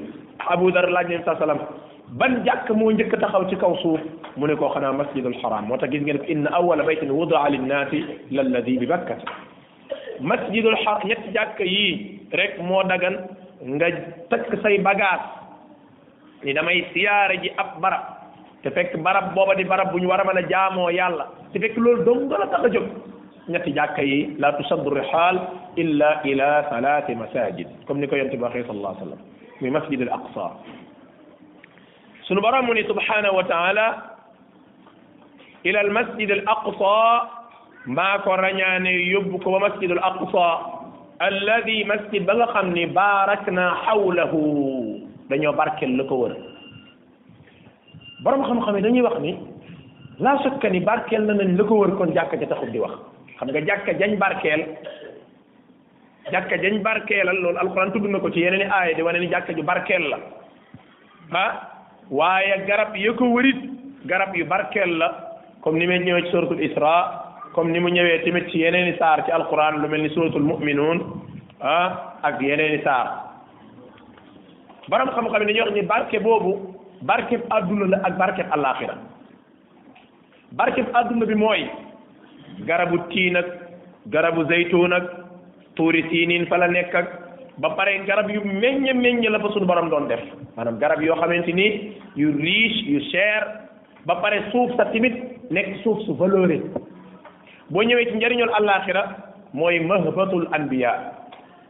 abu 0.49 0.71
dar 0.73 0.87
laaj 0.91 1.09
leen 1.09 1.23
sa 1.25 1.35
salaam 1.39 1.59
ban 2.21 2.39
jàkk 2.47 2.71
moo 2.73 2.91
njëkk 2.93 3.13
taxaw 3.21 3.45
ci 3.51 3.57
kaw 3.61 3.77
suuf 3.83 4.01
mu 4.37 4.47
ne 4.47 4.57
koo 4.57 4.73
xanaa 4.75 4.93
masjidul 4.93 5.35
haram 5.45 5.67
moo 5.69 5.77
tax 5.77 5.91
gis 5.93 6.03
ngeen 6.03 6.19
ko 6.19 6.25
inna 6.29 6.51
awwala 6.57 6.83
baytin 6.85 7.11
wudaa 7.13 7.49
linnaasi 7.51 8.05
lalladi 8.31 8.79
bi 8.79 8.87
bakkata 8.87 9.25
masjidul 10.21 10.77
haram 10.87 11.05
ñetti 11.09 11.33
jàkk 11.37 11.61
yi 11.61 12.21
rek 12.33 12.57
moo 12.65 12.83
dagan 12.89 13.19
nga 13.67 13.87
takk 14.33 14.49
say 14.63 14.79
bagage 14.79 15.29
ni 16.45 16.53
damay 16.55 16.85
siyaare 16.93 17.37
ji 17.43 17.53
ab 17.59 17.81
barab 17.85 18.15
te 18.63 18.71
fekk 18.71 18.97
barab 19.05 19.35
booba 19.37 19.55
di 19.57 19.65
barab 19.65 19.93
bu 19.93 19.99
ñu 20.01 20.09
war 20.09 20.21
a 20.25 20.25
mën 20.25 20.39
a 20.41 20.49
jaamoo 20.49 20.89
yàlla 20.91 21.25
te 21.53 21.59
fekk 21.61 21.77
loolu 21.77 22.05
dong 22.05 22.31
la 22.33 22.49
ñetti 23.49 23.73
jàkka 23.75 24.03
yi 24.03 24.35
la 24.39 24.53
tusaddu 24.55 24.91
rihal 24.91 25.37
illa 25.77 26.21
ila 26.25 26.67
salati 26.71 27.15
masajid 27.15 27.67
comme 27.87 28.01
ni 28.01 28.07
ko 28.09 28.17
yonte 28.17 28.37
ba 28.37 28.51
xëy 28.51 28.63
sallallahu 28.67 28.99
sallam 29.07 29.21
muy 29.61 29.71
masjid 29.71 30.03
al 30.03 30.11
aqsa 30.19 30.47
sunu 32.27 32.41
borom 32.41 32.67
mu 32.67 32.75
ni 32.75 32.83
subhanahu 32.91 33.37
wa 33.39 33.45
taala 33.45 33.87
ila 35.65 35.79
al 35.79 35.91
masjid 35.95 36.31
al 36.33 36.43
aqsa 36.55 36.99
maa 37.87 38.19
ko 38.27 38.35
rañaane 38.37 38.91
yóbbu 39.15 39.39
ko 39.45 39.49
ba 39.55 39.59
masjid 39.71 39.91
al 39.95 40.03
aqsa 40.11 40.49
alladi 41.29 41.85
masjid 41.87 42.27
ba 42.27 42.35
nga 42.35 42.47
xam 42.53 42.73
ni 42.75 42.85
baarakna 42.87 43.71
xawlahu 43.87 44.43
dañoo 45.31 45.53
barkel 45.55 45.95
la 45.97 46.03
ko 46.09 46.15
wër 46.27 46.35
borom 48.27 48.43
xam-xam 48.43 48.75
yi 48.77 48.83
dañuy 48.83 49.03
wax 49.07 49.17
ni 49.23 49.39
laa 50.19 50.35
sokka 50.43 50.67
ni 50.69 50.81
barkel 50.83 51.23
na 51.31 51.35
nañ 51.39 51.55
la 51.57 51.63
ko 51.65 51.75
wër 51.79 51.95
kon 51.97 52.11
jàkka 52.15 52.35
ja 52.43 52.47
taxut 52.51 52.71
di 52.75 52.79
wax 52.83 53.15
xam 53.39 53.49
nga 53.53 53.61
jàkka 53.69 53.93
jañ 54.01 54.17
barkeel 54.19 54.63
jàkka 56.33 56.57
jañ 56.63 56.81
barkeelal 56.83 57.37
loolu 57.43 57.59
alquran 57.59 57.93
tudd 57.93 58.07
na 58.11 58.19
ko 58.19 58.31
ci 58.33 58.41
yeneen 58.41 58.61
i 58.67 58.71
aaya 58.71 58.95
di 58.97 59.03
wane 59.03 59.19
ni 59.21 59.29
jàkka 59.31 59.53
ju 59.55 59.63
barkeel 59.63 60.09
la 60.09 60.17
ah 61.33 61.53
waaye 62.11 62.65
garab 62.67 62.97
ya 62.97 63.13
ko 63.13 63.25
wërit 63.25 63.61
garab 64.07 64.35
yu 64.37 64.45
barkeel 64.47 64.97
la 64.99 65.09
comme 65.61 65.79
ni 65.79 65.87
muy 65.87 65.99
ñëwee 65.99 66.23
ci 66.25 66.31
suratul 66.31 66.63
isra 66.63 67.45
comme 67.53 67.71
ni 67.73 67.79
mu 67.81 67.89
ñëwee 67.89 68.23
tamit 68.25 68.49
ci 68.51 68.59
yeneen 68.59 68.95
i 68.95 68.97
saar 68.99 69.23
ci 69.25 69.31
alquran 69.31 69.81
lu 69.83 69.89
mel 69.89 70.01
ni 70.03 70.09
suratul 70.11 70.43
muminun 70.43 70.99
ah 71.61 72.15
ak 72.23 72.41
yeneen 72.41 72.81
i 72.81 72.83
saar 72.83 73.09
borom 74.89 75.09
xam-xam 75.11 75.43
yi 75.43 75.47
dañuy 75.47 75.61
wax 75.63 75.73
ni 75.75 75.83
barke 75.83 76.19
boobu 76.23 76.53
barkeb 77.03 77.43
àdduna 77.51 77.87
la 77.87 77.97
ak 78.07 78.17
barkeb 78.19 78.47
àllaaxira 78.57 78.97
barkeb 80.53 80.87
àdduna 80.97 81.27
bi 81.27 81.35
mooy 81.35 81.71
garabu 82.65 82.97
tiin 83.13 83.37
ak 83.37 83.49
garabu 84.09 84.45
zaytuun 84.49 84.93
ak 84.97 85.05
tuuri 85.77 86.01
siiniin 86.09 86.47
fa 86.49 86.57
la 86.57 86.69
nekk 86.71 86.95
ak 86.95 87.09
ba 87.59 87.75
pare 87.77 87.99
garab 88.09 88.31
yu 88.33 88.41
meññ 88.45 88.95
meññ 88.97 89.21
la 89.29 89.39
ba 89.43 89.49
suñu 89.53 89.67
borom 89.69 89.91
doon 89.93 90.09
def 90.09 90.21
maanaam 90.57 90.79
garab 90.81 91.03
yoo 91.05 91.17
xamante 91.21 91.53
ni 91.55 91.67
yu 92.17 92.33
riche 92.33 92.81
yu 92.89 93.01
cher 93.13 93.45
ba 94.07 94.15
pare 94.23 94.43
suuf 94.53 94.73
sa 94.77 94.85
timit 94.93 95.17
nekk 95.53 95.83
suuf 95.85 96.01
su 96.09 96.15
valoré 96.17 96.61
boo 97.69 97.83
ñëwee 97.85 98.05
ci 98.09 98.17
njariñul 98.17 98.53
àllaaxira 98.59 99.03
mooy 99.53 99.77
mahbatul 99.81 100.47
anbiya 100.57 101.13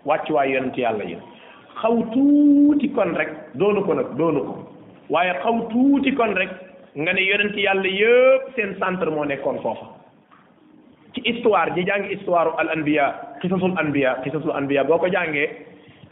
wàccuwaay 0.06 0.52
yonent 0.54 0.76
yàlla 0.78 1.04
yi 1.10 1.16
xaw 1.80 1.96
tuuti 2.14 2.88
kon 2.94 3.16
rek 3.18 3.28
doonu 3.58 3.80
ko 3.84 3.92
nag 3.94 4.08
doonu 4.20 4.42
ko 4.48 4.54
waaye 5.12 5.32
xaw 5.42 5.56
tuuti 5.70 6.12
kon 6.14 6.34
rek 6.38 6.50
nga 7.00 7.10
ne 7.12 7.20
yonent 7.26 7.56
yàlla 7.58 7.88
yëpp 8.00 8.42
seen 8.54 8.70
centre 8.80 9.10
moo 9.10 9.24
nekkoon 9.26 9.58
foofa 9.64 10.05
ci 11.16 11.22
histoire 11.32 11.72
ji 11.76 11.84
jàng 11.84 12.04
histoire 12.10 12.50
al 12.60 12.68
anbiya 12.76 13.06
xisasul 13.42 13.72
anbiya 13.80 14.14
xisasul 14.24 14.50
anbiya 14.56 14.84
boo 14.84 14.98
ko 14.98 15.08
jàngee 15.08 15.46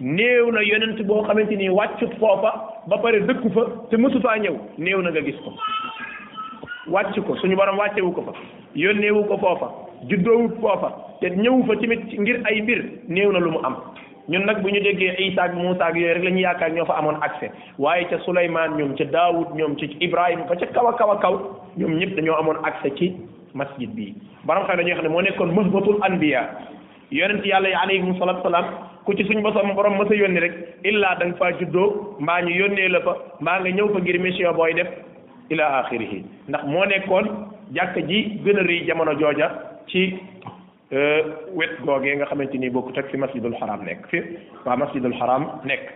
néew 0.00 0.50
na 0.52 0.60
yonent 0.64 1.02
boo 1.06 1.22
xamante 1.26 1.56
ni 1.56 1.68
wàccut 1.68 2.12
foofa 2.20 2.52
ba 2.88 2.96
pare 2.98 3.20
dëkku 3.28 3.50
fa 3.56 3.60
te 3.90 3.96
mësu 3.96 4.20
faa 4.20 4.36
ñëw 4.40 4.56
néew 4.78 5.02
na 5.02 5.10
nga 5.10 5.20
gis 5.22 5.36
ko 5.44 5.52
wàcc 6.92 7.20
ko 7.26 7.36
suñu 7.36 7.56
borom 7.56 7.78
wàccewu 7.78 8.12
ko 8.14 8.22
fa 8.22 8.32
yónneewu 8.74 9.24
ko 9.28 9.38
foofa 9.38 9.68
juddoowut 10.08 10.56
foofa 10.60 10.90
te 11.20 11.30
ñëw 11.30 11.62
fa 11.68 11.76
tamit 11.82 12.02
ngir 12.18 12.40
ay 12.48 12.62
mbir 12.62 12.84
néew 13.08 13.32
na 13.32 13.38
lu 13.38 13.50
mu 13.52 13.58
am 13.64 13.76
ñun 14.28 14.44
nag 14.46 14.62
bu 14.62 14.68
ñu 14.70 14.80
déggee 14.80 15.14
Isa 15.18 15.42
ak 15.44 15.54
Muusa 15.54 15.84
ak 15.84 15.94
yooyu 15.96 16.14
rek 16.14 16.24
la 16.24 16.30
ñu 16.30 16.38
yaakaar 16.40 16.72
ñoo 16.72 16.84
fa 16.86 16.96
amoon 16.98 17.20
accès 17.20 17.50
waaye 17.78 18.06
ca 18.08 18.18
Souleymane 18.24 18.76
ñoom 18.76 18.94
ca 18.96 19.04
Daoud 19.04 19.52
ñoom 19.54 19.76
ci 19.76 19.96
Ibrahima 20.00 20.44
ba 20.48 20.56
ca 20.56 20.66
kaw 20.66 20.88
a 20.88 20.96
kaw 20.96 21.10
a 21.10 21.18
kaw 21.20 21.34
ñoom 21.76 21.98
ñëpp 21.98 22.16
dañoo 22.16 22.36
amoon 22.40 22.64
accès 22.64 22.90
ci 22.96 23.12
masjid 23.58 23.88
bi 23.96 24.06
borom 24.48 24.64
xam 24.66 24.76
dañuy 24.78 24.94
xam 24.96 25.04
ne 25.04 25.08
moo 25.14 25.22
nekkoon 25.22 25.52
mahbatul 25.54 25.98
anbiya 26.08 26.40
yonent 27.18 27.44
yàlla 27.50 27.68
yi 27.68 27.76
alayhim 27.84 28.14
salaatu 28.18 28.42
salaam 28.42 28.66
ku 29.04 29.14
ci 29.16 29.24
suñ 29.24 29.40
bosom 29.42 29.74
borom 29.74 29.94
mës 29.98 30.10
a 30.12 30.16
yónni 30.20 30.40
rek 30.44 30.54
illaa 30.90 31.14
da 31.18 31.24
nga 31.26 31.36
faa 31.42 31.52
juddoo 31.60 31.86
mbaa 32.20 32.40
ñu 32.42 32.54
yónnee 32.60 32.88
la 32.94 33.00
fa 33.06 33.12
mbaa 33.42 33.58
nga 33.60 33.70
ñëw 33.70 33.88
fa 33.92 33.98
ngir 34.00 34.18
mission 34.20 34.54
booy 34.58 34.74
def 34.74 34.88
ila 35.52 35.64
axirihi 35.78 36.18
ndax 36.48 36.62
moo 36.72 36.84
nekkoon 36.86 37.26
jàkk 37.78 37.96
ji 38.08 38.18
gën 38.44 38.58
rëy 38.68 38.84
jamono 38.86 39.12
jooja 39.20 39.48
ci 39.86 40.02
euh, 40.96 41.22
wet 41.58 41.74
googee 41.84 42.16
nga 42.16 42.26
xamante 42.30 42.58
ni 42.58 42.70
bokkut 42.70 42.98
ak 42.98 43.10
fi 43.10 43.16
masjidul 43.16 43.56
haram 43.60 43.80
nekk 43.84 44.02
fi 44.10 44.18
waa 44.66 44.76
masjidul 44.76 45.14
haram 45.20 45.42
nekk 45.64 45.86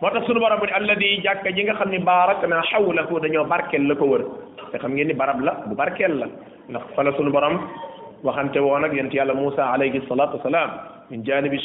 motax 0.00 0.26
sunu 0.26 0.40
borom 0.42 0.58
bu 0.62 0.66
ne 0.66 0.72
alladi 0.78 1.10
jàkka 1.24 1.50
ji 1.56 1.62
nga 1.64 1.74
xamni 1.78 1.98
barakna 2.08 2.60
hawlahu 2.72 3.20
dañu 3.24 3.42
barkel 3.52 3.82
lako 3.90 4.04
wër 4.12 4.22
te 4.72 4.78
xam 4.78 4.92
ngeen 4.94 5.08
ni 5.08 5.14
barab 5.14 5.40
la 5.40 5.52
bu 5.68 5.74
barkel 5.74 6.14
la 6.22 6.26
ndax 6.68 6.82
fala 6.96 7.12
sunu 7.16 7.30
borom 7.30 7.54
waxante 8.24 8.58
won 8.58 8.84
ak 8.84 8.92
yent 8.92 9.12
yàlla 9.14 9.34
musa 9.34 9.62
alayhi 9.74 10.00
salatu 10.08 10.36
wasalaam 10.38 10.70
min 11.10 11.22
janibi 11.24 11.58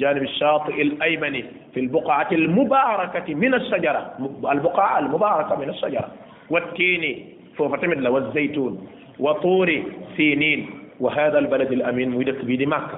janibi 0.00 0.28
shati 0.40 0.72
al 0.84 0.92
aymani 1.06 1.44
fi 1.72 1.80
al 1.80 1.88
buqaati 1.88 2.34
al 2.36 2.48
mubarakati 2.48 3.34
min 3.34 3.54
al 3.54 3.64
shajara 3.70 4.16
al 4.48 4.60
buqaa 4.60 4.92
al 5.04 5.08
mubaraka 5.14 5.56
min 5.58 5.68
al 5.68 5.76
shajara 5.76 6.08
wa 6.48 6.60
tiini 6.74 7.12
foofa 7.56 7.76
tamit 7.78 8.00
la 8.00 8.10
wa 8.10 8.22
zaytun 8.32 8.80
wa 9.20 9.34
tuuri 9.42 9.84
sinin 10.16 10.60
wa 11.00 11.10
hada 11.12 11.36
al 11.38 11.46
balad 11.52 11.70
al 11.72 11.82
amin 11.90 12.10
muy 12.10 12.24
dëkk 12.24 12.40
bii 12.48 12.56
di 12.58 12.66
màkk 12.66 12.90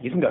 gis 0.00 0.14
nga 0.16 0.30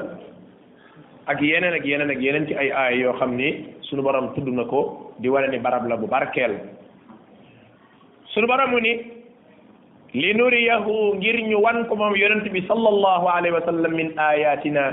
ak 1.26 1.40
yeneen 1.40 1.72
ak 1.74 1.86
yeneen 1.88 2.12
ak 2.12 2.20
yeneen 2.20 2.46
ci 2.48 2.54
ay 2.60 2.70
aay 2.72 3.00
yoo 3.00 3.16
xam 3.16 3.36
ni 3.40 3.72
sunu 3.88 4.04
borom 4.04 4.34
tudd 4.36 4.48
na 4.52 4.68
ko 4.68 5.14
di 5.24 5.30
wane 5.32 5.48
ni 5.52 5.60
barab 5.66 5.88
la 5.88 5.96
bu 5.96 6.08
barkeel 6.12 6.52
sunu 8.36 8.48
borom 8.48 8.72
mu 8.76 8.80
ni 8.84 8.94
li 10.20 10.34
nuriyahu 10.36 11.16
ngir 11.16 11.38
ñu 11.48 11.62
wan 11.64 11.88
ko 11.88 11.96
moom 11.96 12.16
yonent 12.20 12.44
bi 12.52 12.62
sallallahu 12.68 13.26
alayhi 13.36 13.54
wa 13.56 13.62
sallam 13.66 13.92
min 13.96 14.12
ayatina 14.20 14.84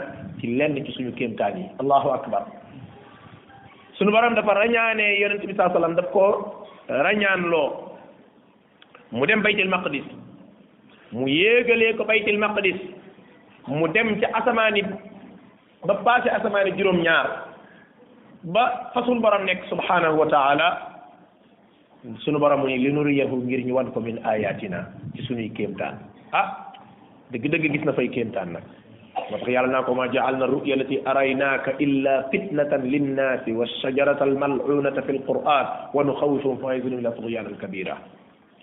ci 0.40 0.54
lenn 0.56 0.78
ci 0.86 0.92
suñu 0.94 1.10
kéemtaan 1.18 1.58
yi 1.58 1.66
allahu 1.82 2.10
akbar 2.14 2.46
sunu 3.98 4.10
borom 4.14 4.34
dafa 4.38 4.54
rañaanee 4.54 5.18
ko 6.14 6.26
rañaan 6.88 7.42
loo 7.50 7.70
mu 9.18 9.26
dem 9.26 9.42
baytil 9.42 9.68
maqdis 9.74 10.04
mu 11.10 11.26
yéegalee 11.26 11.96
ko 11.98 12.04
baytil 12.06 12.38
maqdis 12.38 12.78
mu 13.66 13.86
dem 13.90 14.14
ca 14.22 14.28
asamaani 14.38 15.09
ba 15.86 15.94
passé 16.04 16.28
asamaani 16.28 16.76
juróom 16.76 17.00
ñaar 17.00 17.26
ba 18.44 18.90
fasul 18.92 19.16
borom 19.20 19.44
nekk 19.48 19.64
subhanahu 19.72 20.18
wa 20.20 20.26
taala 20.28 20.68
sunu 22.24 22.36
borom 22.38 22.60
mu 22.64 22.68
ne 22.68 22.76
li 22.76 22.92
nuriyahu 22.92 23.36
ngir 23.48 23.64
ñu 23.64 23.72
wan 23.74 23.88
ko 23.92 24.00
min 24.04 24.18
ayatina 24.24 24.92
ci 25.16 25.22
sunuy 25.24 25.48
kéemtaan 25.50 25.96
ah 26.36 26.72
dëgg 27.32 27.48
dëgg 27.50 27.72
gis 27.72 27.84
na 27.88 27.92
fay 27.96 28.08
kéemtaan 28.12 28.52
nag 28.60 28.64
moo 29.32 29.38
tax 29.40 29.48
yàlla 29.48 29.72
naa 29.72 29.82
ko 29.88 29.94
ma 29.96 30.04
jaal 30.12 30.36
na 30.36 30.46
ruya 30.52 30.76
lati 30.76 31.00
araynaaka 31.04 31.72
illa 31.80 32.28
fitnatan 32.30 32.82
linnaasi 32.84 33.52
wa 33.56 33.64
shajarata 33.80 34.24
almalunata 34.28 35.00
fi 35.08 35.12
lquran 35.16 35.66
wa 35.96 36.00
nuxawisuhum 36.04 36.58
fa 36.60 36.74
yazilu 36.76 36.98
ila 37.00 37.12
tugyana 37.16 37.48
alkabira 37.48 37.96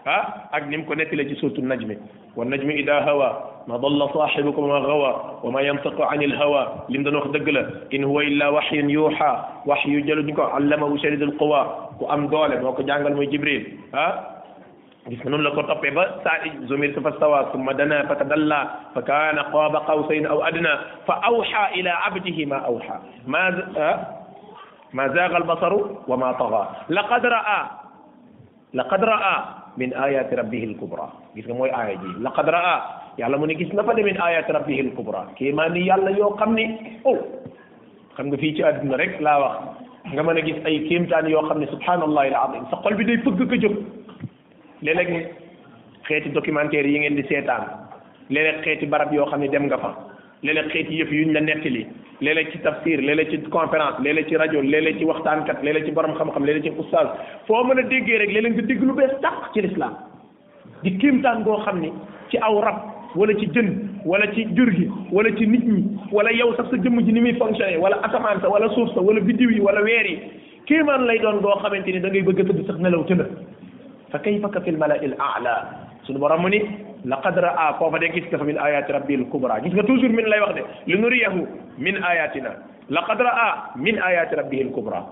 ah 0.06 0.50
ak 0.54 0.68
nim 0.70 0.86
ko 0.86 0.94
nettile 0.94 1.26
ci 1.30 1.36
surtu 1.42 1.62
najmi 1.66 1.98
wa 2.38 2.46
najmi 2.46 2.78
ida 2.80 3.02
hawa 3.10 3.57
ما 3.68 3.76
ضل 3.78 4.10
صاحبكم 4.14 4.64
وما 4.64 4.76
غوى 4.80 5.14
وما 5.44 5.62
ينطق 5.62 6.02
عن 6.02 6.22
الهوى 6.24 6.76
لم 6.90 7.04
دون 7.04 7.32
دغلا 7.32 7.64
ان 7.94 8.04
هو 8.04 8.18
الا 8.22 8.50
وحي 8.50 8.78
يوحى 8.80 9.34
وحي 9.66 10.02
جل 10.02 10.20
علمه 10.40 10.98
شديد 10.98 11.22
القوى 11.22 11.64
وام 12.00 12.28
دول 12.28 12.62
موكو 12.64 12.82
جانغال 12.84 13.16
موي 13.16 13.26
جبريل 13.28 13.78
ها 13.96 14.34
gis 15.08 15.24
nga 15.24 15.30
noonu 15.32 15.44
la 15.48 15.56
ko 15.56 15.62
toppee 15.64 15.94
ba 15.96 16.04
saa 16.24 16.38
i 16.44 16.50
zomir 16.68 16.92
sa 16.92 17.00
fa 17.06 17.12
sawa 17.20 17.48
summa 17.56 17.72
dana 17.80 17.98
fa 18.12 18.16
tadalla 18.20 18.60
fa 18.96 19.00
kaana 19.10 19.44
qaaba 19.56 19.88
qawsayn 19.88 20.28
ما 24.96 25.04
زاغ 25.08 25.36
البصر 25.38 25.74
وما 26.08 26.30
طغى 26.32 26.64
لقد 26.90 27.24
راى 27.26 27.62
لقد 28.74 29.04
راى 29.04 29.38
من 29.78 29.90
ايات 29.94 30.34
ربه 30.34 30.64
الكبرى 30.64 31.08
قلت 31.38 31.48
موي 31.52 31.72
ايه 31.76 32.00
لقد 32.20 32.48
راى 32.50 32.78
yàlla 33.18 33.38
mu 33.38 33.48
ne 33.48 33.54
gis 33.56 33.72
na 33.74 33.84
fa 33.84 33.94
demin 33.98 34.18
ayat 34.26 34.48
rabbihil 34.58 34.90
kubra 34.98 35.22
kii 35.38 35.52
maa 35.60 35.70
ni 35.70 35.82
yàlla 35.90 36.12
yoo 36.18 36.32
xam 36.40 36.54
ne 36.58 36.66
oh 37.12 37.18
xam 38.18 38.28
nga 38.28 38.38
fii 38.42 38.54
ci 38.58 38.64
àdduna 38.70 38.98
rek 39.02 39.20
laa 39.26 39.40
wax 39.42 39.56
nga 40.14 40.24
mën 40.24 40.38
a 40.40 40.42
gis 40.48 40.60
ay 40.66 40.78
kéemtaan 40.90 41.30
yoo 41.34 41.44
xam 41.48 41.60
ne 41.60 41.68
subhanallahi 41.74 42.30
alazim 42.40 42.68
sa 42.70 42.78
xol 42.86 42.96
bi 43.00 43.06
day 43.08 43.18
fëgg 43.24 43.42
ka 43.52 43.58
jóg 43.66 43.76
léeg-léeg 44.86 45.30
xeeti 46.08 46.30
documentaire 46.38 46.90
yi 46.94 47.00
ngeen 47.00 47.16
di 47.18 47.24
seetaan 47.30 47.64
léeg-léeg 48.34 48.62
xeeti 48.66 48.86
barab 48.94 49.12
yoo 49.14 49.26
xam 49.30 49.40
ne 49.42 49.48
dem 49.54 49.66
nga 49.68 49.78
fa 49.84 49.92
léeg-léeg 50.44 50.70
xeeti 50.74 51.00
yëf 51.02 51.10
yuñ 51.18 51.32
la 51.36 51.40
nettali 51.42 51.84
léeg-léeg 52.22 52.52
ci 52.52 52.60
tafsir 52.66 53.02
léeg-léeg 53.08 53.30
ci 53.32 53.38
conférence 53.56 53.98
léeg-léeg 54.04 54.28
ci 54.30 54.38
rajo 54.42 54.62
léeg-léeg 54.62 54.98
ci 55.00 55.06
waxtaankat 55.10 55.64
léeg-léeg 55.64 55.86
ci 55.86 55.92
borom 55.98 56.14
xam-xam 56.20 56.44
léeg-léeg 56.46 56.66
ci 56.74 56.80
oustaz 56.80 57.08
foo 57.48 57.64
mën 57.64 57.80
a 57.80 57.82
déggee 57.82 58.18
rek 58.22 58.30
léeg-léeg 58.36 58.54
nga 58.56 58.66
dégg 58.70 58.84
lu 58.88 58.94
bees 58.94 59.14
tàq 59.26 59.40
ci 59.54 59.62
lislaam 59.66 59.96
di 60.84 60.98
kéemtaan 61.02 61.44
goo 61.46 61.58
xam 61.66 61.82
ne 61.82 61.90
ci 62.30 62.38
aw 62.38 62.56
rab 62.62 62.80
wala 63.16 63.34
ci 63.34 63.48
jën 63.48 63.70
wala 64.06 64.28
ci 64.34 64.46
jur 64.56 64.70
gi 64.74 64.88
wala 65.12 65.30
ci 65.38 65.48
nit 65.48 65.64
ñi 65.64 65.96
wala 66.12 66.30
yow 66.34 66.56
sax 66.56 66.70
sa 66.70 66.78
jëmm 66.78 67.02
ji 67.06 67.12
ni 67.14 67.20
muy 67.22 67.34
fonctionné 67.36 67.78
wala 67.78 68.02
asamaan 68.04 68.42
sa 68.42 68.50
wala 68.50 68.68
suuf 68.74 68.92
sa 68.94 69.02
wala 69.02 69.22
biddiw 69.22 69.50
yi 69.52 69.60
wala 69.62 69.82
weer 69.84 70.06
yi 70.06 70.18
kéemaan 70.66 71.06
lay 71.06 71.20
doon 71.20 71.40
goo 71.40 71.56
xamante 71.64 71.88
ni 71.92 72.00
da 72.00 72.10
ngay 72.10 72.22
bëgg 72.24 72.42
tëdd 72.48 72.66
sax 72.68 72.78
nelaw 72.80 73.04
tëdd 73.08 73.24
fa 74.12 74.20
kayfa 74.20 74.50
ka 74.50 74.60
fil 74.62 74.78
mala'il 74.78 75.14
a'la 75.16 75.56
sunu 76.04 76.20
borom 76.20 76.42
mu 76.42 76.50
ni 76.50 76.62
laqad 77.06 77.38
ra'a 77.40 77.74
foofa 77.80 78.00
de 78.00 78.08
gis 78.14 78.28
nga 78.30 78.38
fa 78.38 78.44
min 78.44 78.58
ayati 78.60 78.92
rabbil 78.92 79.26
kubra 79.32 79.60
gis 79.64 79.74
nga 79.74 79.84
toujours 79.84 80.12
min 80.14 80.26
lay 80.28 80.40
wax 80.40 80.56
de 80.56 80.62
li 80.88 81.00
nuriyahu 81.00 81.48
min 81.78 81.96
ayatina 82.04 82.52
laqad 82.90 83.20
ra'a 83.22 83.72
min 83.78 83.98
ayati 84.00 84.36
rabbihil 84.36 84.72
kubra 84.72 85.04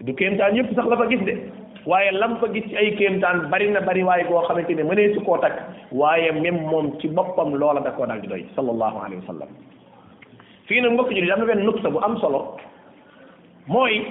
du 0.00 0.14
kéemtaan 0.14 0.56
yëpp 0.56 0.74
sax 0.74 0.86
la 0.88 0.96
fa 0.96 1.06
gis 1.10 1.22
de 1.24 1.38
waaye 1.86 2.10
lam 2.12 2.38
fa 2.40 2.48
gis 2.48 2.64
ci 2.68 2.76
ay 2.76 2.96
kéemtaan 2.96 3.50
bari 3.52 3.68
na 3.70 3.80
bari 3.80 4.02
waaye 4.02 4.24
boo 4.24 4.42
xamante 4.48 4.72
ni 4.74 4.82
mënee 4.82 5.14
su 5.14 5.20
koo 5.24 5.36
takk 5.38 5.54
waaye 5.92 6.32
même 6.32 6.62
moom 6.70 6.96
ci 7.00 7.08
boppam 7.08 7.54
loola 7.56 7.80
da 7.80 7.90
koo 7.92 8.06
daal 8.06 8.20
di 8.20 8.28
doy 8.28 8.42
sallallahu 8.56 8.98
alayhi 9.04 9.20
wa 9.20 9.28
sallam 9.32 9.48
fii 10.66 10.80
nag 10.80 10.92
mbokk 10.92 11.10
jullit 11.12 11.32
am 11.32 11.40
na 11.40 11.46
benn 11.46 11.64
nuksa 11.64 11.88
bu 11.90 11.98
am 12.04 12.16
solo 12.20 12.56
mooy 13.68 14.08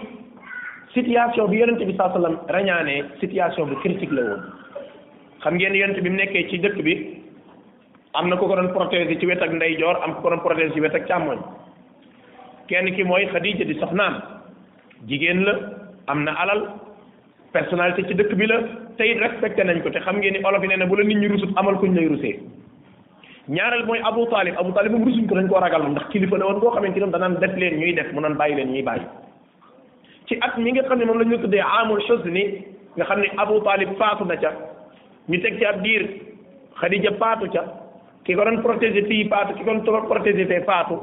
situation 0.93 1.49
bi 1.49 1.57
yonente 1.57 1.85
bi 1.85 1.93
saa 1.97 2.13
sallam 2.13 2.37
rañaanee 2.47 3.03
situation 3.21 3.65
bu 3.69 3.75
critique 3.81 4.11
la 4.13 4.37
xam 5.41 5.55
ngeen 5.57 5.73
yonente 5.73 6.01
bi 6.03 6.09
mu 6.09 6.15
nekkee 6.17 6.49
ci 6.49 6.59
dëkk 6.61 6.77
bi 6.77 6.93
am 8.13 8.29
na 8.29 8.35
ku 8.37 8.45
ko 8.47 8.55
doon 8.55 8.69
protéger 8.69 9.17
ci 9.19 9.25
wet 9.25 9.41
ak 9.41 9.49
ndeyjoor 9.49 9.95
am 10.05 10.13
ku 10.15 10.21
ko 10.21 10.29
doon 10.29 10.41
protéger 10.45 10.73
ci 10.73 10.79
wet 10.81 10.93
ak 10.93 11.07
càmmoñ 11.09 11.39
kenn 12.69 12.93
ki 12.95 13.03
mooy 13.03 13.25
Xadija 13.33 13.65
di 13.65 13.79
soxnaam 13.81 14.13
jigéen 15.09 15.41
la 15.43 15.53
am 16.07 16.23
na 16.23 16.31
alal 16.37 16.61
personnalité 17.53 18.03
ci 18.09 18.15
dëkk 18.17 18.33
bi 18.35 18.45
la 18.49 18.57
te 18.97 19.03
it 19.07 19.19
respecté 19.21 19.63
nañ 19.63 19.79
ko 19.85 19.89
te 19.93 19.99
xam 20.01 20.17
ngeen 20.19 20.33
ni 20.33 20.39
olof 20.43 20.63
yi 20.63 20.67
nee 20.69 20.77
na 20.77 20.85
bu 20.85 20.95
la 20.95 21.03
nit 21.05 21.15
ñi 21.17 21.27
rusut 21.27 21.49
amal 21.55 21.75
kuñ 21.77 21.93
lay 21.95 22.07
rusee 22.07 22.39
ñaareel 23.49 23.85
mooy 23.85 23.99
Abu 24.03 24.25
Talib 24.29 24.55
Abu 24.59 24.71
Talib 24.73 24.91
moom 24.91 25.05
rusuñ 25.05 25.27
ko 25.29 25.35
dañ 25.35 25.47
koo 25.47 25.59
ragal 25.59 25.81
moom 25.81 25.91
ndax 25.93 26.09
kilifa 26.09 26.37
la 26.37 26.45
woon 26.47 26.59
boo 26.59 26.71
xamante 26.71 26.99
ne 26.99 27.11
danaan 27.11 27.39
def 27.39 27.55
leen 27.57 27.77
ñuy 27.79 27.93
def 27.93 28.11
mu 28.13 28.21
naan 28.21 28.33
bàyyi 28.35 28.55
leen 28.55 28.71
ñuy 28.73 28.81
bàyyi 28.83 29.05
ci 30.25 30.37
at 30.41 30.57
mi 30.57 30.71
nga 30.71 30.83
xam 30.83 30.97
ne 30.99 31.05
moom 31.05 31.17
la 31.19 31.23
ñu 31.25 31.37
tuddee 31.41 31.61
amul 31.79 32.01
ni 32.25 32.43
nga 32.97 33.05
xam 33.05 33.19
ne 33.21 33.29
Abu 33.37 33.61
Talib 33.61 33.89
faatu 33.99 34.25
na 34.25 34.35
ca 34.37 34.51
ñu 35.29 35.39
teg 35.41 35.57
ci 35.57 35.65
ab 35.65 35.81
diir 35.81 36.03
Khadija 36.75 37.11
faatu 37.19 37.49
ca 37.51 37.63
ki 38.25 38.33
ko 38.35 38.43
doon 38.45 38.61
protégé 38.65 39.05
fii 39.05 39.27
faatu 39.29 39.53
ki 39.53 39.63
ko 39.63 39.73
doon 39.77 40.07
protégé 40.09 40.45
fee 40.45 40.63
faatu 40.65 40.95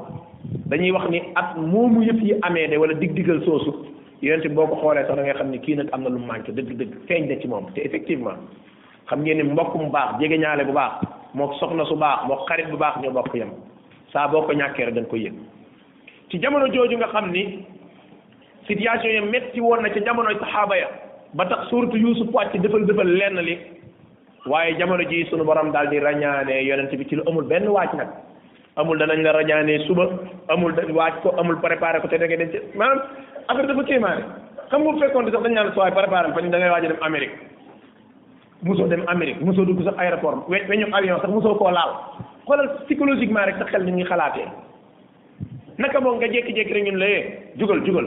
dañuy 0.69 0.91
wax 0.91 1.09
ni 1.11 1.23
at 1.37 1.55
moomu 1.57 2.03
yëpp 2.03 2.21
yi 2.23 2.35
amee 2.43 2.67
de 2.67 2.77
wala 2.77 2.95
dig-digal 2.95 3.39
yonent 4.23 4.47
bi 4.49 4.55
boo 4.55 4.67
ko 4.69 4.77
xoolee 4.83 5.05
sax 5.07 5.17
da 5.17 5.23
ngay 5.25 5.35
xam 5.39 5.51
ne 5.51 5.59
kii 5.65 5.77
nag 5.81 5.89
am 5.93 6.03
na 6.03 6.09
lu 6.11 6.19
manqué 6.19 6.53
dëgg-dëgg 6.53 6.93
feeñ 7.09 7.29
na 7.29 7.41
ci 7.41 7.49
moom 7.49 7.73
te 7.75 7.81
effectivement 7.81 8.37
xam 9.09 9.23
ngeen 9.23 9.37
ne 9.39 9.43
mbokk 9.53 9.75
mu 9.77 9.89
baax 9.91 10.21
jege 10.21 10.37
ñaale 10.39 10.65
bu 10.67 10.73
baax 10.73 10.93
moo 11.35 11.53
soxna 11.59 11.85
su 11.87 11.97
baax 11.97 12.27
moo 12.27 12.37
xarit 12.47 12.69
bu 12.71 12.77
baax 12.77 12.97
ñu 13.01 13.11
bokk 13.11 13.35
yam 13.35 13.51
saa 14.13 14.29
boo 14.29 14.43
ko 14.43 14.53
ñàkkee 14.53 14.85
rek 14.85 14.95
da 14.95 15.01
nga 15.01 15.09
koy 15.09 15.23
yëg 15.25 15.33
ci 16.31 16.39
jamono 16.39 16.67
jooju 16.69 16.97
nga 16.99 17.09
xam 17.09 17.31
ni 17.33 17.65
situation 18.67 19.11
ya 19.13 19.23
metti 19.23 19.61
woon 19.61 19.81
na 19.83 19.89
ca 19.89 20.01
jamonoy 20.05 20.37
saxaaba 20.39 20.77
ya 20.77 20.89
ba 21.35 21.45
tax 21.47 21.69
suuratu 21.71 21.97
Yuusuf 21.97 22.29
wàcc 22.33 22.61
dëfal 22.61 22.85
dëfal 22.87 23.09
lenn 23.17 23.41
li 23.41 23.57
waaye 24.47 24.77
jamono 24.77 25.03
ji 25.09 25.25
sunu 25.31 25.45
borom 25.45 25.71
daal 25.73 25.89
di 25.89 25.97
ràññaane 25.99 26.61
yonent 26.63 26.95
bi 26.95 27.07
ci 27.09 27.15
lu 27.17 27.23
amul 27.27 27.45
benn 27.47 27.67
wàcc 27.69 27.95
nag 27.95 28.09
amul 28.77 28.99
danañ 28.99 29.23
la 29.23 29.33
rañaanee 29.33 29.87
suba 29.87 30.05
amul 30.49 30.75
dañ 30.75 30.93
waaj 30.95 31.15
ko 31.23 31.33
amul 31.39 31.57
préparé 31.61 32.01
ko 32.01 32.09
te 32.09 32.19
da 32.19 32.27
ngay 32.27 32.37
dem 32.37 32.51
ci 32.51 32.59
maanaam 32.79 33.01
affaire 33.49 33.67
dafa 33.67 33.83
kéemaane 33.85 34.23
xam 34.71 34.83
nga 34.83 34.93
bu 34.93 35.01
fekkoon 35.01 35.25
te 35.27 35.31
sax 35.33 35.43
dañ 35.43 35.53
naan 35.55 35.73
sooy 35.75 35.91
préparé 35.91 36.33
fa 36.35 36.41
ni 36.41 36.51
da 36.51 36.59
ngay 36.59 36.71
waaj 36.71 36.85
a 36.85 36.89
dem 36.89 36.99
Amérique 37.03 37.37
mosoo 38.63 38.87
dem 38.87 39.05
Amérique 39.09 39.41
mosoo 39.43 39.65
dugg 39.65 39.83
sax 39.85 39.95
aéroport 39.99 40.47
we 40.49 40.63
weñu 40.69 40.87
avion 40.93 41.19
sax 41.21 41.29
mosoo 41.31 41.55
koo 41.55 41.71
laal 41.71 41.93
xoolal 42.47 42.69
psychologiquement 42.85 43.45
rek 43.47 43.59
sa 43.59 43.65
xel 43.65 43.85
ni 43.85 43.93
ngi 43.93 44.05
xalaatee 44.05 44.47
naka 45.79 46.01
moom 46.01 46.17
nga 46.19 46.29
jékki-jékki 46.29 46.73
rek 46.73 46.85
ñun 46.85 46.99
la 46.99 47.07
yee 47.07 47.19
eh, 47.19 47.39
jugal 47.57 47.83
jugal 47.85 48.07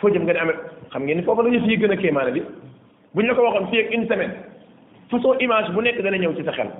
foo 0.00 0.08
jëm 0.10 0.24
nga 0.24 0.32
ne 0.34 0.40
Amérique 0.40 0.62
xam 0.90 1.02
ngeen 1.04 1.16
ni 1.18 1.22
foofu 1.24 1.42
la 1.42 1.50
ñu 1.50 1.60
fi 1.66 1.76
gën 1.78 1.92
a 1.92 1.96
kéemaane 1.96 2.30
bi 2.32 2.42
buñ 3.14 3.26
la 3.26 3.34
ko 3.34 3.42
waxoon 3.42 3.70
fii 3.70 3.80
ak 3.80 3.94
une 3.94 4.08
semaine 4.08 4.34
façon 5.10 5.34
image 5.38 5.70
bu 5.70 5.80
nekk 5.80 6.02
dana 6.02 6.16
ñëw 6.18 6.34
ci 6.36 6.44
sa 6.44 6.52
xel 6.52 6.70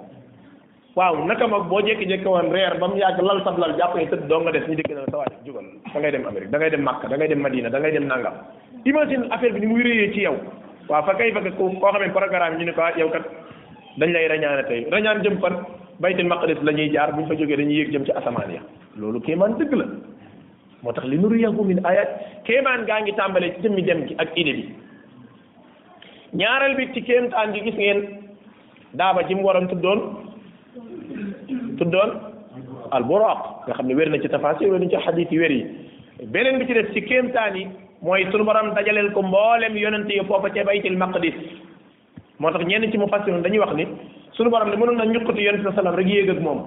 waaw 0.92 1.16
naka 1.24 1.48
mag 1.48 1.68
boo 1.72 1.80
jékki-jékki 1.80 2.28
woon 2.28 2.52
reer 2.52 2.76
ba 2.76 2.88
mu 2.88 3.00
yàgg 3.00 3.20
lal 3.24 3.40
sab 3.44 3.56
lal 3.56 3.72
jàpp 3.76 3.96
ne 3.96 4.06
tëdd 4.12 4.28
doo 4.28 4.40
nga 4.40 4.52
des 4.52 4.64
ñu 4.68 4.74
dégg 4.76 4.92
na 4.92 5.04
sa 5.08 5.16
waay 5.24 5.32
jugal 5.44 5.64
da 5.94 5.98
ngay 6.00 6.10
dem 6.12 6.26
Amérique 6.28 6.50
da 6.52 6.58
ngay 6.58 6.70
dem 6.70 6.82
Makka 6.84 7.08
da 7.08 7.16
ngay 7.16 7.28
dem 7.28 7.40
Madina 7.40 7.68
da 7.72 7.78
ngay 7.80 7.92
dem 7.96 8.04
nangam 8.06 8.34
imagine 8.84 9.24
affaire 9.32 9.54
bi 9.56 9.60
ni 9.60 9.66
muy 9.66 9.82
réyee 9.82 10.12
ci 10.12 10.20
yow 10.28 10.36
waaw 10.88 11.02
fa 11.06 11.14
kay 11.16 11.32
fa 11.32 11.40
koo 11.40 11.70
xam 11.80 11.96
ne 12.02 12.10
programme 12.12 12.58
ñu 12.60 12.64
ne 12.64 12.72
ko 12.76 12.82
ah, 12.84 12.92
yow 13.00 13.08
kat 13.08 13.24
dañ 13.98 14.12
lay 14.12 14.28
rañaane 14.28 14.64
tey 14.68 14.84
rañaan 14.92 15.22
jëm 15.24 15.40
fan 15.40 15.56
baytul 16.00 16.26
maqdis 16.28 16.60
la 16.62 16.72
ñuy 16.72 16.90
jaar 16.92 17.14
bu 17.16 17.20
ñu 17.24 17.28
fa 17.28 17.34
jógee 17.40 17.56
dañuy 17.56 17.74
yéeg 17.80 17.90
jëm 17.92 18.04
ci 18.04 18.12
asamaan 18.12 18.52
ya 18.52 18.60
loolu 19.00 19.20
kéemaan 19.24 19.56
dëgg 19.56 19.72
la 19.72 19.86
moo 20.84 20.92
tax 20.92 21.06
li 21.08 21.16
nuriyahu 21.16 21.64
min 21.64 21.80
ayat 21.88 22.44
kéemaan 22.44 22.84
gaa 22.84 23.00
ngi 23.00 23.12
tàmbalee 23.16 23.54
ci 23.56 23.62
jëmmi 23.64 23.82
dem 23.82 24.00
gi 24.06 24.14
ak 24.20 24.28
idée 24.36 24.52
bi 24.52 24.64
ñaareel 26.36 26.76
bi 26.76 26.84
ci 26.92 27.00
kéemtaan 27.00 27.48
gi 27.56 27.60
gis 27.64 27.76
ngeen 27.80 28.00
ji 29.28 29.34
mu 29.34 29.42
waroon 29.48 29.68
tuddoon 29.72 30.21
tuddoon 31.82 32.10
al 32.94 33.02
buraq 33.02 33.66
nga 33.66 33.74
xam 33.76 33.86
ne 33.90 33.94
wér 33.98 34.08
na 34.10 34.18
ci 34.22 34.28
tafaasir 34.30 34.70
wér 34.70 34.80
na 34.80 34.88
ci 34.88 34.96
xadis 35.06 35.28
yi 35.30 35.38
wér 35.38 35.50
yi 35.52 35.62
beneen 36.30 36.58
bi 36.58 36.66
ci 36.66 36.72
def 36.74 36.92
ci 36.94 37.02
kéemtaan 37.02 37.56
yi 37.58 37.66
mooy 38.00 38.22
sunu 38.30 38.44
borom 38.44 38.70
dajaleel 38.74 39.10
ko 39.12 39.22
mboolem 39.22 39.76
yonent 39.76 40.06
yi 40.08 40.22
foofa 40.24 40.50
ca 40.54 40.62
baytil 40.64 40.96
maqdis 40.96 41.34
moo 42.38 42.50
tax 42.50 42.62
ñenn 42.64 42.90
ci 42.90 42.98
mu 42.98 43.06
fassiru 43.08 43.40
dañuy 43.42 43.58
wax 43.58 43.74
ni 43.74 43.86
sunu 44.32 44.50
borom 44.50 44.68
ne 44.70 44.76
mënoon 44.76 44.96
na 44.96 45.04
ñukkati 45.04 45.42
yonent 45.42 45.64
sa 45.64 45.74
salam 45.74 45.94
rek 45.94 46.06
yéeg 46.06 46.30
ak 46.30 46.40
moom 46.40 46.62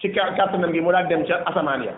ci 0.00 0.10
kàttanam 0.10 0.72
gi 0.72 0.80
mu 0.80 0.90
daal 0.90 1.06
dem 1.06 1.24
ca 1.24 1.42
asamaan 1.46 1.82
ya 1.84 1.92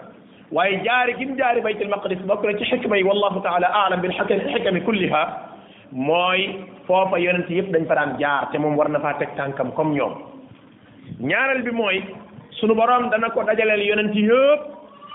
waaye 0.53 0.83
jaari 0.85 1.15
gim 1.19 1.37
jaari 1.39 1.61
baytil 1.61 1.89
maqdis 1.89 2.19
bokk 2.27 2.45
na 2.45 2.59
ci 2.59 2.65
xikma 2.65 2.97
yi 2.97 3.03
wallahu 3.05 3.41
taala 3.43 3.71
aalam 3.73 4.01
bil 4.01 4.13
xikami 4.13 4.83
kulliha 4.85 5.23
mooy 5.93 6.67
foofa 6.87 7.19
yonent 7.19 7.49
yëpp 7.51 7.71
dañ 7.71 7.87
fa 7.87 7.95
daan 7.95 8.19
jaar 8.19 8.49
te 8.51 8.59
moom 8.59 8.77
war 8.77 8.89
na 8.89 8.99
faa 9.01 9.15
teg 9.19 9.29
tànkam 9.37 9.73
comme 9.73 9.95
ñoom 9.95 10.15
ñaareel 11.23 11.63
bi 11.63 11.71
mooy 11.71 12.03
sunu 12.61 12.75
borom 12.75 13.11
dana 13.13 13.29
ko 13.31 13.43
dajaleel 13.45 13.85
yonent 13.87 14.15
yëpp 14.17 14.61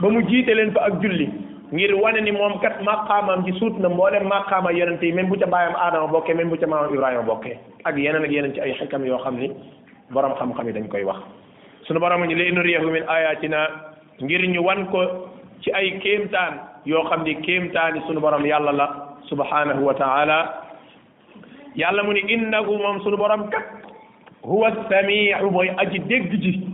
ba 0.02 0.08
mu 0.10 0.22
jiite 0.30 0.54
leen 0.56 0.72
fa 0.72 0.82
ak 0.90 1.02
julli 1.02 1.28
ngir 1.74 1.94
wane 1.98 2.20
ni 2.22 2.32
moom 2.32 2.60
kat 2.62 2.82
maqaamam 2.86 3.46
ji 3.46 3.58
suut 3.60 3.80
na 3.82 3.90
mboolem 3.90 4.24
maqaama 4.30 4.72
yonent 4.74 5.02
yi 5.02 5.12
même 5.14 5.30
bu 5.30 5.38
ca 5.40 5.46
baayam 5.48 5.74
Adama 5.76 6.08
bokkee 6.08 6.36
men 6.38 6.50
bu 6.50 6.58
ca 6.58 6.68
maamam 6.68 6.94
Ibrahima 6.94 7.24
bokkee 7.26 7.56
ak 7.86 7.98
yeneen 7.98 8.26
ak 8.26 8.32
yeneen 8.32 8.54
ci 8.54 8.62
ay 8.62 8.76
xikam 8.80 9.06
yoo 9.06 9.18
xam 9.26 9.40
ni 9.42 9.50
borom 10.12 10.36
xam-xam 10.38 10.68
yi 10.70 10.74
dañu 10.74 10.90
koy 10.90 11.02
wax 11.04 11.22
sunu 11.90 12.00
borom 12.00 12.24
ñu 12.26 12.36
li 12.36 12.52
nuriyahu 12.54 12.92
min 12.94 13.04
ayatina 13.10 13.68
ngir 14.22 14.46
ñu 14.54 14.62
wan 14.64 14.86
ko 14.94 15.06
ci 15.66 15.72
ay 15.74 15.98
kéemtaan 16.00 16.60
yoo 16.86 17.02
xam 17.10 17.24
ni 17.26 17.36
kéemtaani 17.42 18.02
sunu 18.08 18.20
borom 18.22 18.46
yàlla 18.46 18.70
la 18.72 18.88
subhanahu 19.30 19.82
wa 19.84 19.94
taala 19.98 20.40
yàlla 21.76 22.04
mu 22.06 22.14
ni 22.14 22.20
innahu 22.22 22.78
moom 22.78 23.02
sunu 23.02 23.18
borom 23.18 23.50
kat 23.50 23.66
huwa 24.46 24.70
samiu 24.92 25.50
mooy 25.52 25.70
aji 25.82 26.00
dégg 26.06 26.70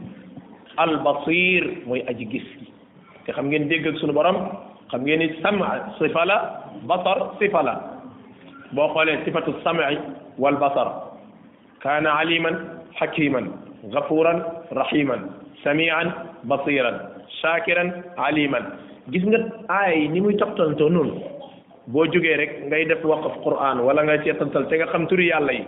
al 0.77 0.93
basir 1.05 1.63
mooy 1.89 2.01
aji 2.11 2.25
gis 2.31 2.47
gi 2.61 2.67
te 3.25 3.33
xam 3.33 3.49
ngeen 3.49 3.67
dégg 3.67 3.87
ak 3.87 3.95
sunu 3.99 4.13
borom 4.13 4.37
xam 4.91 5.01
ngeen 5.03 5.19
ni 5.19 5.27
sama 5.41 5.69
sifa 5.97 6.25
la 6.25 6.37
basar 6.91 7.21
sifa 7.39 7.61
la 7.65 7.73
boo 8.75 8.87
xoolee 8.93 9.17
sifatu 9.25 9.53
sam'i 9.63 9.97
wal 10.37 10.55
basar 10.61 10.87
kaana 11.83 12.13
aliman 12.21 12.55
hakiman 13.01 13.49
ghafuran 13.93 14.39
rahiman 14.71 15.21
samian 15.63 16.11
basiran 16.43 16.97
shakiran 17.41 17.89
aliman 18.17 18.63
gis 19.09 19.23
nga 19.25 19.39
aay 19.69 20.07
ni 20.07 20.21
muy 20.21 20.35
toftalantoo 20.37 20.89
noonu 20.89 21.13
boo 21.87 22.05
jógee 22.05 22.37
rek 22.37 22.51
ngay 22.69 22.85
def 22.85 23.03
waqaf 23.03 23.33
quran 23.43 23.79
wala 23.81 24.01
nga 24.03 24.21
ceetantal 24.23 24.67
te 24.69 24.77
nga 24.77 24.87
xam 24.93 25.07
turi 25.07 25.27
yàlla 25.33 25.51
yi 25.57 25.63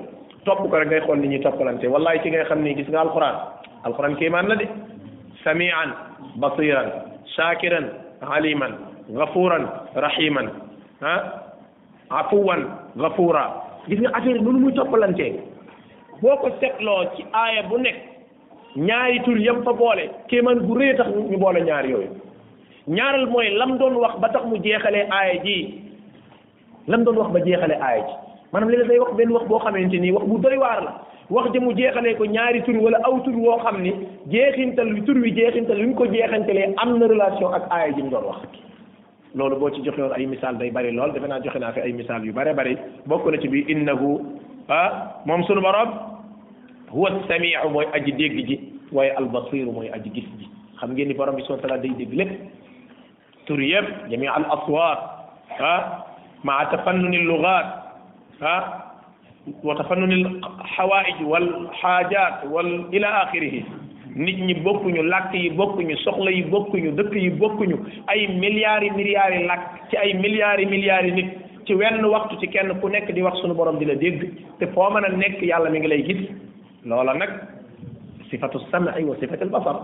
topp 0.45 0.69
ko 0.69 0.77
rek 0.79 0.87
ngay 0.89 1.01
xool 1.01 1.17
ni 1.17 1.27
ñuy 1.27 1.41
toppalante 1.43 1.85
wallahi 1.87 2.19
ci 2.23 2.29
ngay 2.29 2.45
xam 2.45 2.61
ni 2.63 2.75
gis 2.77 2.89
nga 2.89 2.99
alquran 3.01 3.35
alquran 3.87 4.15
kéemaan 4.19 4.47
la 4.51 4.55
de 4.55 4.65
samian 5.49 5.89
basiran 6.41 6.87
shakiran 7.35 7.85
aliman 8.35 8.73
gafuran 9.19 9.63
rahiman 10.05 10.47
ah 11.11 11.21
afuwan 12.21 12.61
gafura 13.03 13.43
gis 13.89 13.97
nga 14.05 14.11
affaire 14.17 14.37
noonu 14.45 14.59
muy 14.69 14.73
toppalantee 14.79 15.31
boo 16.21 16.35
ko 16.43 16.51
setloo 16.61 17.01
ci 17.17 17.25
aaya 17.41 17.63
bu 17.71 17.81
nekk 17.81 17.97
ñaari 18.87 19.19
tur 19.25 19.37
yam 19.47 19.63
fa 19.67 19.73
boole 19.81 20.05
kéemaan 20.29 20.61
gu 20.67 20.73
rëy 20.79 20.93
tax 21.01 21.09
ñu 21.29 21.37
boole 21.43 21.61
ñaar 21.69 21.85
yooyu 21.91 22.09
ñaaral 22.87 23.25
mooy 23.33 23.49
lam 23.59 23.77
doon 23.81 23.97
wax 24.03 24.13
ba 24.21 24.29
tax 24.33 24.45
mu 24.45 24.57
jeexalee 24.65 25.05
aaya 25.11 25.41
ji 25.43 25.57
lam 26.87 27.01
doon 27.03 27.17
wax 27.17 27.29
ba 27.33 27.39
jeexale 27.45 27.73
aaya 27.81 28.01
ji 28.07 28.13
maanaam 28.53 28.69
léeg-léeg 28.71 28.91
day 29.01 29.01
wax 29.01 29.11
benn 29.17 29.33
wax 29.33 29.43
boo 29.49 29.59
xamante 29.65 29.97
nii 29.99 30.13
wax 30.15 30.25
bu 30.29 30.35
doy 30.37 30.57
waar 30.61 30.81
la 30.85 30.91
wax 31.29 31.53
ja 31.53 31.61
mu 31.61 31.71
jeexale 31.75 32.15
ko 32.17 32.25
ñaari 32.25 32.61
tur 32.65 32.75
wala 32.77 32.97
aw 33.05 33.19
tur 33.21 33.35
woo 33.37 33.57
xam 33.61 33.81
ni 33.81 33.93
jeexintal 34.27 34.89
tur 35.05 35.17
wi 35.21 35.31
jeexintal 35.35 35.77
luñ 35.77 35.93
ko 35.95 36.05
jeexantalee 36.11 36.73
am 36.77 36.97
na 36.99 37.07
relation 37.07 37.53
ak 37.53 37.69
aaya 37.69 37.93
ji 37.93 38.01
mu 38.03 38.09
doon 38.09 38.25
wax 38.25 38.41
loolu 39.35 39.55
boo 39.59 39.69
ci 39.69 39.81
joxe 39.85 40.01
woon 40.01 40.13
ay 40.17 40.25
misaal 40.25 40.57
day 40.57 40.71
bari 40.71 40.91
lool 40.91 41.11
defe 41.13 41.27
naa 41.29 41.39
joxe 41.41 41.59
naa 41.59 41.71
fi 41.71 41.79
ay 41.81 41.93
misaal 41.93 42.25
yu 42.25 42.33
bare 42.33 42.53
bari 42.53 42.77
bokk 43.05 43.25
na 43.31 43.37
ci 43.37 43.47
bi 43.47 43.59
innahu 43.69 44.19
ah 44.69 45.21
moom 45.25 45.43
sunu 45.43 45.61
borom 45.61 45.89
huwa 46.89 47.09
samiu 47.27 47.69
mooy 47.69 47.85
aji 47.93 48.11
dégg 48.11 48.47
ji 48.47 48.59
waaye 48.91 49.11
albasiru 49.13 49.71
mooy 49.71 49.89
aji 49.93 50.09
gis 50.09 50.25
ji 50.39 50.49
xam 50.79 50.91
ngeen 50.93 51.07
ni 51.07 51.13
borom 51.13 51.35
bi 51.35 51.41
subhanahu 51.45 51.69
wa 51.71 51.77
day 51.77 51.93
dégg 51.97 52.13
lépp 52.13 52.39
tur 53.45 53.59
yëpp 53.61 54.09
jami 54.09 54.27
al 54.27 54.45
aswat 54.49 54.99
ah 55.61 56.05
maa 56.43 56.65
tafannuni 56.65 57.21
lugat 57.21 57.65
ah 58.41 58.88
wa 59.63 59.75
tafanunil 59.75 60.27
xawaij 60.75 61.19
wal 61.31 61.47
xaajaat 61.81 62.43
wal 62.51 62.67
ila 62.91 63.09
axirihi 63.23 63.63
nit 64.15 64.37
ñi 64.47 64.53
bokkuñu 64.63 65.01
làkk 65.03 65.33
yi 65.33 65.49
bokkuñu 65.49 65.95
soxla 66.03 66.31
yi 66.31 66.43
bokkuñu 66.43 66.91
dëkk 66.97 67.13
yi 67.15 67.29
bokkuñu 67.39 67.75
ay 68.07 68.27
milliards 68.35 68.83
yi 68.85 68.91
milliards 68.95 69.35
yi 69.37 69.43
làkk 69.47 69.61
ci 69.89 69.97
ay 69.97 70.13
milliards 70.19 70.59
yi 70.59 70.65
milliards 70.65 71.05
yi 71.07 71.11
nit 71.13 71.29
ci 71.65 71.73
wenn 71.75 72.03
waxtu 72.05 72.37
ci 72.39 72.47
kenn 72.49 72.73
ku 72.81 72.87
nekk 72.89 73.11
di 73.13 73.21
wax 73.21 73.35
suñu 73.41 73.53
borom 73.55 73.77
di 73.79 73.85
la 73.85 73.95
dégg 73.95 74.29
te 74.59 74.65
foo 74.73 74.89
mën 74.91 75.03
a 75.05 75.09
nekk 75.09 75.41
yàlla 75.41 75.69
mu 75.69 75.77
ngi 75.77 75.87
lay 75.87 76.01
gis 76.03 76.21
loola 76.85 77.13
nag 77.13 77.29
sifatu 78.29 78.59
sam'i 78.71 79.03
wa 79.03 79.15
sifatu 79.19 79.49
basar 79.49 79.75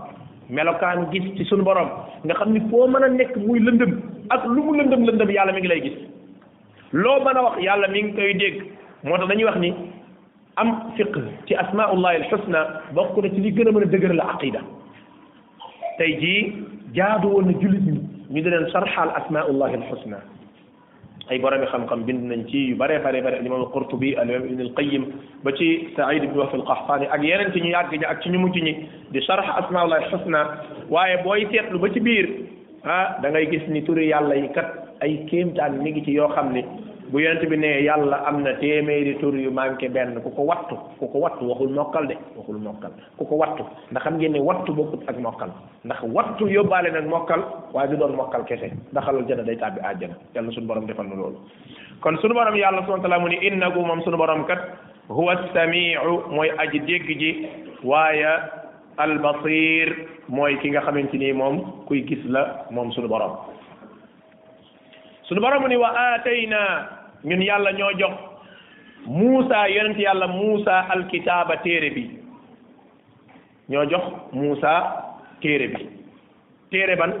melokaanu 0.50 1.08
gis 1.10 1.24
ci 1.36 1.44
sunu 1.44 1.64
borom 1.64 1.88
nga 2.24 2.34
xam 2.34 2.52
ni 2.52 2.60
foo 2.70 2.86
mën 2.88 3.02
a 3.04 3.08
nekk 3.08 3.36
muy 3.36 3.58
lëndëm 3.60 3.92
ak 4.28 4.44
lu 4.44 4.62
mu 4.62 4.72
lëndëm 4.76 5.02
lëndëm 5.06 5.30
yàlla 5.30 5.52
mi 5.52 5.60
ngi 5.60 5.68
lay 5.68 5.80
gis 5.80 5.98
loo 6.92 7.20
mën 7.24 7.36
a 7.36 7.42
wax 7.42 7.56
yàlla 7.62 7.88
mi 7.88 8.02
ngi 8.02 8.12
koy 8.12 8.34
dégg 8.34 8.62
moo 9.08 9.16
tax 9.18 9.28
dañuy 9.28 9.44
wax 9.48 9.58
ni 9.60 9.70
am 10.56 10.68
fiq 10.96 11.14
ci 11.46 11.54
asmaullahi 11.62 12.16
alxusna 12.22 12.62
bokk 12.94 13.14
na 13.22 13.28
ci 13.34 13.40
li 13.44 13.52
gën 13.58 13.68
a 13.68 13.72
mën 13.72 13.82
a 13.82 13.86
dëgëral 13.92 14.20
aqida 14.22 14.60
tey 15.98 16.12
jii 16.20 16.52
jaadu 16.98 17.28
woon 17.34 17.46
na 17.46 17.52
julit 17.62 17.84
ñi 17.86 17.98
ñu 18.34 18.40
di 18.42 18.50
leen 18.50 18.66
sarxaal 18.72 19.10
asmaullahi 19.20 19.74
alxusna 19.80 20.18
ay 21.30 21.38
borom 21.38 21.64
xam-xam 21.72 22.02
bind 22.08 22.22
nañ 22.32 22.44
ci 22.50 22.64
yu 22.70 22.76
bare 22.76 22.98
bare 23.04 23.22
bare 23.22 23.38
al 23.38 23.46
imam 23.46 23.60
alqurtubi 23.62 24.10
al 24.16 24.28
imam 24.30 24.44
ibn 24.50 24.60
alqayim 24.66 25.04
ba 25.44 25.52
ci 25.52 25.70
saïd 25.96 26.24
ibn 26.26 26.38
waf 26.42 26.54
alqahtani 26.54 27.06
ak 27.16 27.22
yeneen 27.28 27.52
ci 27.52 27.60
ñu 27.60 27.70
yàgg 27.76 27.92
ñi 27.98 28.04
ak 28.10 28.22
ci 28.22 28.28
ñu 28.34 28.38
mujj 28.38 28.56
ñi 28.62 28.74
di 29.12 29.22
sarx 29.28 29.46
asmaullahi 29.62 30.04
alxusna 30.04 30.40
waaye 30.90 31.22
booy 31.22 31.46
seetlu 31.50 31.78
ba 31.78 31.88
ci 31.92 32.00
biir 32.00 32.28
ah 32.84 33.18
da 33.22 33.30
ngay 33.30 33.46
gis 33.54 33.64
ni 33.68 33.82
turi 33.84 34.06
yàlla 34.10 34.34
yi 34.36 34.48
kat 34.54 34.66
ay 35.00 35.18
kéemtaan 35.30 35.78
mi 35.82 35.90
ngi 35.92 36.02
ci 36.04 36.12
yoo 36.18 36.28
xam 36.34 36.52
ni 36.52 36.62
bu 37.12 37.20
yonent 37.20 37.46
bi 37.50 37.56
ne 37.60 37.70
yàlla 37.82 38.18
am 38.26 38.42
na 38.44 38.54
téeméeri 38.58 39.16
tur 39.20 39.34
yu 39.36 39.50
manqué 39.50 39.88
benn 39.88 40.20
ku 40.22 40.30
ko 40.30 40.42
wattu 40.46 40.74
ku 40.98 41.06
ko 41.08 41.18
wattu 41.18 41.44
waxul 41.48 41.70
mokkal 41.70 42.06
de 42.06 42.14
waxul 42.36 42.58
mokkal 42.58 42.90
ku 43.18 43.24
ko 43.24 43.36
wattu 43.36 43.62
ndax 43.90 44.02
xam 44.02 44.16
ngeen 44.18 44.32
ne 44.32 44.40
wattu 44.40 44.72
bokkut 44.74 45.04
ak 45.06 45.18
mokkal 45.18 45.50
ndax 45.84 46.02
wattu 46.12 46.48
yóbbaale 46.48 46.90
nag 46.90 47.06
mokkal 47.06 47.44
waaye 47.72 47.88
du 47.90 47.96
doon 47.96 48.16
mokkal 48.16 48.44
kese 48.44 48.72
daxalul 48.92 49.26
jana 49.28 49.42
day 49.42 49.56
tàbbi 49.56 49.80
àjjana 49.80 50.14
yàlla 50.34 50.50
suñu 50.52 50.66
borom 50.66 50.86
defal 50.86 51.06
na 51.06 51.14
loolu 51.14 51.38
kon 52.00 52.16
suñu 52.18 52.34
borom 52.34 52.56
yàlla 52.56 52.82
subhanahu 52.82 53.02
wa 53.02 53.08
taala 53.08 53.18
mu 53.22 53.28
ni 53.28 53.36
innahu 53.46 53.86
moom 53.86 54.02
suñu 54.02 54.16
borom 54.18 54.44
kat 54.46 54.58
huwa 55.08 55.36
samiu 55.54 56.22
mooy 56.30 56.50
aji 56.58 56.80
dégg 56.80 57.06
ji 57.18 57.46
waaye 57.84 58.32
albasir 58.98 59.94
mooy 60.28 60.56
ki 60.58 60.70
nga 60.70 60.80
xamante 60.82 61.14
ni 61.16 61.32
moom 61.32 61.62
kuy 61.86 62.02
gis 62.02 62.24
la 62.26 62.66
moom 62.70 62.90
suñu 62.92 63.06
borom 63.08 63.36
mu 65.62 65.68
ni 65.68 65.76
wa 65.76 65.90
ñun 67.26 67.42
yàlla 67.42 67.70
ñoo 67.72 67.90
jox 67.98 68.14
Musa 69.06 69.68
yonent 69.68 69.98
yàlla 69.98 70.26
Musa 70.28 70.86
alkitaaba 70.94 71.56
téere 71.62 71.90
bi 71.90 72.10
ñoo 73.68 73.84
jox 73.90 74.04
Musa 74.32 74.72
téere 75.42 75.66
bi 75.74 75.82
téere 76.70 76.96
ban 76.96 77.12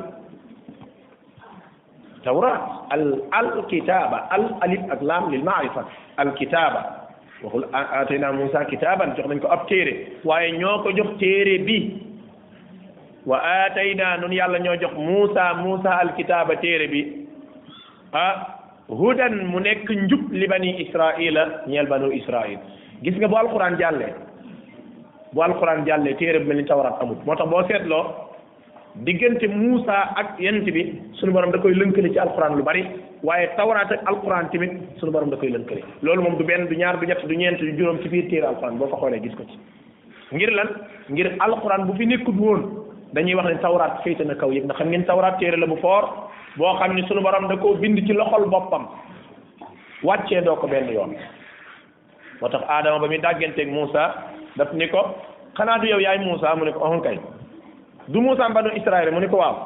tawra 2.24 2.52
al 2.90 3.22
alkitaaba 3.32 4.28
al 4.30 4.44
alif 4.60 4.80
ak 4.90 5.02
lam 5.02 5.30
lil 5.32 5.42
maarifa 5.44 5.84
alkitaaba 6.16 6.80
waxul 7.42 7.64
atayna 7.74 8.32
Musa 8.32 8.64
kitaaban 8.64 9.14
jox 9.16 9.26
nañ 9.28 9.40
ko 9.40 9.48
ab 9.50 9.66
téere 9.68 9.92
waaye 10.24 10.52
ñoo 10.52 10.82
ko 10.82 10.90
jox 10.92 11.18
téere 11.18 11.58
bi 11.66 11.76
wa 13.26 13.38
atayna 13.64 14.16
nun 14.18 14.32
yàlla 14.32 14.58
ñoo 14.58 14.76
jox 14.80 14.94
Musa 14.96 15.54
Musa 15.54 15.90
alkitaaba 15.98 16.56
téere 16.56 16.86
bi 16.88 17.26
ah 18.12 18.55
hudan 18.90 19.50
mu 19.50 19.58
nekk 19.60 19.88
njub 19.90 20.30
li 20.32 20.46
bani 20.46 20.80
israila 20.86 21.64
ñeel 21.66 21.86
banu 21.86 22.10
israil 22.12 22.58
gis 23.02 23.16
nga 23.18 23.28
bu 23.28 23.36
alquran 23.36 23.78
jàllee 23.78 24.14
bu 25.32 25.42
alquran 25.42 25.84
jàllee 25.86 26.14
téere 26.16 26.38
bu 26.38 26.46
mel 26.48 26.56
ni 26.56 26.64
tawraat 26.64 27.02
amut 27.02 27.18
moo 27.26 27.34
tax 27.34 27.48
boo 27.50 27.62
seetloo 27.66 28.04
diggante 29.04 29.48
Muusa 29.48 30.14
ak 30.16 30.38
yent 30.40 30.64
bi 30.70 30.94
sunu 31.18 31.32
borom 31.32 31.50
da 31.50 31.58
koy 31.58 31.74
lënkale 31.74 32.12
ci 32.12 32.18
alquran 32.18 32.56
lu 32.56 32.62
bari 32.62 32.86
waaye 33.22 33.48
tawraat 33.56 33.90
ak 33.92 34.06
alquran 34.06 34.48
sunu 35.00 35.12
borom 35.12 35.30
da 35.30 35.36
koy 35.36 35.48
lënkale 35.50 35.82
loolu 36.02 36.22
moom 36.22 36.36
du 36.38 36.44
benn 36.44 36.66
du 36.66 36.76
ñaar 36.76 36.96
bu 36.98 37.06
jet 37.06 37.26
du 37.26 37.34
ñeent 37.36 37.58
du 37.58 37.66
juróom 37.76 37.98
ci 38.02 38.08
biir 38.08 38.28
téere 38.30 38.46
alquran 38.46 38.78
boo 38.78 38.86
fa 38.86 38.96
xoolee 38.96 39.20
gis 39.20 39.34
ko 39.34 39.42
ci 39.42 39.58
ngir 40.32 40.52
lan 40.52 40.68
ngir 41.10 41.34
alquran 41.40 41.86
bu 41.86 41.92
fi 41.98 42.06
nekkul 42.06 42.34
woon 42.38 42.62
dañuy 43.12 43.34
wax 43.34 43.46
ne 43.48 43.58
tawraat 43.58 44.02
féete 44.02 44.22
na 44.26 44.34
kaw 44.34 44.50
yëpp 44.52 44.66
na 44.66 44.74
xam 44.74 44.88
ngeen 44.88 45.04
tawraat 45.06 45.38
téere 45.38 45.56
la 45.58 45.66
bu 45.66 45.76
foor 45.76 46.28
boo 46.56 46.76
xam 46.80 46.94
ni 46.96 47.02
sunu 47.08 47.20
borom 47.20 47.48
da 47.48 47.56
koo 47.56 47.74
bind 47.76 47.98
ci 48.06 48.12
loxol 48.12 48.48
boppam 48.48 48.86
wàccee 50.02 50.42
doo 50.44 50.56
ko 50.56 50.66
benn 50.66 50.88
yoon 50.94 51.12
moo 52.40 52.48
tax 52.48 52.62
Adama 52.68 52.98
ba 52.98 53.06
muy 53.08 53.18
dàgganteeg 53.18 53.68
Moussa 53.68 54.14
daf 54.56 54.72
ni 54.72 54.88
ko 54.88 55.00
xanaa 55.56 55.78
du 55.80 55.86
yow 55.88 55.98
yaay 56.00 56.18
Moussa 56.18 56.54
mu 56.56 56.64
ne 56.64 56.72
ko 56.72 56.84
ahun 56.84 57.00
kay 57.02 57.18
du 58.08 58.20
Moussa 58.20 58.48
banu 58.48 58.70
Israël 58.76 59.12
mu 59.12 59.20
ne 59.20 59.28
ko 59.28 59.36
waaw 59.36 59.56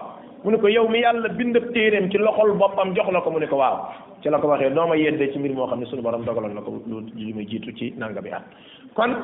mu 0.45 0.51
ne 0.51 0.57
ko 0.59 0.69
yow 0.69 0.89
mi 0.89 0.99
yàlla 1.01 1.29
bindab 1.29 1.73
téeréem 1.73 2.11
ci 2.11 2.19
loxol 2.19 2.53
boppam 2.59 2.95
jox 2.95 3.07
la 3.13 3.21
ko 3.21 3.31
mu 3.31 3.39
ne 3.39 3.47
ko 3.47 3.57
waaw 3.57 3.77
ci 4.23 4.29
la 4.29 4.39
ko 4.39 4.49
waxee 4.49 4.69
noo 4.71 4.87
ma 4.89 4.97
yeddee 4.97 5.33
ci 5.33 5.39
mbir 5.39 5.55
moo 5.55 5.67
xam 5.67 5.81
ne 5.81 5.87
sunu 5.87 6.03
borom 6.03 6.25
dogaloon 6.25 6.55
na 6.55 6.61
ko 6.61 6.71
lu 6.87 7.01
lu 7.15 7.35
muy 7.35 7.47
jiitu 7.47 7.73
ci 7.79 7.95
nanga 7.97 8.21
bi 8.21 8.31
at 8.33 8.43
kon 8.97 9.15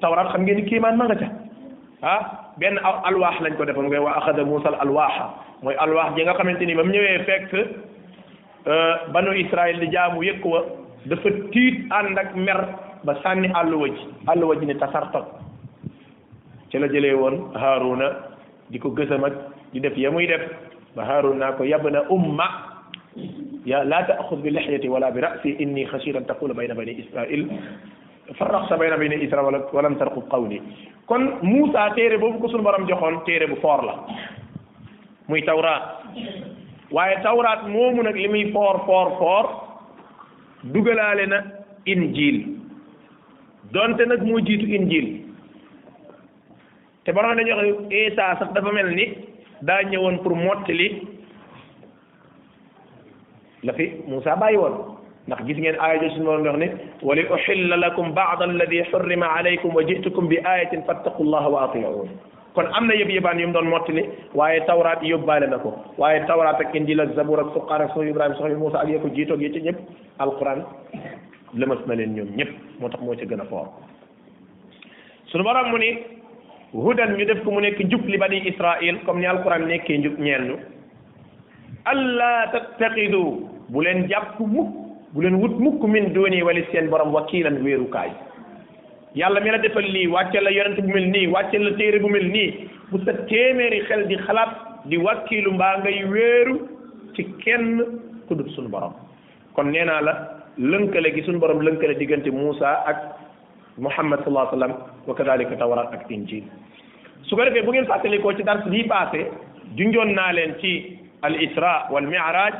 tawraat 0.00 0.30
xam 0.32 0.42
ngeen 0.42 0.56
ni 0.58 0.64
kiimaan 0.70 0.96
ma 0.96 1.04
nga 1.06 1.16
ca. 1.18 1.26
ah 2.02 2.52
benn 2.60 2.76
alwaax 2.82 3.40
lañ 3.40 3.56
ko 3.56 3.64
defoon 3.64 3.84
mu 3.88 3.90
koy 3.90 3.98
wax 4.04 4.16
axada 4.20 4.44
muusal 4.44 4.74
alwaaxa 4.74 5.30
mooy 5.62 5.76
alwaax 5.80 6.14
ji 6.16 6.22
nga 6.22 6.34
xamante 6.36 6.66
ni 6.66 6.74
ba 6.74 6.84
mu 6.84 6.92
ñëwee 6.92 7.24
fekk 7.24 7.54
euh, 8.68 8.94
banu 9.14 9.32
Israël 9.36 9.78
di 9.80 9.88
jaamu 9.90 10.22
yëkk 10.22 10.44
wa 10.44 10.60
dafa 11.06 11.30
tiit 11.52 11.86
ànd 11.90 12.18
mer 12.36 12.68
ba 13.04 13.14
sànni 13.22 13.48
àlluwa 13.54 13.88
ji 13.88 14.04
àlluwa 14.28 14.56
ji 14.60 14.66
ne 14.66 14.74
tasartot 14.74 15.24
ci 16.70 16.78
la 16.78 16.86
jëlee 16.88 17.12
woon 17.14 17.52
Haaruna 17.54 18.10
di 18.70 18.78
ko 18.78 18.90
gësam 18.90 19.24
ak 19.24 19.32
di 19.72 19.80
def 19.80 19.96
ya 19.96 20.10
muy 20.10 20.26
def 20.26 20.42
ba 20.96 21.04
Haaruna 21.04 21.36
naa 21.46 21.52
ko 21.56 21.64
yabna 21.64 22.02
umma 22.10 22.46
ya 23.64 23.84
laa 23.84 24.04
taaxud 24.06 24.42
bi 24.42 24.50
lixyati 24.50 24.88
wala 24.88 25.10
bi 25.10 25.20
rasi 25.20 25.48
inni 25.58 25.86
xashiran 25.86 26.24
taqula 26.28 26.52
bayna 26.54 26.74
bani 26.74 26.92
israil 26.92 27.48
farraxta 28.34 28.76
bayna 28.76 28.96
bani 28.96 29.16
isra 29.24 29.42
wala 29.44 29.58
walam 29.72 29.96
tarqub 29.98 30.26
qawli 30.30 30.58
kon 31.06 31.26
Moussa 31.42 31.92
téere 31.94 32.18
boobu 32.18 32.40
ko 32.40 32.48
sunu 32.48 32.62
borom 32.62 32.86
joxoon 32.88 33.20
téere 33.24 33.46
bu 33.46 33.56
foor 33.60 33.84
la 33.84 33.94
muy 35.28 35.42
tawraat 35.42 35.82
waaye 36.90 37.22
tawraat 37.22 37.66
moomu 37.68 38.02
nag 38.02 38.16
li 38.16 38.28
muy 38.28 38.52
foor 38.52 38.80
foor 38.86 39.08
foor 39.18 39.46
dugalaale 40.74 41.26
na 41.28 41.38
injil 41.86 42.42
donte 43.72 44.02
nag 44.06 44.22
moo 44.22 44.40
jiitu 44.44 44.66
injil 44.66 45.06
te 47.04 47.12
borom 47.12 47.36
dañuy 47.36 47.54
wax 47.72 47.90
Isa 47.90 48.36
sax 48.38 48.50
dafa 48.52 48.72
mel 48.72 48.90
ni 48.94 49.06
daa 49.62 49.82
ñëwoon 49.84 50.18
pour 50.22 50.36
mottali 50.36 50.90
la 53.62 53.72
fi 53.72 53.92
Moussa 54.08 54.34
bàyyi 54.36 54.56
woon 54.58 54.95
ndax 55.26 55.42
gis 55.46 55.58
ngeen 55.58 55.76
aaya 55.82 55.98
jo 56.00 56.08
suñu 56.10 56.24
borom 56.24 56.46
wax 56.46 56.56
ne 56.58 56.68
wali 57.02 57.22
uhilla 57.28 57.76
lakum 57.76 58.12
ba'd 58.14 58.42
alladhi 58.42 58.82
hurrima 58.92 59.26
alaykum 59.36 59.74
wa 59.74 59.82
ji'tukum 59.82 60.28
bi 60.28 60.38
ayatin 60.44 60.82
fattaqullaha 60.86 61.48
wa 61.50 61.64
ati'un 61.66 62.10
kon 62.54 62.64
am 62.74 62.86
na 62.86 62.94
yëb 62.94 63.10
yëbaan 63.10 63.38
yu 63.40 63.46
mu 63.48 63.52
doon 63.52 63.66
mottali 63.66 64.04
waaye 64.34 64.60
tawraat 64.66 65.02
yóbbaale 65.02 65.48
na 65.50 65.58
ko 65.58 65.74
waaye 65.98 66.22
tawraat 66.26 66.60
ak 66.60 66.74
indil 66.74 67.00
ak 67.00 67.14
zabur 67.16 67.38
ak 67.40 67.52
fuqaar 67.54 67.82
ak 67.82 67.88
soxna 67.90 68.10
ibrahima 68.10 68.36
soxna 68.38 68.54
moussa 68.58 68.78
ak 68.82 68.88
yëku 68.88 69.10
jiitoog 69.16 69.40
yi 69.42 69.52
ci 69.52 69.60
ñëpp 69.62 69.78
alquran 70.20 70.62
lëmas 71.54 71.82
na 71.86 71.94
leen 71.96 72.14
ñoom 72.14 72.28
ñëpp 72.36 72.52
moo 72.80 72.88
tax 72.88 73.00
moo 73.02 73.14
ci 73.16 73.26
gën 73.26 73.40
a 73.40 73.44
foor 73.46 73.66
suñu 75.26 75.42
borom 75.44 75.70
mu 75.70 75.78
ni 75.78 75.90
hudan 76.72 77.16
ñu 77.18 77.24
def 77.26 77.42
ko 77.42 77.50
mu 77.50 77.60
nekk 77.62 77.80
njub 77.80 78.06
li 78.06 78.16
bani 78.18 78.40
israil 78.46 79.02
comme 79.04 79.18
ni 79.20 79.26
alquran 79.26 79.66
nekkee 79.66 79.98
njub 79.98 80.18
ñeel 80.20 80.44
ñu 80.46 80.56
alla 81.84 82.46
tattaqidu 82.52 83.22
bu 83.68 83.80
leen 83.82 84.06
jàpp 84.08 84.38
mukk 84.40 84.85
bu 85.14 85.22
leen 85.22 85.36
wut 85.40 85.54
mukk 85.60 85.82
min 85.86 86.12
doni 86.14 86.42
wali 86.42 86.64
sen 86.72 86.90
borom 86.90 87.12
wakilan 87.14 87.60
weru 87.66 87.86
kay 87.94 88.10
yàlla 89.20 89.40
mi 89.44 89.50
la 89.50 89.58
defal 89.58 89.86
li 89.96 90.06
wàcce 90.06 90.40
la 90.42 90.50
yonent 90.50 90.78
bu 90.82 90.88
mel 90.92 91.06
ni 91.14 91.26
wàcce 91.34 91.58
la 91.58 91.70
tere 91.78 91.98
bu 92.02 92.08
mel 92.08 92.24
ni 92.30 92.66
bu 92.90 92.98
sa 93.04 93.12
temeri 93.30 93.80
xel 93.88 94.06
di 94.08 94.16
xalat 94.26 94.50
di 94.86 94.96
wakilu 94.98 95.52
mbaa 95.54 95.76
ngay 95.80 96.04
weru 96.10 96.54
ci 97.16 97.22
kenn 97.42 97.82
ku 98.28 98.34
dut 98.34 98.50
sun 98.54 98.66
borom 98.70 98.92
kon 99.54 99.70
neena 99.72 100.00
la 100.00 100.12
leunkele 100.58 101.12
gi 101.14 101.22
sun 101.22 101.38
borom 101.38 101.60
leunkele 101.62 101.94
digeenti 101.98 102.30
musa 102.30 102.74
ak 102.90 102.98
Muhammad 103.78 104.22
sallallahu 104.24 104.46
alaihi 104.46 104.56
wasallam 104.56 104.76
wa 105.06 105.14
kadalika 105.14 105.54
tawrat 105.56 105.92
ak 105.94 106.10
injil 106.10 106.42
su 107.22 107.36
ko 107.38 107.44
defee 107.46 107.62
bu 107.62 107.70
ngeen 107.72 108.20
ko 108.22 108.32
ci 108.34 108.42
dars 108.42 108.66
bii 108.68 108.88
passé 108.90 109.24
junjoon 109.78 110.14
naa 110.18 110.32
leen 110.34 110.54
ci 110.60 110.98
al 111.22 111.38
isra 111.42 111.86
wal 111.94 112.02
mi'raj 112.10 112.54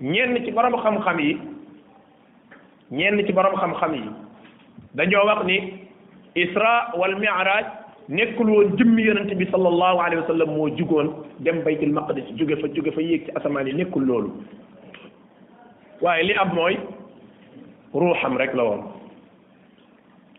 ñenn 0.00 0.40
ci 0.44 0.50
borom 0.56 0.72
xam-xam 0.82 1.20
yi 1.20 1.36
ñenn 2.90 3.26
ci 3.26 3.32
borom 3.32 3.54
xam-xam 3.56 3.94
yi 3.94 4.00
dañoo 4.94 5.26
wax 5.26 5.44
ni 5.44 5.58
isra 6.36 6.90
wal 6.94 7.16
mi'raj 7.18 7.64
nekkul 8.08 8.48
woon 8.48 8.76
jëmmi 8.76 9.02
yonente 9.02 9.34
bi 9.34 9.44
sallallahu 9.50 9.98
alayhi 10.02 10.20
wa 10.22 10.26
sallam 10.26 10.48
moo 10.54 10.68
jugoon 10.76 11.10
dem 11.40 11.62
baytul 11.64 11.90
maqdis 11.92 12.24
jóge 12.38 12.54
fa 12.60 12.68
jóge 12.72 12.90
fa 12.94 13.00
yéeg 13.02 13.24
ci 13.24 13.32
asamaan 13.34 13.66
yi 13.66 13.84
loolu 13.96 14.40
waaye 16.00 16.22
li 16.24 16.32
am 16.34 16.54
mooy 16.54 16.76
ruuxam 17.94 18.36
rek 18.38 18.54
la 18.54 18.62
woon 18.64 18.82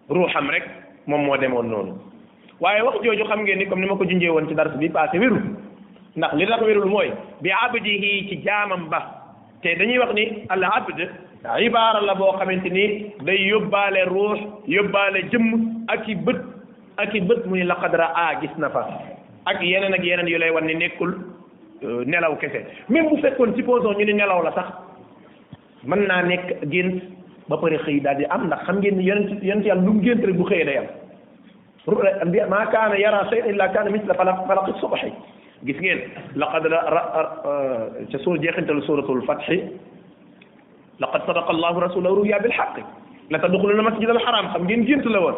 ruuxam 0.09 0.49
rek 0.49 0.63
moom 1.05 1.21
moo 1.25 1.37
demoon 1.37 1.63
noonu 1.67 1.97
waaye 2.61 2.81
wax 2.81 2.95
jooju 3.03 3.25
xam 3.27 3.41
ngeen 3.43 3.59
ni 3.59 3.65
comme 3.67 3.81
ni 3.81 3.87
ma 3.89 3.97
ko 3.97 4.03
junjee 4.05 4.29
woon 4.29 4.47
ci 4.47 4.55
dars 4.55 4.71
bi 4.77 4.89
passé 4.89 5.19
wérul 5.19 5.41
ndax 6.15 6.33
li 6.33 6.47
tax 6.47 6.61
wérul 6.63 6.85
mooy 6.89 7.11
bi 7.41 7.51
abdihi 7.51 8.29
ci 8.29 8.41
jaamam 8.43 8.87
ba 8.89 9.03
te 9.61 9.75
dañuy 9.75 9.97
wax 9.99 10.13
ni 10.13 10.45
al 10.47 10.63
abd 10.63 11.26
ibaara 11.43 12.01
la 12.01 12.15
boo 12.15 12.31
xamante 12.39 12.69
ni 12.69 13.13
day 13.25 13.37
yóbbaale 13.49 14.05
ruux 14.07 14.39
yóbbaale 14.67 15.21
jëmm 15.29 15.85
ak 15.87 16.07
i 16.09 16.15
bët 16.25 16.39
ak 16.97 17.13
i 17.15 17.19
bët 17.21 17.45
muy 17.45 17.63
laqadra 17.63 18.05
a 18.15 18.39
gis 18.41 18.51
na 18.57 18.69
fa 18.69 18.81
ak 19.45 19.61
yeneen 19.61 19.93
ak 19.93 20.03
yeneen 20.03 20.27
yu 20.27 20.37
lay 20.39 20.49
wan 20.51 20.65
ni 20.65 20.73
nekkul 20.75 21.13
euh, 21.83 22.01
nelaw 22.05 22.35
kese 22.37 22.65
même 22.89 23.09
bu 23.09 23.17
fekkoon 23.21 23.55
supposons 23.55 23.97
ñu 23.97 24.05
ni 24.05 24.13
nelaw 24.13 24.41
la 24.43 24.51
sax 24.51 24.65
mën 25.85 26.07
naa 26.07 26.21
nekk 26.23 26.53
gént 26.71 27.01
ba 27.49 27.57
pare 27.57 27.77
xëy 27.85 27.99
daal 28.01 28.17
di 28.17 28.25
am 28.25 28.47
ndax 28.47 28.63
xam 28.65 28.79
ngeen 28.79 28.97
ni 28.97 29.03
yonent 29.03 29.43
yonent 29.43 29.65
yàlla 29.65 29.81
lu 29.83 29.93
mu 29.93 30.01
gént 30.01 30.25
rek 30.25 30.35
bu 30.35 30.43
xëyee 30.43 30.65
day 30.65 30.77
am 30.77 30.87
ru'ya 31.87 32.47
maa 32.49 32.65
kaana 32.67 32.97
yara 32.97 33.27
shay'an 33.29 33.49
illa 33.49 33.67
kaana 33.69 33.89
misla 33.91 34.13
falaqi 34.13 34.73
subhi 34.81 35.13
gis 35.63 35.77
ngeen 35.79 36.01
laqad 36.35 36.65
ra 36.65 37.01
euh, 37.45 38.03
ca 38.11 38.17
suur 38.19 38.37
jeexintalu 38.41 38.81
suuratul 38.81 39.23
fathi 39.25 39.61
لقد 41.03 41.19
صدق 41.29 41.47
الله 41.55 41.73
رسوله 41.85 42.09
رؤيا 42.09 42.37
بالحق 42.43 42.75
لا 43.31 43.37
تدخلون 43.37 43.79
المسجد 43.79 44.09
الحرام 44.09 44.45
خم 44.53 44.63
دين 44.69 44.81
جنت 44.89 45.05
لون 45.13 45.35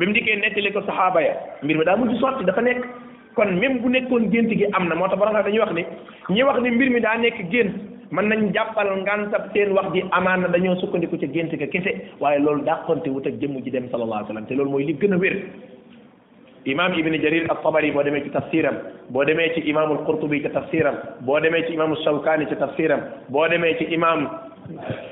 بيم 0.00 0.10
ديكي 0.16 0.36
نيت 0.40 0.56
ليكو 0.64 0.80
صحابه 0.90 1.20
يا 1.26 1.32
مير 1.68 1.76
دا 1.88 1.94
موجي 2.00 2.16
سوتي 2.22 2.44
دا 2.48 2.52
فا 2.56 2.62
نيك 2.64 2.78
كون 3.36 3.48
ميم 3.60 3.72
بو 3.84 3.88
نيكون 3.92 4.30
جنتي 4.32 4.54
جي 4.60 4.66
امنا 4.76 4.94
موتا 5.00 5.16
بارا 5.20 5.40
دا 5.44 5.50
ني 5.52 5.60
واخ 5.60 5.70
ني 5.76 5.84
ني 6.32 6.40
واخ 6.48 6.56
ني 6.64 6.70
مير 6.78 6.88
مي 6.96 7.00
دا 7.04 7.12
نيك 7.20 7.36
جنت 7.52 7.72
من 8.16 8.24
نان 8.28 8.40
جابال 8.56 8.88
غانتاب 9.08 9.44
سين 9.52 9.68
واخ 9.78 9.86
دي 9.92 10.00
امانه 10.18 10.46
دا 10.54 10.58
نيو 10.64 10.74
سوكوندي 10.80 11.06
كو 11.12 11.16
تي 11.20 11.26
جنتي 11.34 11.56
كا 11.60 11.66
كيسه 11.72 11.92
واي 12.20 12.38
لول 12.44 12.64
دا 12.68 12.74
كونتي 12.88 13.10
ووتا 13.14 13.36
جيمو 13.40 13.60
جي 13.66 13.70
ديم 13.74 13.84
صلى 13.92 14.02
الله 14.06 14.16
عليه 14.18 14.28
وسلم 14.32 14.44
تي 14.48 14.54
لول 14.58 14.68
موي 14.72 14.84
لي 14.88 14.94
گنا 15.00 15.16
وير 15.22 15.34
امام 16.72 16.90
ابن 17.00 17.14
جرير 17.24 17.44
الطبري 17.52 17.88
بو 17.96 18.00
ديمي 18.06 18.20
تفسيرم 18.36 18.76
بو 19.14 19.20
ديمي 19.28 19.46
امام 19.70 19.88
القرطبي 19.96 20.38
تفسيرم 20.58 20.96
بو 21.28 21.34
ديمي 21.44 21.60
امام 21.76 21.90
الشوكاني 21.98 22.44
تفسيرم 22.64 23.00
بو 23.34 23.42
ديمي 23.50 23.72
امام 23.96 24.18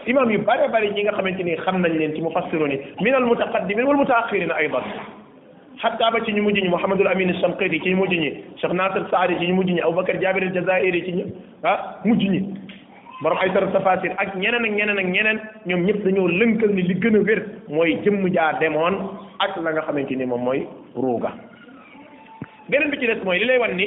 imam 0.06 0.30
yu 0.30 0.38
bare 0.46 0.68
bari 0.72 0.90
ñi 0.94 1.02
nga 1.02 1.12
xamante 1.12 1.42
ni 1.42 1.56
xam 1.56 1.80
nañ 1.82 1.92
leen 1.96 2.14
ci 2.14 2.22
mufassiruna 2.22 2.74
min 3.00 3.14
al 3.14 3.24
mutaqaddimin 3.24 3.84
wal 3.86 3.96
mutaaxirina 3.96 4.54
aydan 4.54 4.82
xatta 5.80 6.10
ba 6.10 6.18
ci 6.24 6.32
ñu 6.32 6.42
mujj 6.42 6.60
ñi 6.62 6.68
Mouhamadul 6.68 7.06
Amin 7.08 7.32
Samqiti 7.40 7.80
ci 7.82 7.90
ñu 7.90 7.96
mujj 7.96 8.14
ñi 8.16 8.30
Cheikh 8.56 8.72
Nasir 8.72 9.04
Saadi 9.10 9.36
ci 9.38 9.46
ñu 9.48 9.54
mujj 9.54 9.70
ñi 9.72 9.80
Aboubacar 9.80 10.16
Jabir 10.20 10.44
al 10.44 10.52
Jazairi 10.54 11.04
ci 11.04 11.12
ñu 11.12 11.24
ah 11.64 11.98
mujj 12.04 12.22
ñi 12.28 12.40
borom 13.22 13.38
ay 13.38 13.50
sar 13.52 13.66
tafasir 13.72 14.14
ak 14.18 14.36
ñeneen 14.36 14.64
ak 14.64 14.70
ñeneen 14.70 14.98
ak 14.98 15.06
ñeneen 15.06 15.40
ñoom 15.66 15.84
ñëpp 15.84 16.04
dañoo 16.04 16.28
lënkal 16.28 16.70
ni 16.74 16.82
li 16.82 16.94
gën 16.94 17.16
a 17.16 17.18
wér 17.20 17.44
mooy 17.68 17.98
jëmm 18.04 18.28
jaa 18.32 18.52
demoon 18.60 18.96
ak 19.40 19.56
la 19.62 19.70
nga 19.72 19.82
xamante 19.82 20.14
ni 20.16 20.26
moom 20.26 20.42
mooy 20.42 20.66
ruuga. 20.94 21.32
beneen 22.68 22.90
bi 22.90 22.98
ci 23.00 23.06
des 23.06 23.22
mooy 23.24 23.38
li 23.38 23.44
lay 23.46 23.58
wan 23.58 23.74
ni 23.74 23.86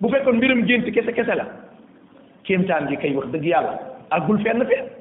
bu 0.00 0.08
fekkoon 0.08 0.36
mbirum 0.36 0.64
gént 0.66 0.90
kese 0.92 1.12
kese 1.12 1.34
la 1.34 1.46
kéemtaan 2.44 2.86
gi 2.88 2.96
kay 2.96 3.14
wax 3.14 3.26
dëgg 3.28 3.44
yàlla 3.44 3.78
àggul 4.10 4.40
fenn 4.42 4.64
fenn. 4.66 4.97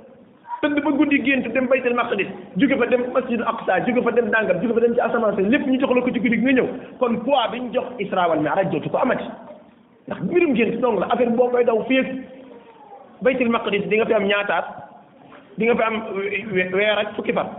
tëdd 0.61 0.79
ba 0.81 0.91
guddi 0.97 1.19
gént 1.21 1.45
dem 1.53 1.67
baytal 1.69 1.93
maqdis 1.97 2.29
jóge 2.61 2.77
fa 2.79 2.85
dem 2.89 3.03
masjidu 3.13 3.43
aqsa 3.51 3.75
jóge 3.87 4.01
fa 4.05 4.11
dem 4.17 4.29
dàngam 4.33 4.61
jóge 4.63 4.73
fa 4.77 4.81
dem 4.83 4.95
ci 4.97 5.01
asamaan 5.03 5.35
sa 5.37 5.41
lépp 5.53 5.67
ñu 5.69 5.75
jox 5.83 5.93
ko 6.07 6.11
ci 6.15 6.19
guddi 6.23 6.39
nga 6.41 6.51
ñëw 6.57 6.67
kon 7.01 7.13
poids 7.27 7.51
bi 7.51 7.59
ñu 7.63 7.73
jox 7.73 7.85
isra 8.05 8.23
wal 8.31 8.41
mi'raj 8.45 8.69
dootu 8.73 8.89
ko 8.89 8.97
amati 9.03 9.25
ndax 10.07 10.21
mbirum 10.23 10.53
gént 10.57 10.79
dong 10.81 10.97
la 10.99 11.07
affaire 11.13 11.29
boo 11.37 11.49
koy 11.53 11.63
daw 11.65 11.83
féeg 11.87 12.07
baytal 13.21 13.49
maqdis 13.53 13.85
di 13.87 13.97
nga 13.99 14.05
fi 14.09 14.13
am 14.17 14.25
ñaataat 14.31 14.65
di 15.57 15.65
nga 15.65 15.75
fi 15.77 15.83
am 15.91 15.95
weer 16.73 16.97
ak 17.03 17.13
fukki 17.15 17.33
fan 17.33 17.53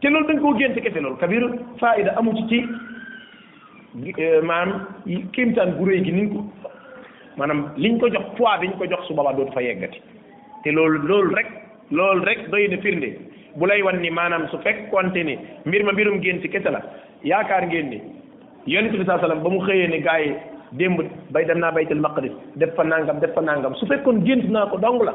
te 0.00 0.10
loolu 0.10 0.26
dañ 0.28 0.40
koo 0.40 0.54
gént 0.58 0.74
kese 0.84 1.00
loolu 1.00 1.16
kabir 1.16 1.48
faida 1.80 2.12
amu 2.18 2.34
ci 2.36 2.44
ci 2.52 2.60
euh, 4.18 4.42
maanaam 4.42 4.88
kéemtaan 5.32 5.72
gu 5.78 5.84
réy 5.88 6.04
gi 6.04 6.12
niñ 6.12 6.28
ko 6.36 6.44
maanaam 7.36 7.70
liñ 7.76 7.98
ko 7.98 8.08
jox 8.12 8.36
poids 8.36 8.60
bi 8.60 8.68
ko 8.78 8.84
jox 8.84 9.06
su 9.08 9.14
boobaa 9.14 9.32
dootu 9.32 9.52
fa 9.52 9.62
yeggati 9.64 10.02
te 10.64 10.70
loolu 10.72 11.08
loolu 11.08 11.34
rek 11.34 11.63
loolu 11.96 12.24
rek 12.28 12.50
doy 12.50 12.66
na 12.70 12.76
firnde 12.84 13.08
bu 13.60 13.66
lay 13.70 13.80
wan 13.86 13.96
ni 14.04 14.10
maanaam 14.18 14.44
su 14.52 14.58
fekkonte 14.66 15.20
ni 15.30 15.34
mbir 15.66 15.82
ma 15.88 15.92
mbirum 15.96 16.20
gént 16.26 16.40
ci 16.42 16.48
kese 16.56 16.70
la 16.76 16.80
yaakaar 17.32 17.62
ngeen 17.70 17.88
ni 17.94 17.98
yonent 18.74 18.96
bi 18.98 19.06
saa 19.10 19.18
sallam 19.24 19.42
ba 19.46 19.52
mu 19.54 19.60
xëyee 19.68 19.88
ne 19.94 20.00
gars 20.08 20.24
yi 20.26 20.32
démb 20.82 21.00
bay 21.30 21.44
dem 21.48 21.58
naa 21.64 21.72
baytul 21.78 22.02
maqdis 22.08 22.34
def 22.60 22.74
fa 22.76 22.84
nangam 22.90 23.20
def 23.22 23.32
fa 23.38 23.42
nangam 23.48 23.76
su 23.80 23.86
fekkoon 23.90 24.22
gént 24.26 24.46
naa 24.56 24.66
ko 24.70 24.78
dong 24.84 25.02
la 25.08 25.14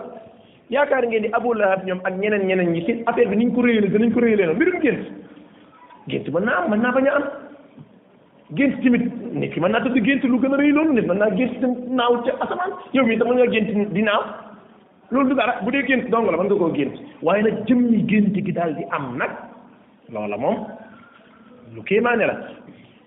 yaakaar 0.77 1.03
ngeen 1.07 1.21
ni 1.27 1.31
Abu 1.39 1.53
Lahab 1.59 1.85
ñoom 1.87 2.01
ak 2.03 2.13
ñeneen 2.23 2.47
ñeneen 2.49 2.71
ñi 2.73 2.81
ci 2.85 2.93
affaire 3.05 3.29
bi 3.29 3.35
niñ 3.37 3.51
ko 3.55 3.61
réyale 3.61 3.89
danañ 3.93 4.11
ko 4.13 4.19
réyale 4.21 4.53
mbirum 4.55 4.81
gént 4.83 5.03
gént 6.09 6.27
man 6.33 6.43
naa 6.47 6.59
am 6.63 6.71
mën 6.71 6.81
naa 6.81 6.95
bañ 6.97 7.07
a 7.07 7.13
am 7.15 7.23
gént 8.57 8.75
tamit 8.83 9.05
nit 9.39 9.49
ki 9.53 9.59
man 9.59 9.71
naa 9.71 9.81
tëdd 9.85 9.97
gént 10.07 10.23
lu 10.31 10.37
gën 10.41 10.53
a 10.53 10.57
rëy 10.57 10.71
loolu 10.77 10.93
nit 10.93 11.07
mën 11.07 11.19
naa 11.21 11.33
gént 11.39 11.61
naaw 11.97 12.21
ca 12.25 12.37
asamaan 12.43 12.71
yow 12.93 13.03
mii 13.05 13.17
sax 13.17 13.27
mën 13.27 13.35
ngaa 13.39 13.89
di 13.95 14.01
naaw 14.03 14.23
loolu 15.11 15.29
du 15.29 15.35
dara 15.35 15.53
bu 15.65 15.71
dee 15.73 15.81
gént 15.89 16.09
dong 16.11 16.25
la 16.31 16.37
mën 16.37 16.45
nga 16.49 16.55
koo 16.61 16.69
gént 16.77 16.93
waaye 17.21 17.41
nag 17.43 17.55
jëmmi 17.67 18.01
gént 18.07 18.33
gi 18.47 18.53
daal 18.53 18.75
di 18.75 18.83
am 18.97 19.17
nag 19.17 19.31
loola 20.13 20.37
moom 20.37 20.57
lu 21.75 21.81
kéemaane 21.83 22.25
la 22.27 22.35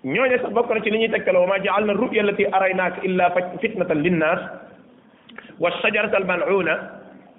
ñooñu 0.03 0.37
sax 0.41 0.51
bokk 0.53 0.69
na 0.73 0.81
ci 0.83 0.89
li 0.91 0.97
ñuy 0.99 1.09
tegtal 1.09 1.35
wa 1.37 1.47
ma 1.47 1.57
jaal 1.63 1.85
na 1.85 1.93
ruya 1.93 2.21
allati 2.23 2.45
araynaak 2.45 3.03
illa 3.03 3.31
fitnatan 3.61 4.01
linnas 4.03 4.39
wa 5.59 5.69
shajarata 5.81 6.17
almaluna 6.17 6.73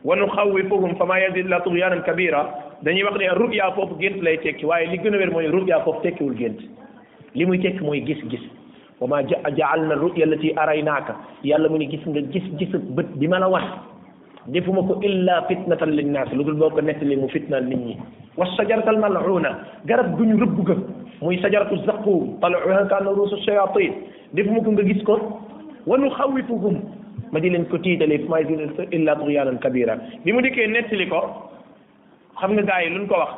wa 0.05 0.17
nuxawifuhum 0.17 0.97
fama 0.97 1.19
yazid 1.21 1.45
illa 1.47 1.61
tugyanan 1.61 2.03
kabira 2.03 2.41
dañuy 2.83 3.05
wax 3.05 3.19
ne 3.21 3.29
ruya 3.37 3.71
foofu 3.75 3.97
gént 4.01 4.23
lay 4.23 4.37
tekki 4.39 4.65
waaye 4.67 4.87
li 4.87 4.99
gën 4.99 5.15
a 5.15 5.19
wér 5.19 5.31
mooy 5.31 5.47
ruya 5.49 5.81
foofu 5.85 6.01
tekkiwul 6.03 6.35
gént 6.37 6.61
li 7.35 7.45
muy 7.47 7.59
tekki 7.61 7.85
mooy 7.85 8.01
gis-gis 8.01 8.41
wa 9.01 9.09
ma 9.09 9.17
jaal 9.53 9.81
na 9.85 9.95
ruya 9.95 10.25
allati 10.25 10.53
araynaaka 10.57 11.12
yàlla 11.45 11.69
mu 11.69 11.77
ne 11.77 11.85
gis 11.87 12.01
nga 12.07 12.21
gis-gisub 12.33 12.81
bët 12.97 13.12
bi 13.21 13.29
ma 13.29 13.39
la 13.41 13.49
wax 13.49 13.65
defuma 14.53 14.85
ko 14.85 15.01
illa 15.01 15.49
fitnatan 15.49 15.97
linnaas 15.97 16.29
lu 16.37 16.45
dul 16.45 16.59
boo 16.61 16.69
ko 16.69 16.81
nettali 16.85 17.17
mu 17.17 17.29
fitnaal 17.33 17.65
nit 17.65 17.81
ñi 17.81 17.95
wa 18.37 18.45
sajaratal 18.57 19.01
mal'una 19.01 19.65
garab 19.89 20.13
gu 20.17 20.23
ñu 20.25 20.37
rëbb 20.37 20.57
ga 20.69 20.77
muy 21.25 21.41
sajaratu 21.41 21.79
zaqqum 21.89 22.37
tal'uha 22.45 22.85
kaana 22.93 23.11
ruusu 23.17 23.41
shayatin 23.49 23.95
defuma 24.37 24.61
ko 24.63 24.71
nga 24.73 24.83
gis 24.85 25.01
ko 25.09 25.17
wa 25.89 25.97
nuxawifuhum 25.97 26.77
ma 27.33 27.41
di 27.41 27.51
leen 27.57 27.65
ko 27.73 27.79
tiitalee 27.81 28.19
fa 28.25 28.29
maa 28.31 28.41
yaziiduhum 28.45 28.85
illa 28.93 29.13
tughyanan 29.17 29.59
kabira 29.65 29.95
bi 30.25 30.33
mu 30.33 30.41
dikkee 30.45 30.67
nettali 30.69 31.09
ko 31.09 31.25
xam 32.41 32.53
nga 32.53 32.63
gars 32.69 32.85
yi 32.85 32.91
luñ 32.93 33.09
ko 33.09 33.15
wax 33.17 33.33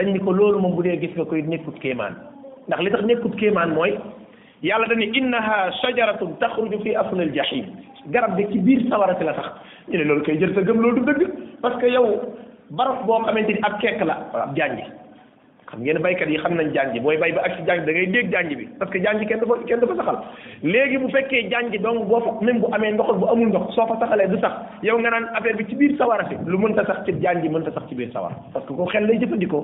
dañ 0.00 0.12
ni 0.16 0.20
ko 0.20 0.32
loolu 0.32 0.58
moom 0.64 0.74
bu 0.80 0.82
dee 0.88 0.96
gis 0.96 1.12
nga 1.14 1.24
koy 1.28 1.42
nekkut 1.44 1.76
kéemaan 1.84 2.16
ndax 2.72 2.80
li 2.82 2.90
tax 2.92 3.04
nekkut 3.04 3.34
kéemaan 3.36 3.74
mooy 3.76 3.92
yàlla 4.62 4.86
dañu 4.88 5.06
innaha 5.18 5.70
shajaratun 5.82 6.32
taxruju 6.42 6.78
fi 6.84 6.94
aslil 7.02 7.32
jahim 7.36 7.66
garab 8.16 8.36
bi 8.36 8.46
ci 8.52 8.58
biir 8.58 8.80
sawara 8.90 9.14
si 9.18 9.24
la 9.24 9.34
sax 9.34 9.46
ñu 9.88 9.98
ne 9.98 10.04
loolu 10.04 10.22
koy 10.24 10.38
jër 10.38 10.54
sa 10.54 10.60
gëm 10.62 10.80
loolu 10.82 11.00
du 11.00 11.06
dëgg 11.06 11.28
parce 11.62 11.78
que 11.80 11.86
yow 11.86 12.20
barab 12.70 13.06
boo 13.06 13.20
xamante 13.24 13.48
ni 13.52 13.60
ab 13.62 13.78
kek 13.80 14.00
la 14.04 14.14
ab 14.34 14.56
janj 14.56 14.82
xam 15.70 15.80
ngeen 15.82 15.98
baykat 16.02 16.28
yi 16.28 16.38
xam 16.42 16.54
nañ 16.56 16.72
janj 16.74 16.98
booy 17.02 17.16
bay 17.16 17.30
ba 17.32 17.42
ak 17.48 17.52
si 17.56 17.66
janj 17.68 17.84
da 17.86 17.92
ngay 17.92 18.06
dégg 18.16 18.32
janj 18.32 18.50
bi 18.58 18.66
parce 18.78 18.90
que 18.92 18.98
janj 19.04 19.24
kenn 19.28 19.40
du 19.40 19.46
ko 19.46 19.54
kenn 19.68 19.80
du 20.98 21.12
fekkee 21.16 21.48
janj 21.52 21.72
donc 21.80 22.04
boo 22.08 22.20
fa 22.20 22.30
même 22.44 22.58
bu 22.58 22.66
amee 22.72 22.92
ndoxul 22.94 23.18
bu 23.18 23.26
amul 23.30 23.48
ndox 23.48 23.74
soo 23.76 23.86
fa 23.86 23.94
saxalee 24.00 24.28
du 24.28 24.40
sax 24.40 24.54
yow 24.82 24.98
nga 24.98 25.10
naan 25.10 25.26
affaire 25.36 25.56
bi 25.56 25.66
ci 25.70 25.76
biir 25.76 25.96
sawara 25.98 26.24
si 26.28 26.34
lu 26.46 26.58
mënta 26.58 26.84
sax 26.90 27.04
ci 27.04 27.12
janj 27.22 27.46
mënta 27.48 27.70
sax 27.78 27.84
ci 27.88 27.94
biir 27.94 28.10
sawara 28.12 28.34
parce 28.52 28.66
que 28.66 28.72
ko 28.72 28.84
xel 28.92 29.06
lay 29.06 29.18
jëfandikoo 29.20 29.62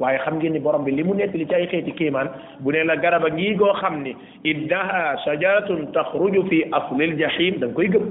waaye 0.00 0.18
xam 0.24 0.36
ngeen 0.38 0.52
ni 0.54 0.58
borom 0.60 0.84
bi 0.84 0.92
li 0.92 1.02
mu 1.02 1.14
nettali 1.14 1.46
ci 1.48 1.54
ay 1.54 1.66
xeeti 1.70 1.92
kiimaan 1.92 2.28
bu 2.60 2.70
ne 2.72 2.84
la 2.84 2.96
garaba 2.96 3.28
ngii 3.30 3.54
goo 3.56 3.72
xam 3.80 4.02
ni 4.02 4.12
iddaha 4.44 5.16
shajaratun 5.24 5.90
taxruju 5.92 6.42
fi 6.50 6.62
aslil 6.72 7.14
jahim 7.18 7.56
da 7.60 7.66
nga 7.66 7.74
koy 7.74 7.88
gëm 7.88 8.06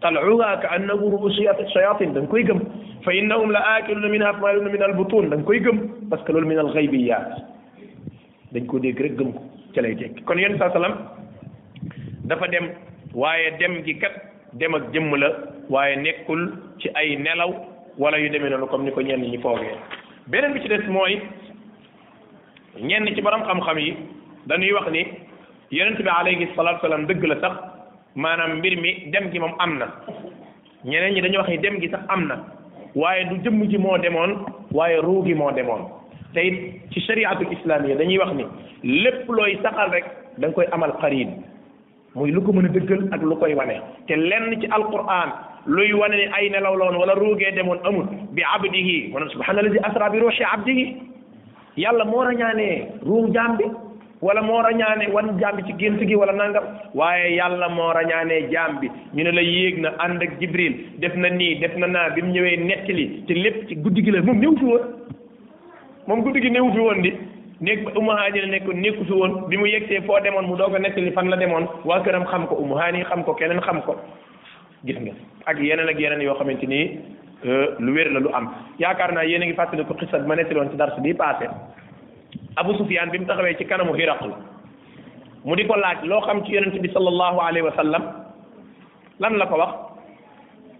tal'uha 0.00 0.56
ka 0.62 0.68
annahu 0.76 1.10
ru'usu 1.12 1.44
shayatin 1.74 2.12
da 2.14 2.20
nga 2.20 2.30
koy 2.32 2.42
gëm 2.44 2.60
fa 3.04 3.12
innahum 3.12 3.50
la 3.50 3.60
aakiluna 3.74 4.08
minha 4.08 4.32
maluna 4.32 4.68
min 4.70 4.82
albutun 4.82 5.28
da 5.30 5.36
nga 5.36 5.44
koy 5.44 5.60
gëm 5.60 5.78
parce 6.10 6.22
que 6.24 6.32
loolu 6.32 6.46
min 6.46 6.58
alxaybiyat 6.58 7.28
dañ 8.52 8.66
ko 8.66 8.78
dégg 8.78 9.00
rek 9.00 9.16
gëm 9.16 9.32
ko 9.32 9.40
ci 9.74 9.80
lay 9.80 9.94
tekki 9.96 10.24
kon 10.24 10.38
yéen 10.40 10.56
saa 10.58 10.70
salaam 10.72 10.96
dafa 12.24 12.48
dem 12.48 12.70
waaye 13.14 13.52
dem 13.60 13.82
gi 13.84 13.98
kat 13.98 14.12
dem 14.56 14.74
ak 14.74 14.88
jëmm 14.92 15.12
la 15.20 15.28
waaye 15.70 15.96
nekkul 15.96 16.40
ci 16.80 16.88
ay 16.94 17.16
nelaw 17.16 17.52
wala 17.98 18.16
yu 18.18 18.28
demee 18.32 18.48
noonu 18.48 18.66
comme 18.66 18.84
ni 18.84 18.90
ko 18.92 19.00
ñenn 19.00 19.20
ñi 19.30 19.38
foogee 19.38 19.76
beneen 20.26 20.52
bi 20.54 20.60
ci 20.60 20.68
des 20.68 20.86
mooy 20.88 21.20
ñenn 22.80 23.14
ci 23.14 23.20
borom 23.20 23.42
xam-xam 23.42 23.76
yi 23.78 23.94
dañuy 24.46 24.72
wax 24.72 24.88
ni 24.90 25.04
yonent 25.72 25.96
bi 25.96 26.08
alayhi 26.08 26.46
salaatu 26.54 26.80
salaam 26.82 27.06
dëgg 27.06 27.24
la 27.24 27.40
sax 27.40 27.52
maanaam 28.14 28.58
mbir 28.58 28.80
mi 28.80 29.10
dem 29.10 29.30
gi 29.32 29.38
moom 29.38 29.54
am 29.58 29.78
na 29.78 29.86
ñeneen 30.84 31.12
ñi 31.14 31.20
dañuy 31.22 31.36
wax 31.38 31.48
ni 31.48 31.58
dem 31.58 31.80
gi 31.80 31.88
sax 31.88 32.00
am 32.08 32.26
na 32.26 32.36
waaye 32.94 33.24
du 33.28 33.36
jëmm 33.42 33.66
ji 33.68 33.78
moo 33.78 33.98
demoon 33.98 34.46
waaye 34.70 35.00
ruu 35.02 35.24
gi 35.24 35.34
moo 35.34 35.50
demoon 35.50 35.88
te 36.34 36.40
it 36.46 36.92
ci 36.92 37.00
shariatul 37.00 37.52
islamiyya 37.52 37.96
dañuy 37.96 38.18
wax 38.18 38.32
ni 38.34 38.44
lépp 39.02 39.28
looy 39.28 39.58
saxal 39.62 39.90
rek 39.90 40.04
da 40.38 40.50
koy 40.52 40.66
amal 40.70 40.92
xariin 41.00 41.30
muy 42.14 42.30
lu 42.30 42.42
ko 42.42 42.52
mën 42.52 42.66
a 42.66 42.68
dëggal 42.68 43.08
ak 43.10 43.22
lu 43.22 43.36
koy 43.38 43.54
wane 43.54 43.80
te 44.06 44.14
lenn 44.14 44.60
ci 44.60 44.66
alquran 44.70 45.30
luy 45.66 45.92
wane 45.92 46.14
ne 46.16 46.28
ay 46.32 46.48
nelaw 46.50 46.74
la 46.76 46.84
woon 46.86 46.96
wala 46.98 47.14
ruugee 47.14 47.52
demoon 47.54 47.78
amul 47.84 48.04
bi 48.34 48.42
abdihi 48.42 49.12
maanaam 49.12 49.30
subhaanallazi 49.32 49.78
asra 49.88 50.10
bi 50.10 50.18
ruuxi 50.18 50.42
abdihi 50.52 50.84
yàlla 51.82 52.04
moo 52.04 52.22
rañaanee 52.28 52.98
ruux 53.06 53.26
wala 54.26 54.42
moo 54.42 54.62
rañaane 54.62 55.06
wan 55.14 55.38
jaam 55.40 55.56
bi 55.56 55.62
ci 55.66 55.72
gént 55.78 56.00
gi 56.08 56.14
wala 56.16 56.32
nangam 56.32 56.64
waaye 56.94 57.36
yàlla 57.38 57.68
moo 57.68 57.92
rañaanee 57.94 58.48
jaam 58.50 58.78
bi 58.80 58.88
ñu 59.14 59.22
ne 59.24 59.30
la 59.32 59.40
yéeg 59.42 59.78
na 59.80 59.90
ànd 59.98 60.22
ak 60.22 60.38
jibril 60.40 60.74
def 60.98 61.14
na 61.14 61.28
nii 61.30 61.54
def 61.60 61.76
na 61.76 61.86
naa 61.86 62.10
bi 62.10 62.22
mu 62.22 62.32
ñëwee 62.32 62.56
li 62.92 63.22
te 63.26 63.32
lépp 63.34 63.68
ci 63.68 63.76
guddi 63.76 64.02
gi 64.02 64.10
la 64.10 64.20
moom 64.22 64.38
néew 64.40 64.56
fi 64.58 64.64
woon 64.64 64.84
moom 66.06 66.22
guddi 66.22 66.40
gi 66.42 66.50
new 66.50 66.72
fi 66.72 66.78
woon 66.78 67.02
di 67.02 67.12
nekk 67.60 67.96
Ummu 67.96 68.10
Haani 68.10 68.40
la 68.40 68.46
nekk 68.46 68.66
nekku 68.74 69.04
fi 69.04 69.12
woon 69.12 69.48
bi 69.48 69.56
mu 69.56 69.66
yegsee 69.66 70.00
foo 70.06 70.18
demoon 70.24 70.46
mu 70.48 70.56
doog 70.56 70.74
a 70.74 70.78
nettali 70.78 71.10
fan 71.12 71.30
la 71.30 71.36
demoon 71.36 71.66
waa 71.84 72.00
këram 72.02 72.24
xam 72.26 72.46
ko 72.46 72.54
Ummu 72.62 72.74
Haani 72.74 73.04
xam 73.04 73.24
ko 73.24 73.34
keneen 73.34 73.60
xam 73.60 73.82
ko 73.82 73.96
gis 74.84 74.98
nga 74.98 75.14
ak 75.46 75.56
yeneen 75.62 75.86
ak 75.88 75.98
yeneen 75.98 76.22
yoo 76.26 76.34
xamante 76.38 76.66
ni 76.66 76.98
euh, 77.46 77.74
lu 77.78 77.94
wér 77.94 78.10
la 78.10 78.18
lu 78.20 78.30
am 78.34 78.54
yaakaar 78.78 79.12
naa 79.14 79.24
yéen 79.24 79.42
a 79.42 79.46
ngi 79.46 79.54
fàttali 79.54 79.84
ko 79.86 79.94
xisa 79.94 80.18
bi 80.18 80.26
ma 80.26 80.34
nettali 80.34 80.58
woon 80.58 80.70
ci 80.70 80.76
dars 80.76 80.98
bi 81.02 81.14
passé 81.14 81.46
Abu 82.56 82.74
Sufyaan 82.76 83.10
bi 83.10 83.18
mu 83.18 83.26
taxawee 83.26 83.54
ci 83.56 83.64
kanamu 83.64 83.94
Hiraql 83.94 84.32
mu 85.44 85.54
di 85.54 85.64
ko 85.66 85.76
laaj 85.76 86.02
loo 86.04 86.20
xam 86.20 86.42
ci 86.44 86.52
yonent 86.52 86.74
bi 86.80 86.88
sallallahu 86.90 87.38
alayhi 87.40 87.66
wa 87.66 87.72
sallam 87.76 88.02
lan 89.20 89.38
la 89.38 89.46
ko 89.46 89.56
wax 89.56 89.72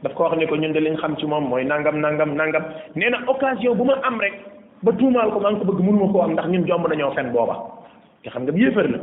daf 0.02 0.14
ko 0.14 0.22
wax 0.24 0.34
ko 0.48 0.56
ñun 0.56 0.72
de 0.72 0.80
liñ 0.80 0.98
xam 0.98 1.14
ci 1.18 1.26
moom 1.26 1.46
mooy 1.46 1.64
nangam 1.64 2.00
nangam 2.00 2.34
nangam 2.34 2.62
nee 2.96 3.08
na 3.10 3.22
occasion 3.28 3.74
bu 3.76 3.84
ma 3.84 3.94
am 4.02 4.18
rek 4.20 4.34
ba 4.82 4.92
tuumaal 4.98 5.30
ko 5.30 5.38
maa 5.40 5.50
ngi 5.54 5.58
ko 5.62 5.70
bëgg 5.72 5.78
mënuma 5.80 6.12
koo 6.12 6.22
am 6.22 6.32
ndax 6.34 6.46
ñun 6.50 6.66
jomb 6.66 6.88
nañoo 6.90 7.14
fen 7.14 7.30
booba 7.30 7.54
xam 8.26 8.42
nga 8.42 8.50
bi 8.52 8.60
yéefar 8.66 8.90
la 8.90 8.98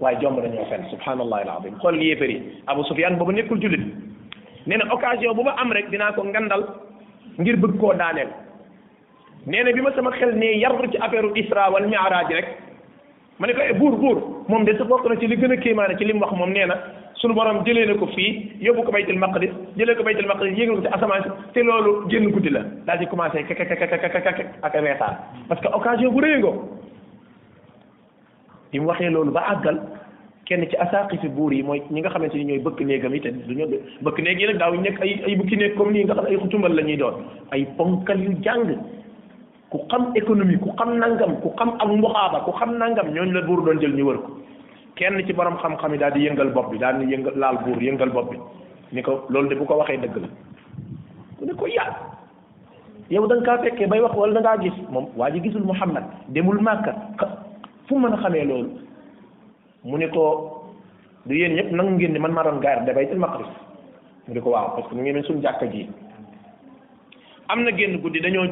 waaye 0.00 0.16
jomb 0.20 0.40
nañoo 0.40 0.64
fen 0.72 0.84
subhaanallahi 0.90 1.42
alazim 1.44 1.74
xool 1.80 2.00
yéefar 2.02 2.30
yi 2.32 2.42
Abu 2.66 2.80
Sufyaan 2.88 3.16
boobu 3.20 3.32
nekkul 3.32 3.60
jullit 3.60 3.84
nee 4.68 4.76
na 4.76 4.84
occasion 4.94 5.34
bu 5.38 5.42
ma 5.48 5.52
am 5.64 5.72
rek 5.78 5.90
dinaa 5.92 6.12
ko 6.16 6.24
ngandal 6.30 6.62
ngir 7.40 7.56
bëgg 7.62 7.78
koo 7.80 7.94
daaneel 8.00 8.28
nee 9.52 9.62
na 9.64 9.72
bi 9.76 9.80
ma 9.86 9.90
sama 9.96 10.10
xel 10.20 10.34
ne 10.42 10.50
yarru 10.60 10.88
ci 10.94 10.98
affaire 11.06 11.28
isra 11.42 11.70
wal 11.76 11.86
mi'raaj 11.92 12.28
rek 12.38 12.48
ma 13.38 13.46
ne 13.48 13.54
ko 13.54 13.62
eh, 13.64 13.72
buur 13.80 13.96
buur 14.02 14.20
moom 14.52 14.64
de 14.68 14.76
sa 14.80 14.84
bokk 14.90 15.08
na 15.08 15.16
ci 15.22 15.26
li 15.32 15.38
gën 15.44 15.52
a 15.52 15.56
kéemaane 15.66 15.96
ci 15.98 16.04
li 16.04 16.12
mu 16.12 16.20
wax 16.26 16.32
moom 16.40 16.50
nee 16.58 16.66
na 16.72 16.76
suñu 17.22 17.32
borom 17.40 17.62
jëlee 17.64 17.86
ne 17.86 17.94
ko 18.02 18.06
fii 18.12 18.28
yóbbu 18.68 18.82
ko 18.84 18.92
baytul 18.98 19.18
maqdis 19.24 19.52
jëlee 19.80 19.96
ko 19.96 20.02
baytul 20.10 20.26
maqdis 20.32 20.52
yéegal 20.58 20.76
ko 20.76 20.82
ci 20.88 20.92
asamaan 20.98 21.22
si 21.22 21.52
te 21.56 21.60
loolu 21.64 21.96
génn 22.12 22.28
guddi 22.36 22.50
la 22.52 22.60
daal 22.90 22.98
di 22.98 23.06
commencé 23.14 23.42
kakakakakakak 23.48 24.38
ak 24.62 24.74
reetaan 24.74 25.16
parce 25.48 25.60
que 25.64 25.68
occasion 25.80 26.12
bu 26.12 26.20
rëy 26.26 26.38
ngoo 26.40 26.56
bi 28.72 28.80
mu 28.80 28.86
waxee 28.92 29.08
loolu 29.10 29.32
ba 29.32 29.48
àggal 29.54 29.80
kenn 30.48 30.64
ci 30.70 30.76
asaaqi 30.82 31.18
fi 31.22 31.28
buur 31.28 31.52
yi 31.52 31.62
mooy 31.62 31.80
ñi 31.90 32.00
nga 32.00 32.08
xamante 32.10 32.34
ni 32.36 32.44
ñooy 32.46 32.58
bëkk 32.58 32.80
néegam 32.80 33.12
yi 33.14 33.20
te 33.20 33.28
duñu 33.30 33.66
bëkk 34.02 34.18
néeg 34.22 34.40
yi 34.40 34.46
nag 34.46 34.58
daaw 34.58 34.72
nekk 34.80 35.00
ay 35.02 35.10
ay 35.26 35.36
bukki 35.36 35.56
néeg 35.58 35.74
comme 35.76 35.92
nii 35.92 36.04
nga 36.04 36.14
xam 36.14 36.24
ne 36.24 36.30
ay 36.30 36.36
xutumbal 36.40 36.72
la 36.74 36.82
ñuy 36.82 36.96
doon 36.96 37.16
ay 37.52 37.66
ponkal 37.76 38.18
yu 38.22 38.30
jàng 38.42 38.64
ku 39.68 39.78
xam 39.90 40.12
économie 40.16 40.58
ku 40.58 40.70
xam 40.78 40.96
nangam 40.98 41.36
ku 41.42 41.52
xam 41.58 41.74
ak 41.78 41.88
mbuxaaba 41.88 42.40
ku 42.48 42.52
xam 42.56 42.78
nangam 42.78 43.12
ñooñu 43.12 43.32
la 43.32 43.42
buur 43.42 43.62
doon 43.64 43.78
jël 43.78 43.92
ñu 43.94 44.04
wër 44.08 44.16
ko 44.20 44.30
kenn 44.96 45.20
ci 45.26 45.32
borom 45.34 45.58
xam-xam 45.60 45.92
yi 45.92 45.98
daal 45.98 46.12
di 46.14 46.24
yëngal 46.24 46.50
bopp 46.54 46.70
bi 46.70 46.78
daal 46.78 47.04
di 47.04 47.12
yëngal 47.12 47.36
laal 47.36 47.58
buur 47.64 47.82
yëngal 47.82 48.10
bopp 48.10 48.30
bi 48.30 48.38
ni 48.92 49.02
ko 49.02 49.26
loolu 49.28 49.48
de 49.48 49.54
bu 49.54 49.64
ko 49.66 49.76
waxee 49.76 50.00
dëgg 50.00 50.16
la 50.16 50.28
ku 51.38 51.44
ne 51.44 51.52
ko 51.52 51.66
yaat 51.66 51.92
yow 53.10 53.26
da 53.26 53.36
kaa 53.44 53.58
fekkee 53.58 53.86
bay 53.86 54.00
wax 54.00 54.16
wala 54.16 54.40
da 54.40 54.56
ngaa 54.56 54.62
gis 54.64 54.76
moom 54.88 55.08
waa 55.16 55.30
ji 55.30 55.40
gisul 55.42 55.60
Muhammad 55.68 56.04
demul 56.28 56.58
Màkka 56.62 56.94
fu 57.86 57.96
mu 57.98 58.08
mën 58.08 58.14
a 58.14 58.16
xamee 58.16 58.44
loolu 58.48 58.87
mu 59.84 59.96
ne 59.96 60.08
ko 60.08 60.64
du 61.26 61.34
yéen 61.34 61.54
ñëpp 61.54 61.70
nangu 61.72 61.94
ngeen 61.94 62.12
ni 62.12 62.18
man 62.18 62.32
maa 62.32 62.42
doon 62.44 62.60
gaar 62.60 62.84
da 62.86 62.92
baytul 62.92 63.18
maqdis 63.18 63.48
mu 64.26 64.34
ne 64.34 64.40
ko 64.40 64.50
waaw 64.50 64.74
parce 64.74 64.88
que 64.88 64.94
mu 64.94 65.02
ngi 65.02 65.12
mel 65.12 65.24
suñu 65.24 65.42
jàkka 65.42 65.66
ji 65.68 65.88
am 67.48 67.62
na 67.64 67.70
génn 67.76 68.00
guddi 68.00 68.20
dañoo 68.20 68.44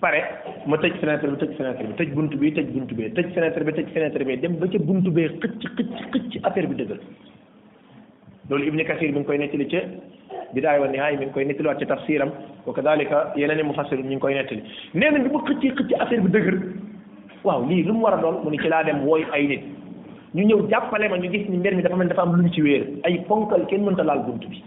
pare 0.00 0.20
ma 0.66 0.76
tëj 0.76 0.98
fenêtre 1.00 1.28
bi 1.30 1.36
tëj 1.36 1.56
fenêtre 1.56 1.86
bi 1.86 1.94
tëj 1.94 2.14
buntu 2.14 2.36
bi 2.38 2.50
tëj 2.52 2.66
buntu 2.72 2.94
bi 2.94 3.10
tëj 3.12 3.32
fenêtre 3.34 3.64
bi 3.64 3.72
tëj 3.72 3.88
fenêtre 3.92 4.40
dem 4.40 4.56
ba 4.56 4.66
ca 4.68 4.78
buntu 4.78 5.10
bee 5.10 5.28
xëcc 5.28 5.62
xëcc 5.76 5.92
xëcc 6.12 6.38
affaire 6.42 6.66
bi 6.68 6.74
dëgër 6.74 6.98
loolu 8.50 8.66
Ibn 8.66 8.84
Kathir 8.84 9.12
mi 9.12 9.18
ngi 9.18 9.24
koy 9.26 9.38
nettali 9.38 9.66
ca 9.68 9.78
bidaaya 10.54 10.80
wa 10.80 10.86
nihaaya 10.88 11.16
mi 11.18 11.24
ngi 11.26 11.32
koy 11.32 11.44
nettaliwaat 11.44 11.78
ci 11.78 11.86
tafsiram 11.86 12.30
wa 12.66 12.72
kadalika 12.74 13.32
yeneen 13.36 13.60
i 13.60 13.62
mufassir 13.62 13.98
ngi 13.98 14.18
koy 14.18 14.34
nettali 14.34 14.62
nee 14.94 15.08
na 15.10 15.18
bi 15.18 16.18
bi 16.18 16.30
dëgër 16.30 16.58
waaw 17.44 17.62
lii 17.68 17.84
lu 17.84 17.92
mu 17.94 18.00
war 18.04 18.14
a 18.14 18.20
doon 18.20 18.40
mu 18.44 18.50
ne 18.50 18.56
ci 18.58 18.68
laa 18.68 18.82
dem 18.82 19.04
wooy 19.06 19.24
ay 19.32 19.46
nit 19.46 19.73
ñu 20.34 20.42
ñëw 20.42 20.60
jàppale 20.70 21.08
ma 21.08 21.16
ñu 21.16 21.30
gis 21.30 21.48
ni 21.48 21.56
mber 21.58 21.76
mi 21.76 21.82
dafa 21.82 21.96
mel 21.96 22.08
dafa 22.08 22.22
am 22.22 22.34
lu 22.36 22.42
ñu 22.42 22.50
ci 22.52 22.60
wéer 22.60 22.82
ay 23.04 23.22
ponkal 23.28 23.64
kenn 23.68 23.84
mënta 23.84 24.02
laal 24.02 24.24
bunt 24.26 24.42
bi 24.50 24.60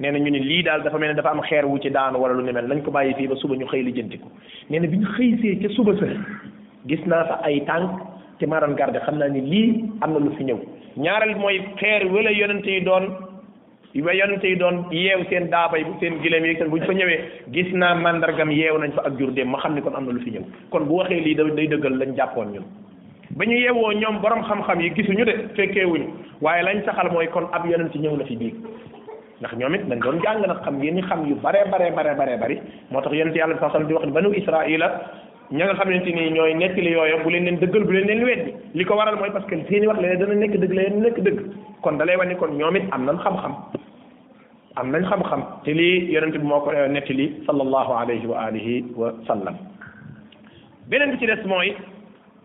nee 0.00 0.10
na 0.10 0.18
ñu 0.18 0.30
ni 0.30 0.40
lii 0.40 0.62
daal 0.64 0.82
dafa 0.82 0.98
mel 0.98 1.10
ne 1.10 1.14
dafa 1.14 1.30
am 1.30 1.42
xeer 1.46 1.64
wu 1.64 1.78
ci 1.78 1.90
daanu 1.90 2.18
wala 2.18 2.34
lu 2.34 2.42
ni 2.42 2.50
mel 2.50 2.66
nañ 2.66 2.82
ko 2.82 2.90
bàyyi 2.90 3.14
fii 3.14 3.28
ba 3.28 3.36
suba 3.36 3.54
ñu 3.54 3.66
xëy 3.66 3.82
li 3.84 3.92
jënti 3.92 4.18
ko 4.18 4.26
nee 4.68 4.80
bi 4.80 4.98
ñu 4.98 5.06
xëysee 5.16 5.60
ca 5.62 5.68
suba 5.76 5.92
sa 6.00 6.06
gis 6.86 7.02
naa 7.06 7.24
fa 7.24 7.36
ay 7.46 7.62
tànk 7.66 7.90
te 8.40 8.46
maa 8.46 8.60
doon 8.60 8.74
garde 8.74 8.98
xam 8.98 9.18
naa 9.18 9.28
ni 9.28 9.40
lii 9.42 9.84
am 10.00 10.12
na 10.14 10.18
lu 10.18 10.32
fi 10.36 10.44
ñëw 10.44 10.58
ñaareel 10.96 11.36
mooy 11.38 11.60
xeer 11.78 12.06
wala 12.12 12.30
yonente 12.32 12.66
yi 12.70 12.80
doon 12.82 13.06
ba 13.94 14.12
yonente 14.12 14.44
yi 14.46 14.56
doon 14.56 14.76
yeew 14.90 15.22
seen 15.30 15.48
daabay 15.50 15.84
bu 15.84 15.92
seen 16.00 16.18
gileem 16.20 16.44
yi 16.44 16.56
seen 16.58 16.68
bu 16.68 16.76
ñu 16.78 16.84
fa 16.86 16.92
ñëwee 16.94 17.20
gis 17.54 17.72
naa 17.74 17.94
mandargam 17.94 18.50
yeew 18.50 18.76
nañ 18.78 18.90
fa 18.90 19.02
ak 19.06 19.16
jur 19.20 19.30
dem 19.30 19.54
xam 19.62 19.74
ni 19.74 19.82
kon 19.82 19.94
am 19.94 20.06
na 20.06 20.12
lu 20.14 20.20
fi 20.20 20.30
ñëw 20.32 20.44
kon 20.70 20.82
bu 20.88 20.98
waxee 20.98 21.22
lii 21.24 21.34
da 21.36 21.44
day 21.44 21.68
dëggal 21.68 21.98
lañ 21.98 22.16
jàppoon 22.16 22.50
ñun 22.54 22.66
bañu 23.36 23.52
yewo 23.56 23.92
ñom 23.92 24.18
borom 24.20 24.42
xam-xam 24.44 24.80
yi 24.80 24.90
gisuñu 24.94 25.24
de 25.24 25.48
fekke 25.56 25.84
wuñ 25.84 26.06
waye 26.40 26.62
lañ 26.62 26.82
saxal 26.84 27.10
moy 27.12 27.28
kon 27.28 27.46
ab 27.52 27.66
yenen 27.68 27.90
ci 27.92 27.98
ñëw 28.00 28.16
na 28.16 28.24
fi 28.24 28.36
biir 28.36 28.54
ndax 29.40 29.52
ñomit 29.56 29.84
nañ 29.86 30.00
doon 30.00 30.18
jàng 30.24 30.40
nag 30.40 30.62
xam 30.64 30.78
ngeen 30.78 30.94
ni 30.96 31.02
xam 31.02 31.28
yu 31.28 31.34
bare 31.36 31.60
bare 31.70 31.92
bare 31.92 32.14
bare 32.16 32.38
bare 32.40 32.56
motax 32.90 33.12
yenen 33.12 33.32
ci 33.32 33.38
yàlla 33.38 33.60
bi 33.80 33.86
di 33.86 33.92
wax 33.94 34.06
banu 34.08 34.32
israila 34.32 34.88
ña 35.50 35.64
nga 35.64 35.74
xam 35.74 35.90
ni 35.90 36.30
ñoy 36.30 36.54
nekk 36.54 36.76
li 36.76 36.90
yooyu 36.92 37.22
bu 37.22 37.30
leen 37.30 37.44
leen 37.44 37.58
dëggal 37.58 37.84
bu 37.84 37.92
leen 37.92 38.06
leen 38.06 38.24
weddi 38.24 38.52
li 38.74 38.84
waral 38.84 39.16
moy 39.18 39.30
parce 39.30 39.46
que 39.46 39.56
seeni 39.68 39.86
wax 39.86 39.98
leen 40.00 40.18
dana 40.18 40.34
nekk 40.34 40.56
deug 40.58 40.72
leen 40.72 41.00
nekk 41.02 41.20
deug 41.20 41.38
kon 41.82 41.98
dalay 41.98 42.16
wani 42.16 42.34
kon 42.36 42.56
ñomit 42.56 42.84
am 42.92 43.04
nañ 43.04 43.18
xam-xam 43.22 43.54
am 44.76 44.90
nañ 44.90 45.04
xam-xam 45.04 45.42
te 45.64 45.72
li 45.72 46.08
yenen 46.12 46.32
ci 46.32 46.38
moko 46.38 46.72
netti 46.72 47.12
li 47.12 47.26
sallallahu 47.46 47.92
alayhi 47.92 48.26
wa 48.26 48.38
alihi 48.46 48.84
wa 48.96 49.12
sallam 49.26 49.54
benen 50.88 51.18
ci 51.18 51.26
dess 51.26 51.44
moy 51.44 51.76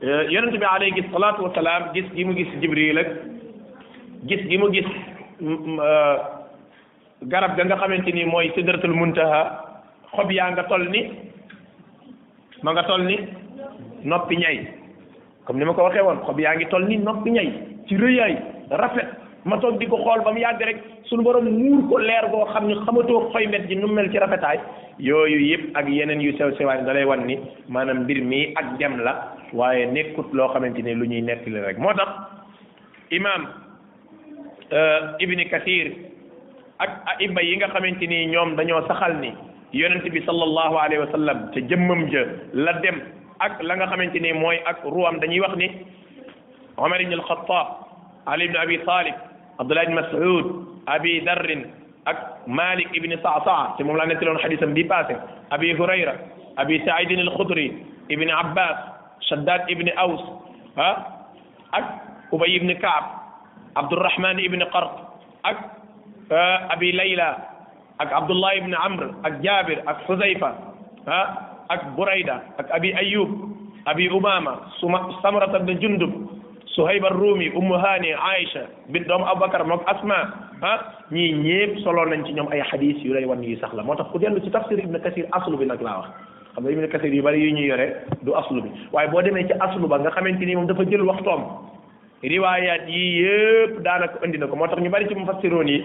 Euh, 0.05 0.23
yonente 0.29 0.57
bi 0.57 0.65
alayhi 0.65 1.01
salaatu 1.13 1.43
wa 1.47 1.53
salaam 1.55 1.83
gis 1.93 2.03
gi 2.13 2.25
mu 2.27 2.33
gis 2.35 2.49
jibril 2.59 2.97
ak 2.99 3.07
gis 4.27 4.41
gi 4.49 4.57
mu 4.59 4.67
gis 4.73 4.83
mm, 5.39 5.55
mm, 5.63 5.77
euh, 5.79 6.15
garab 7.31 7.55
ga 7.55 7.63
nga 7.63 7.75
xamante 7.79 8.11
ni 8.11 8.25
mooy 8.25 8.51
sidratul 8.53 8.91
muntaha 8.91 9.41
xob 10.11 10.31
yaa 10.31 10.51
nga 10.51 10.63
toll 10.67 10.83
ni 10.91 11.01
ma 12.63 12.73
nga 12.75 12.83
toll 12.83 13.07
ni 13.07 13.15
noppi 14.03 14.35
ñay 14.43 14.67
comme 15.45 15.59
ni 15.59 15.65
ma 15.65 15.73
ko 15.73 15.83
waxee 15.85 16.03
woon 16.03 16.19
xob 16.27 16.37
yaa 16.39 16.55
ngi 16.55 16.67
toll 16.67 16.83
ni 16.83 16.97
noppi 16.97 17.29
ñay 17.31 17.49
ci 17.87 17.95
rëyaay 17.95 18.35
rafet 18.71 19.07
ma 19.45 19.57
tok 19.59 19.75
diko 19.79 19.97
xol 19.99 20.23
bam 20.23 20.37
yag 20.39 20.59
rek 20.59 20.77
sun 21.09 21.23
borom 21.23 21.45
mur 21.51 21.87
ko 21.91 21.97
leer 21.99 22.27
go 22.31 22.45
xamni 22.53 22.75
xamato 22.85 23.29
fay 23.33 23.45
met 23.47 23.67
ji 23.67 23.75
nu 23.75 23.87
mel 23.87 24.07
ci 24.11 24.17
rafetay 24.17 24.59
yoyu 24.99 25.39
yep 25.47 25.63
ak 25.75 25.87
yenen 25.89 26.21
yu 26.21 26.31
sew 26.37 26.51
sewaan 26.57 26.85
dalay 26.85 27.03
wani 27.05 27.35
manam 27.67 28.05
bir 28.07 28.21
mi 28.23 28.53
ak 28.55 28.77
dem 28.79 28.97
la 29.03 29.35
waye 29.53 29.85
nekut 29.85 30.31
lo 30.33 30.47
xamanteni 30.53 30.95
lu 30.95 31.05
ñuy 31.05 31.21
nekk 31.21 31.43
la 31.47 31.67
rek 31.67 31.77
motax 31.77 32.07
tax 32.07 33.11
imam 33.11 33.41
ibn 35.19 35.43
kathir 35.49 35.91
ak 36.79 37.19
aima 37.19 37.41
yi 37.41 37.57
nga 37.57 37.67
xamanteni 37.67 38.25
ñom 38.31 38.55
dañoo 38.55 38.87
saxal 38.87 39.19
ni 39.19 39.33
yonent 39.73 40.07
bi 40.11 40.21
sallallahu 40.25 40.75
alayhi 40.79 41.03
wa 41.03 41.11
sallam 41.11 41.51
ca 41.53 41.59
jëmmam 41.59 42.09
je 42.11 42.23
la 42.53 42.73
dem 42.79 43.01
ak 43.39 43.59
la 43.61 43.75
nga 43.75 43.85
xamanteni 43.91 44.31
moy 44.33 44.55
ak 44.65 44.83
ruwam 44.87 45.19
dañuy 45.19 45.39
wax 45.41 45.55
ni 45.59 45.67
umar 46.77 47.01
ibn 47.01 47.13
al 47.13 47.23
khattab 47.27 47.83
علي 48.27 48.47
بن 48.47 48.55
ابي 48.55 48.77
طالب 48.87 49.15
عبد 49.59 49.69
الله 49.71 49.83
بن 49.85 49.95
مسعود 49.95 50.45
أبي 50.87 51.13
ذر 51.19 51.47
مالك 52.47 52.91
بن 52.99 53.11
صعصع 53.23 53.77
سمو 53.77 53.93
لنا 53.95 54.19
تلون 54.19 54.37
حديثا 54.41 54.65
بي 54.75 54.83
باسم 54.83 55.17
أبي 55.51 55.77
هريرة 55.79 56.15
أبي 56.57 56.75
سعيد 56.85 57.11
الخدري 57.11 57.67
ابن 58.11 58.29
عباس 58.29 58.75
شداد 59.21 59.71
ابن 59.71 59.87
أوس 59.89 60.23
ها 60.77 60.91
أك 61.73 61.87
أبي 62.33 62.59
بن 62.59 62.71
كعب 62.81 63.05
عبد 63.77 63.93
الرحمن 63.93 64.37
ابن 64.43 64.63
قرط 64.63 64.93
أك 65.45 65.57
أبي 66.75 66.91
ليلى 66.91 67.37
أك 68.01 68.13
عبد 68.13 68.31
الله 68.31 68.59
بن 68.59 68.73
عمرو 68.75 69.09
أك 69.25 69.33
جابر 69.39 69.77
أك 69.87 69.97
حذيفة 70.09 70.51
ها 71.07 71.21
أك 71.71 71.85
بريدة 71.97 72.41
أك 72.59 72.71
أبي 72.71 72.97
أيوب 72.97 73.29
أبي 73.87 74.11
أمامة 74.11 74.53
سمرة 75.23 75.57
بن 75.57 75.79
جندب 75.79 76.32
Suhayb 76.73 77.05
ar-Rumi 77.05 77.53
Ummu 77.53 77.77
Hani 77.77 78.11
Aïcha 78.17 78.63
bint 78.89 79.05
doomu 79.09 79.25
Abubakar 79.29 79.61
mook 79.67 79.83
Asma 79.87 80.17
ah 80.65 81.05
ñii 81.13 81.33
ñépp 81.45 81.77
solo 81.85 82.05
nañ 82.09 82.25
ci 82.25 82.33
ñoom 82.33 82.49
ay 82.49 82.63
xadis 82.69 82.97
yu 83.05 83.13
lay 83.13 83.25
wan 83.25 83.41
ni 83.41 83.53
yu 83.53 83.57
la 83.61 83.83
moo 83.83 83.93
tax 83.95 84.09
ku 84.09 84.17
dellu 84.19 84.41
ci 84.41 84.49
tafsir 84.49 84.79
Ibn 84.81 84.97
Kasir 85.05 85.25
aslu 85.37 85.53
bi 85.57 85.65
nag 85.69 85.81
laa 85.81 85.99
wax 86.01 86.09
xam 86.57 86.63
nga 86.65 86.71
Ibn 86.73 86.87
Kasir 86.89 87.13
yu 87.13 87.21
bari 87.21 87.45
yu 87.45 87.53
ñuy 87.53 87.69
yore 87.69 87.87
du 88.25 88.33
aslu 88.33 88.61
bi 88.65 88.69
waaye 88.91 89.05
boo 89.13 89.21
demee 89.21 89.45
ci 89.47 89.53
aslu 89.53 89.85
ba 89.87 89.99
nga 90.01 90.09
xamante 90.17 90.41
ni 90.45 90.55
moom 90.57 90.65
dafa 90.67 90.83
jël 90.89 91.05
waxtoom 91.05 91.41
riwaayaat 92.31 92.83
yii 92.87 93.15
yëpp 93.21 93.71
daanaka 93.85 94.19
indi 94.25 94.37
na 94.41 94.47
ko 94.47 94.55
moo 94.55 94.67
tax 94.71 94.79
ñu 94.81 94.89
bari 94.89 95.07
ci 95.09 95.15
mufassiroon 95.15 95.67
yi 95.67 95.77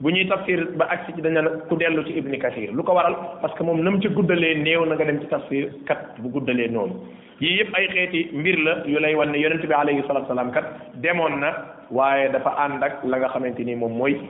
bu 0.00 0.10
ñuy 0.12 0.26
tafsir 0.28 0.66
ba 0.76 0.86
agsi 0.92 1.12
ci 1.16 1.22
dañu 1.22 1.40
ku 1.68 1.76
dellu 1.76 2.04
ci 2.04 2.18
ibni 2.18 2.38
kathir 2.38 2.70
lu 2.72 2.82
ko 2.84 2.92
waral 2.92 3.16
parce 3.40 3.54
que 3.56 3.62
moom 3.64 3.80
na 3.82 3.90
mu 3.90 3.98
ci 4.00 4.08
guddalee 4.08 4.60
néew 4.60 4.84
na 4.84 4.94
nga 4.94 5.04
dem 5.06 5.20
ci 5.20 5.26
tafsir 5.26 5.68
kat 5.86 6.20
bu 6.20 6.28
guddalee 6.28 6.68
noonu 6.68 7.00
yii 7.40 7.56
yëpp 7.60 7.74
ay 7.76 7.86
xeeti 7.94 8.28
mbir 8.36 8.56
la 8.60 8.72
yu 8.84 8.98
lay 9.00 9.14
wan 9.14 9.32
ne 9.32 9.38
yonent 9.40 9.64
bi 9.64 9.72
alayhi 9.72 10.02
salatu 10.06 10.28
salaam 10.28 10.52
kat 10.52 10.64
demoon 11.00 11.40
na 11.40 11.50
waaye 11.90 12.28
dafa 12.32 12.50
ànd 12.64 12.82
ak 12.82 13.00
la 13.04 13.16
nga 13.18 13.28
xamante 13.32 13.64
ni 13.64 13.74
moom 13.74 13.96
mooy 13.96 14.20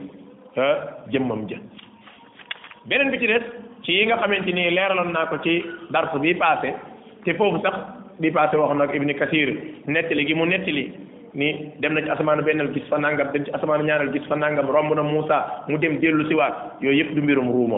jëmmam 1.11 1.45
ja 1.51 1.57
beneen 2.85 3.11
bi 3.11 3.19
ci 3.19 3.27
des 3.27 3.43
ci 3.83 3.91
yi 3.91 4.05
nga 4.05 4.15
xamante 4.21 4.55
ni 4.55 4.69
leeraloon 4.71 5.11
naa 5.11 5.25
ko 5.27 5.35
ci 5.43 5.63
dars 5.91 6.15
bi 6.21 6.33
passé 6.33 6.71
te 7.25 7.33
foofu 7.33 7.59
sax 7.59 7.75
bi 8.19 8.31
passé 8.31 8.55
wax 8.55 8.73
na 8.75 8.85
ak 8.87 8.95
ibni 8.95 9.13
kathir 9.15 9.57
nettali 9.85 10.25
gi 10.25 10.33
mu 10.33 10.45
nettali 10.45 11.06
ni 11.37 11.53
dem 11.79 11.93
na 11.93 12.01
ci 12.01 12.09
asamaanu 12.09 12.41
bennal 12.43 12.73
gis 12.73 12.83
fa 12.89 12.97
nangam 12.97 13.29
dem 13.31 13.45
ci 13.45 13.51
asamaanu 13.53 13.85
ñaareel 13.87 14.11
gis 14.11 14.25
fa 14.27 14.35
nangam 14.35 14.67
romb 14.75 14.91
na 14.95 15.03
Moussa 15.03 15.63
mu 15.69 15.77
dem 15.77 15.99
dellu 16.01 16.27
si 16.27 16.33
waat 16.33 16.81
yooyu 16.81 16.97
yëpp 17.05 17.13
du 17.15 17.21
mbirum 17.21 17.51
ruu 17.53 17.69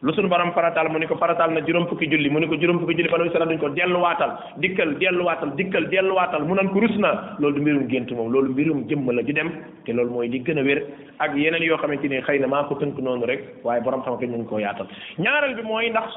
lu 0.00 0.12
sunu 0.14 0.28
borom 0.28 0.52
farataal 0.54 0.86
mu 0.88 0.98
ni 1.00 1.06
ko 1.08 1.16
farataal 1.18 1.50
na 1.54 1.60
juróom 1.66 1.88
fukki 1.88 2.06
julli 2.08 2.30
mu 2.30 2.38
ni 2.38 2.46
ko 2.46 2.54
juróom 2.54 2.78
fukki 2.78 2.94
julli 2.94 3.10
banu 3.10 3.26
Israel 3.26 3.48
duñ 3.50 3.58
ko 3.58 3.68
delluwaatal 3.74 4.30
dikkal 4.62 4.94
delluwaatal 5.02 5.56
dikkal 5.56 5.88
delluwaatal 5.90 6.46
mu 6.46 6.54
nan 6.54 6.68
ko 6.70 6.78
rus 6.80 6.94
na 6.98 7.34
loolu 7.40 7.54
du 7.56 7.60
mbirum 7.62 7.86
gént 7.88 8.12
moom 8.14 8.30
loolu 8.30 8.52
mbirum 8.54 8.86
jëmm 8.86 9.10
la 9.10 9.22
ju 9.26 9.32
dem 9.32 9.50
te 9.84 9.92
loolu 9.92 10.10
mooy 10.10 10.28
li 10.28 10.38
gën 10.38 10.58
a 10.58 10.62
wér 10.62 10.82
ak 11.18 11.34
yeneen 11.34 11.62
yoo 11.64 11.76
xamante 11.78 12.06
ni 12.06 12.22
xëy 12.22 12.38
na 12.38 12.46
maa 12.46 12.62
ko 12.70 12.74
tënk 12.76 12.96
noonu 12.98 13.26
rek 13.26 13.58
waaye 13.64 13.82
borom 13.82 14.02
xam-xam 14.06 14.46
koo 14.46 14.58
yaatal 14.60 14.86
ñaareel 15.18 15.56
bi 15.56 15.62
mooy 15.62 15.90
ndax 15.90 16.14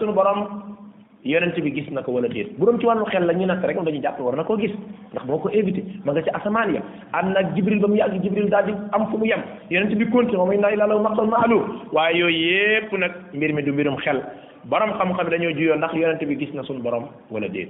yonent 1.24 1.53
bi 1.61 1.72
gis 1.72 1.88
na 1.91 2.01
ko 2.01 2.11
wala 2.13 2.28
déet 2.28 2.57
bu 2.57 2.65
doon 2.65 2.80
ci 2.80 2.86
wàllu 2.86 3.05
xel 3.05 3.26
la 3.26 3.34
ñu 3.34 3.45
natt 3.45 3.61
rek 3.63 3.76
moom 3.76 3.86
dañu 3.86 4.01
jàpp 4.01 4.19
war 4.19 4.36
na 4.36 4.43
koo 4.43 4.57
gis 4.57 4.72
ndax 5.13 5.26
moo 5.26 5.38
ko 5.38 5.49
évité 5.49 5.84
ma 6.05 6.11
nga 6.13 6.22
ci 6.24 6.30
asamaan 6.34 6.74
ya 6.74 6.82
am 7.13 7.32
nag 7.32 7.55
jibril 7.55 7.80
ba 7.80 7.88
mu 7.88 7.95
yàgg 7.95 8.22
jibril 8.24 8.49
daal 8.49 8.65
di 8.65 8.72
am 8.91 9.07
fu 9.11 9.17
mu 9.17 9.26
yem 9.26 9.39
yonent 9.69 9.93
bi 9.93 10.05
continué 10.09 10.38
moom 10.38 10.51
inna 10.53 10.72
ilaa 10.74 10.88
lahu 10.88 11.01
maqtan 11.03 11.28
ma'lum 11.30 11.82
waaye 11.91 12.17
yooyu 12.17 12.41
yépp 12.49 12.91
nag 12.97 13.11
mbir 13.34 13.53
mi 13.53 13.61
du 13.63 13.72
mbirum 13.74 13.97
xel 13.97 14.22
borom 14.65 14.93
xam-xam 14.97 15.30
dañoo 15.30 15.51
juyoo 15.53 15.78
ndax 15.78 15.93
yonent 15.93 16.24
bi 16.26 16.36
gis 16.38 16.53
na 16.53 16.63
suñu 16.63 16.82
borom 16.82 17.05
walla 17.30 17.47
déet 17.49 17.69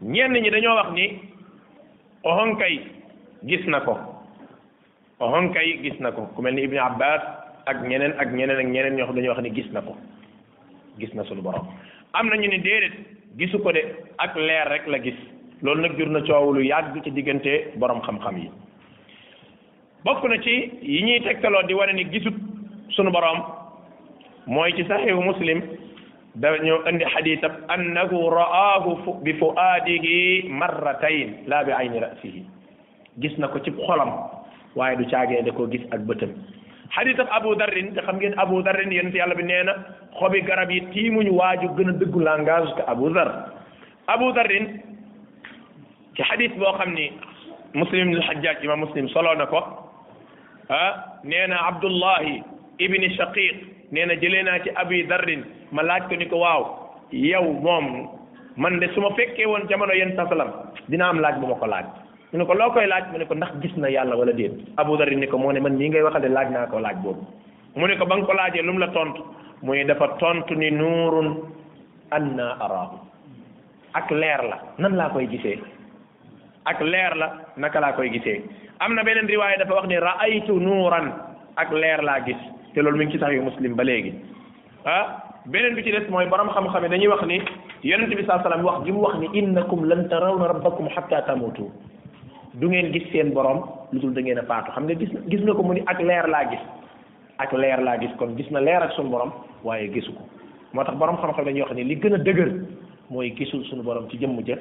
ñenn 0.00 0.32
ñi 0.32 0.50
dañoo 0.50 0.74
wax 0.76 0.92
ni 0.94 1.10
ohonkay 2.22 2.80
gis 3.46 3.66
na 3.66 3.80
ko 3.80 3.98
ohonkay 5.20 5.78
gis 5.82 5.98
na 6.00 6.12
ko 6.12 6.28
ku 6.36 6.40
mel 6.42 6.54
ni 6.54 6.62
Ibn 6.62 6.78
Abbas 6.78 7.20
ak 7.66 7.82
ñeneen 7.82 8.14
ak 8.18 8.30
ñeneen 8.30 8.58
ak 8.60 8.66
ñeneen 8.66 8.94
ñoo 8.96 9.06
xam 9.06 9.18
wax 9.26 9.42
ni 9.42 9.50
gis 9.50 9.72
na 9.72 9.80
ko 9.82 9.96
gis 10.98 11.10
na 11.14 11.24
suñu 11.24 11.42
borom 11.42 11.66
am 12.12 12.28
na 12.28 12.36
ñu 12.36 12.48
ne 12.48 12.58
déedéet 12.62 12.92
gisu 13.36 13.58
ko 13.58 13.72
de 13.72 13.80
ak 14.18 14.34
leer 14.36 14.68
rek 14.68 14.86
la 14.86 14.98
gis 15.02 15.18
loolu 15.62 15.82
nag 15.82 15.98
jur 15.98 16.08
na 16.08 16.20
coow 16.22 16.52
lu 16.52 16.62
yàgg 16.64 17.02
ci 17.04 17.10
diggante 17.10 17.72
boroom 17.76 18.00
xam-xam 18.02 18.36
yi 18.38 18.50
bokk 20.04 20.24
na 20.28 20.38
ci 20.42 20.54
yi 20.82 21.02
ñuy 21.02 21.20
tegtaloo 21.22 21.62
di 21.66 21.74
wane 21.74 21.92
ni 21.94 22.04
gisut 22.12 22.34
sunu 22.90 23.10
borom 23.10 23.42
mooy 24.46 24.72
ci 24.76 24.84
saxiihu 24.86 25.20
muslim 25.20 25.62
dañoo 26.36 26.82
indi 26.88 27.04
xadiisam 27.04 27.52
annahu 27.68 28.28
ra'aahu 28.30 29.20
bi 29.22 29.32
fuaadihi 29.34 30.46
marratayn 30.48 31.30
laa 31.46 31.64
bi 31.64 31.72
ayni 31.72 31.98
rasihi 31.98 32.42
gis 33.18 33.34
na 33.38 33.48
ko 33.48 33.58
ci 33.60 33.70
xolam 33.70 34.10
waaye 34.76 34.96
du 34.96 35.04
caagee 35.10 35.42
ne 35.42 35.50
ko 35.50 35.66
gis 35.70 35.82
ak 35.90 36.00
bëtam 36.06 36.32
xadisab 36.94 37.26
Abu 37.34 37.54
Darrin 37.58 37.90
te 37.94 38.00
xam 38.06 38.18
ngeen 38.18 38.34
Abu 38.38 38.62
Darrin 38.62 38.90
yéen 38.94 39.10
si 39.10 39.18
yàlla 39.18 39.34
bi 39.34 39.42
nee 39.42 39.62
na 39.66 39.74
xobi 40.18 40.40
garab 40.46 40.70
yi 40.70 40.80
tiimuñu 40.92 41.32
waaju 41.32 41.68
gën 41.76 41.90
a 41.90 41.92
dëggu 42.00 42.20
langage 42.22 42.74
que 42.76 42.82
Abu 42.86 43.10
Dar 43.14 43.28
Abu 44.06 44.32
Darrin 44.34 44.66
ci 46.14 46.22
xadis 46.22 46.52
boo 46.58 46.72
xam 46.78 46.94
ni 46.94 47.10
muslim 47.74 48.14
al 48.14 48.22
Hajjaj 48.22 48.62
imam 48.64 48.78
muslim 48.84 49.08
solo 49.08 49.34
na 49.34 49.46
ko 49.46 49.60
ah 50.68 51.18
nee 51.24 51.46
na 51.46 51.58
Abdullahi 51.68 52.42
ibni 52.78 53.10
Shaqiq 53.16 53.66
nee 53.90 54.06
na 54.06 54.14
jëlee 54.14 54.44
naa 54.46 54.58
ci 54.64 54.70
Abi 54.84 55.02
Darrin 55.06 55.42
ma 55.72 55.82
laaj 55.82 56.06
ko 56.08 56.14
ni 56.16 56.26
ko 56.28 56.38
waaw 56.46 56.62
yow 57.10 57.52
moom 57.60 58.08
man 58.56 58.78
de 58.78 58.86
su 58.94 59.00
ma 59.00 59.10
fekkee 59.18 59.46
woon 59.46 59.66
jamono 59.68 59.92
yéen 59.92 60.14
sasalam 60.16 60.52
dina 60.88 61.08
am 61.08 61.18
laaj 61.18 61.38
bu 61.40 61.46
ma 61.46 61.54
ko 61.58 61.66
laaj. 61.66 62.03
ñu 62.34 62.38
ne 62.38 62.44
ko 62.46 62.54
loo 62.58 62.70
koy 62.74 62.86
laaj 62.90 63.04
mu 63.14 63.18
ne 63.18 63.24
ko 63.30 63.34
ndax 63.38 63.52
gis 63.62 63.76
na 63.78 63.88
yàlla 63.88 64.16
wala 64.16 64.32
déet 64.34 64.50
Abu 64.76 64.96
Dar 64.98 65.06
ni 65.14 65.26
ko 65.28 65.38
moo 65.38 65.52
ne 65.54 65.60
man 65.60 65.78
mii 65.78 65.88
ngay 65.88 66.02
waxale 66.02 66.26
laaj 66.28 66.50
naa 66.50 66.66
ko 66.66 66.78
laaj 66.80 66.96
boobu 66.98 67.22
mu 67.78 67.86
ne 67.86 67.94
ko 67.94 68.04
ba 68.06 68.16
nga 68.16 68.26
ko 68.26 68.32
laajee 68.34 68.62
lu 68.66 68.72
mu 68.72 68.78
la 68.80 68.88
tontu 68.88 69.22
muy 69.62 69.84
dafa 69.84 70.18
tontu 70.18 70.54
ni 70.58 70.68
nuurun 70.72 71.28
anna 72.10 72.58
araahu 72.58 72.96
ak 73.94 74.10
leer 74.10 74.42
la 74.50 74.58
nan 74.80 74.96
laa 74.98 75.08
koy 75.14 75.26
gisee 75.30 75.58
ak 76.66 76.80
leer 76.80 77.14
la 77.14 77.28
naka 77.56 77.78
laa 77.80 77.92
koy 77.94 78.10
gisee 78.10 78.42
am 78.80 78.94
na 78.94 79.02
beneen 79.04 79.26
riwaaya 79.30 79.56
dafa 79.58 79.74
wax 79.76 79.86
ni 79.86 79.94
ra'aytu 79.98 80.58
nuuran 80.60 81.12
ak 81.54 81.70
leer 81.70 82.02
laa 82.02 82.18
gis 82.26 82.40
te 82.74 82.82
loolu 82.82 82.96
mi 82.98 83.06
ngi 83.06 83.18
ci 83.18 83.38
muslim 83.40 83.76
ba 83.78 83.84
léegi 83.84 84.10
ah, 84.86 85.22
beneen 85.46 85.74
bi 85.76 85.84
ci 85.84 85.92
des 85.92 86.10
mooy 86.10 86.26
borom 86.26 86.50
xam-xam 86.50 86.88
dañuy 86.90 87.06
wax 87.08 87.22
ni 87.26 87.38
yonent 87.84 88.10
bi 88.10 88.26
saa 88.26 88.42
salaam 88.42 88.64
wax 88.64 88.82
ji 88.84 88.90
mu 88.92 89.02
wax 89.06 89.18
ni 89.22 89.28
innakum 89.38 89.86
lan 89.86 90.08
tarawna 90.10 90.48
rabbakum 90.50 90.88
hatta 90.96 91.22
tamutu 91.26 91.70
du 92.58 92.68
ngeen 92.70 92.92
gis 92.94 93.06
seen 93.12 93.32
borom 93.34 93.64
lu 93.92 93.98
dul 94.00 94.14
da 94.14 94.20
ngeen 94.20 94.38
a 94.38 94.42
faatu 94.42 94.70
xam 94.72 94.84
nga 94.86 94.94
gis 94.94 95.08
gis 95.26 95.40
nga 95.42 95.54
ko 95.54 95.62
mu 95.62 95.74
ni 95.74 95.82
ak 95.86 96.00
leer 96.00 96.26
laa 96.30 96.46
gis 96.50 96.60
ak 97.38 97.52
leer 97.52 97.82
laa 97.82 97.98
gis 97.98 98.10
kon 98.18 98.34
gis 98.36 98.48
na 98.50 98.60
leer 98.60 98.82
ak 98.82 98.92
suñu 98.94 99.08
borom 99.10 99.32
waaye 99.64 99.88
gisu 99.90 100.12
ko 100.14 100.22
moo 100.72 100.84
tax 100.84 100.94
borom 100.96 101.16
xam-xam 101.16 101.44
dañuy 101.44 101.62
wax 101.62 101.74
ne 101.74 101.82
li 101.82 101.96
gën 101.96 102.14
a 102.14 102.18
dëgër 102.18 102.50
mooy 103.10 103.30
gisul 103.36 103.64
suñu 103.64 103.82
borom 103.82 104.08
ci 104.10 104.16
jëmm 104.18 104.38
ja 104.46 104.54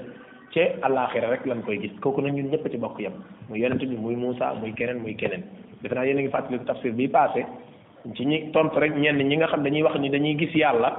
ci 0.54 0.60
àllaaxira 0.82 1.30
rek 1.30 1.46
lañ 1.46 1.62
koy 1.64 1.78
gis 1.82 1.92
kooku 2.02 2.22
nag 2.22 2.34
ñun 2.34 2.50
ñëpp 2.50 2.68
ci 2.72 2.78
bokk 2.78 3.00
yem 3.00 3.14
muy 3.50 3.60
yonent 3.60 3.78
bi 3.84 3.96
muy 3.96 4.16
Moussa 4.16 4.54
muy 4.60 4.74
keneen 4.74 5.02
muy 5.04 5.14
keneen 5.16 5.44
defe 5.82 5.94
naa 5.96 6.06
yéen 6.06 6.18
a 6.18 6.22
ngi 6.22 6.30
fàttaliku 6.30 6.92
bi 6.96 7.08
passé 7.08 7.46
ci 8.16 8.26
ñi 8.26 8.50
rek 8.54 8.96
ñenn 8.96 9.18
ñi 9.22 9.38
nga 9.38 9.48
xam 9.48 9.62
dañuy 9.64 9.84
wax 9.84 10.00
ni 10.00 10.10
dañuy 10.10 10.36
gis 10.38 10.54
yàlla 10.56 10.90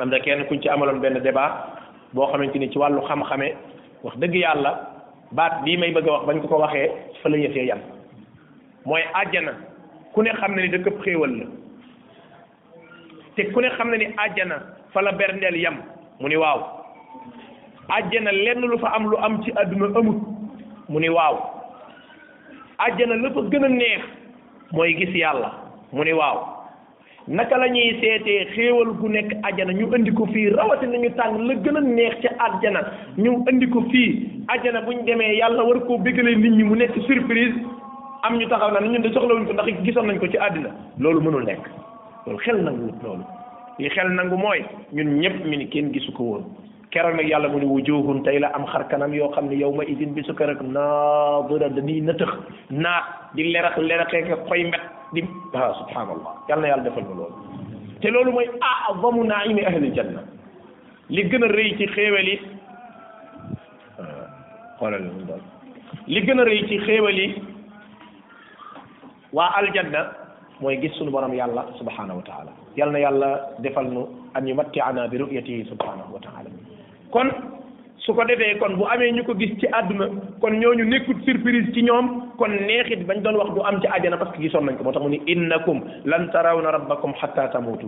am 0.00 0.10
na 0.10 0.18
kenn 0.20 0.44
kuñ 0.48 0.60
ci 0.60 0.68
amaloon 0.68 1.00
benn 1.00 1.22
débat 1.22 1.64
boo 2.12 2.26
xamante 2.26 2.58
ni 2.58 2.68
ci 2.70 2.76
wàllu 2.78 3.00
xam-xame 3.06 3.54
wax 4.02 4.16
dëgg 4.18 4.34
yàlla. 4.34 4.93
baat 5.34 5.64
bii 5.66 5.76
may 5.76 5.90
bëgg 5.92 6.06
a 6.08 6.12
wax 6.14 6.26
bañ 6.26 6.38
ko 6.40 6.46
ko 6.48 6.58
waxee 6.62 6.88
fa 7.20 7.28
la 7.28 7.36
yëfee 7.36 7.66
yam 7.66 7.80
mooy 8.86 9.02
àjjana 9.20 9.52
ku 10.14 10.22
ne 10.22 10.30
xam 10.38 10.54
na 10.54 10.62
ni 10.62 10.68
dëkk 10.68 11.02
xéewal 11.04 11.32
la 11.40 11.44
te 13.34 13.44
ku 13.52 13.60
ne 13.60 13.68
xam 13.76 13.90
na 13.90 13.96
ni 13.98 14.06
àjjana 14.24 14.56
fa 14.92 15.02
la 15.02 15.12
berndeel 15.12 15.56
yam 15.60 15.82
mu 16.20 16.28
ni 16.28 16.36
waaw 16.36 16.60
àjjana 17.88 18.30
lenn 18.30 18.62
lu 18.62 18.78
fa 18.78 18.94
am 18.94 19.10
lu 19.10 19.16
am 19.16 19.42
ci 19.42 19.50
àdduna 19.60 19.90
amut 19.98 20.22
mu 20.88 20.98
ni 21.00 21.08
waaw 21.08 21.36
àjjana 22.78 23.14
la 23.16 23.30
fa 23.34 23.40
gën 23.50 23.64
a 23.64 23.68
neex 23.68 24.02
mooy 24.72 24.94
gis 24.94 25.14
yàlla 25.16 25.50
mu 25.92 26.04
ni 26.04 26.12
waaw 26.12 26.53
naka 27.26 27.56
la 27.56 27.68
ñuy 27.68 27.96
seetee 28.00 28.48
xéewal 28.54 28.90
gu 29.00 29.08
nekk 29.08 29.30
ajana 29.42 29.72
ñu 29.72 29.88
andi 29.94 30.12
ko 30.12 30.26
fii 30.26 30.50
rawatina 30.50 30.98
ñu 30.98 31.10
tàng 31.16 31.40
la 31.46 31.54
gën 31.54 31.76
a 31.76 31.80
neex 31.80 32.20
ca 32.22 32.30
ajana 32.38 32.80
ñu 33.16 33.42
andi 33.48 33.66
ko 33.70 33.80
fii 33.90 34.44
ajana 34.48 34.82
bu 34.84 34.92
ñu 34.92 35.04
demee 35.06 35.32
yàlla 35.38 35.64
war 35.64 35.80
koo 35.86 35.98
bégalee 35.98 36.36
nit 36.36 36.50
ñi 36.52 36.62
mu 36.64 36.74
nekk 36.76 36.92
surprise 37.06 37.54
am 38.24 38.36
ñu 38.36 38.46
taxaw 38.48 38.70
na 38.72 38.80
ñun 38.80 39.02
de 39.02 39.08
soxlawuñ 39.08 39.46
ko 39.46 39.52
ndax 39.54 39.68
gisoon 39.84 40.04
nañ 40.06 40.18
ko 40.18 40.26
ci 40.28 40.36
àddina 40.36 40.68
loolu 40.98 41.20
mënul 41.20 41.44
nekk 41.44 41.64
loolu 42.26 42.38
xel 42.44 42.58
nangu 42.62 42.92
xel 43.80 44.08
nangu 44.12 44.36
mooy 44.36 44.60
ñun 44.92 45.18
ñëpp 45.20 45.44
mi 45.46 45.56
ni 45.56 45.66
kenn 45.68 45.92
gisu 45.92 46.12
ko 46.12 46.22
woon 46.24 46.44
keroog 46.90 47.16
nag 47.16 47.26
yàlla 47.28 47.48
mu 47.48 47.58
ne 47.58 47.64
wujuhun 47.64 48.20
tey 48.22 48.38
la 48.38 48.52
am 48.52 48.66
xar 48.66 48.84
kanam 48.88 49.14
yoo 49.14 49.30
xam 49.32 49.48
ne 49.48 49.56
yow 49.56 49.72
ma 49.72 49.84
idin 49.84 50.12
bi 50.12 50.22
su 50.24 50.34
ko 50.34 50.44
rek 50.44 50.60
naadira 50.60 51.68
dañuy 51.70 52.00
nëtëx 52.02 52.30
naat 52.70 53.34
di 53.34 53.44
lerax 53.52 53.78
leraxee 53.78 54.24
ko 54.28 54.36
xoy 54.48 54.68
di 55.14 55.22
ah 55.54 55.70
subhanallah 55.80 56.32
yal 56.50 56.58
na 56.58 56.66
yàlla 56.74 56.82
defal 56.90 57.06
ma 57.06 57.14
loolu 57.22 57.36
te 58.02 58.10
loolu 58.10 58.34
mooy 58.34 58.46
azamu 58.66 59.22
naimi 59.30 59.62
ahli 59.70 59.88
janna 59.96 60.22
li 61.16 61.22
gën 61.30 61.44
a 61.46 61.48
rëy 61.54 61.70
ci 61.78 61.86
xéewal 61.94 62.28
yi 62.28 62.36
xoolal 64.78 65.06
li 66.12 66.20
gën 66.26 66.40
a 66.42 66.44
rëy 66.50 66.60
ci 66.68 66.76
xéewal 66.86 67.18
yi 67.22 67.28
waa 69.38 69.50
aljanna 69.62 70.02
mooy 70.60 70.80
gis 70.82 70.92
sunu 70.98 71.10
borom 71.14 71.30
yàlla 71.38 71.64
subhanahu 71.78 72.18
wa 72.18 72.24
taala 72.26 72.52
yal 72.76 72.90
na 72.90 72.98
yàlla 73.04 73.30
defal 73.62 73.86
nu 73.92 74.06
an 74.34 74.42
yumattiana 74.48 75.06
bi 75.08 75.16
ru'yatihi 75.22 75.68
subhanahu 75.70 76.10
wa 76.12 76.20
taala 76.20 76.50
kon 77.14 77.30
su 78.04 78.12
ko 78.14 78.24
defee 78.28 78.58
kon 78.60 78.76
bu 78.76 78.84
amee 78.88 79.10
ñu 79.16 79.24
ko 79.24 79.34
gis 79.34 79.56
ci 79.60 79.66
àdduna 79.72 80.08
kon 80.40 80.58
ñooñu 80.60 80.84
nekkut 80.84 81.24
surprise 81.24 81.72
ci 81.72 81.82
ñoom 81.82 82.10
kon 82.36 82.50
neexit 82.66 83.04
bañ 83.08 83.22
doon 83.22 83.36
wax 83.36 83.54
du 83.54 83.60
am 83.62 83.80
ci 83.80 83.86
àjjana 83.86 84.16
parce 84.18 84.36
que 84.36 84.42
gisoon 84.42 84.62
nañ 84.64 84.76
ko 84.76 84.84
moo 84.84 84.92
tax 84.92 85.02
mu 85.02 85.08
ni 85.08 85.20
innakum 85.26 85.80
lan 86.04 86.28
tarawna 86.30 86.70
rabbakum 86.72 87.14
hatta 87.22 87.48
tamutu 87.48 87.86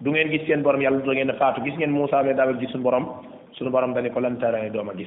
du 0.00 0.10
ngeen 0.10 0.30
gis 0.32 0.46
seen 0.48 0.62
borom 0.62 0.82
yàlla 0.82 0.98
du 0.98 1.10
ngeen 1.12 1.32
faatu 1.38 1.62
gis 1.62 1.76
ngeen 1.76 1.90
Moussa 1.92 2.22
mais 2.24 2.34
daawal 2.34 2.58
gis 2.58 2.70
suñu 2.72 2.82
borom 2.82 3.06
suñu 3.52 3.70
borom 3.70 3.94
dani 3.94 4.10
ko 4.10 4.18
lan 4.20 4.34
tarani 4.40 4.70
dooma 4.70 4.92
gis 4.96 5.06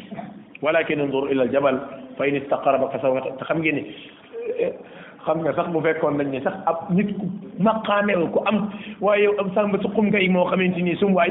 walakin 0.61 1.01
unzur 1.01 1.29
ila 1.31 1.51
jabal 1.51 1.77
fa 2.17 2.23
in 2.25 2.35
istaqara 2.37 2.79
fa 2.79 2.97
sawfa 3.01 3.31
te 3.37 3.43
xam 3.43 3.59
ngeen 3.59 3.75
ni 3.75 3.85
xam 5.25 5.41
nga 5.43 5.51
sax 5.53 5.67
bu 5.71 5.81
fekkoon 5.81 6.15
nañ 6.15 6.29
ni 6.31 6.39
sax 6.41 6.53
ab 6.65 6.77
nit 6.91 7.11
ku 7.17 7.27
maqaamew 7.59 8.29
ku 8.31 8.39
am 8.47 8.69
waaye 9.01 9.23
yow 9.25 9.35
am 9.39 9.51
sàmb 9.53 9.75
suqum 9.81 10.07
ngay 10.07 10.29
moo 10.29 10.45
xamante 10.45 10.79
ni 10.81 10.95
sum 10.95 11.13
waay 11.13 11.29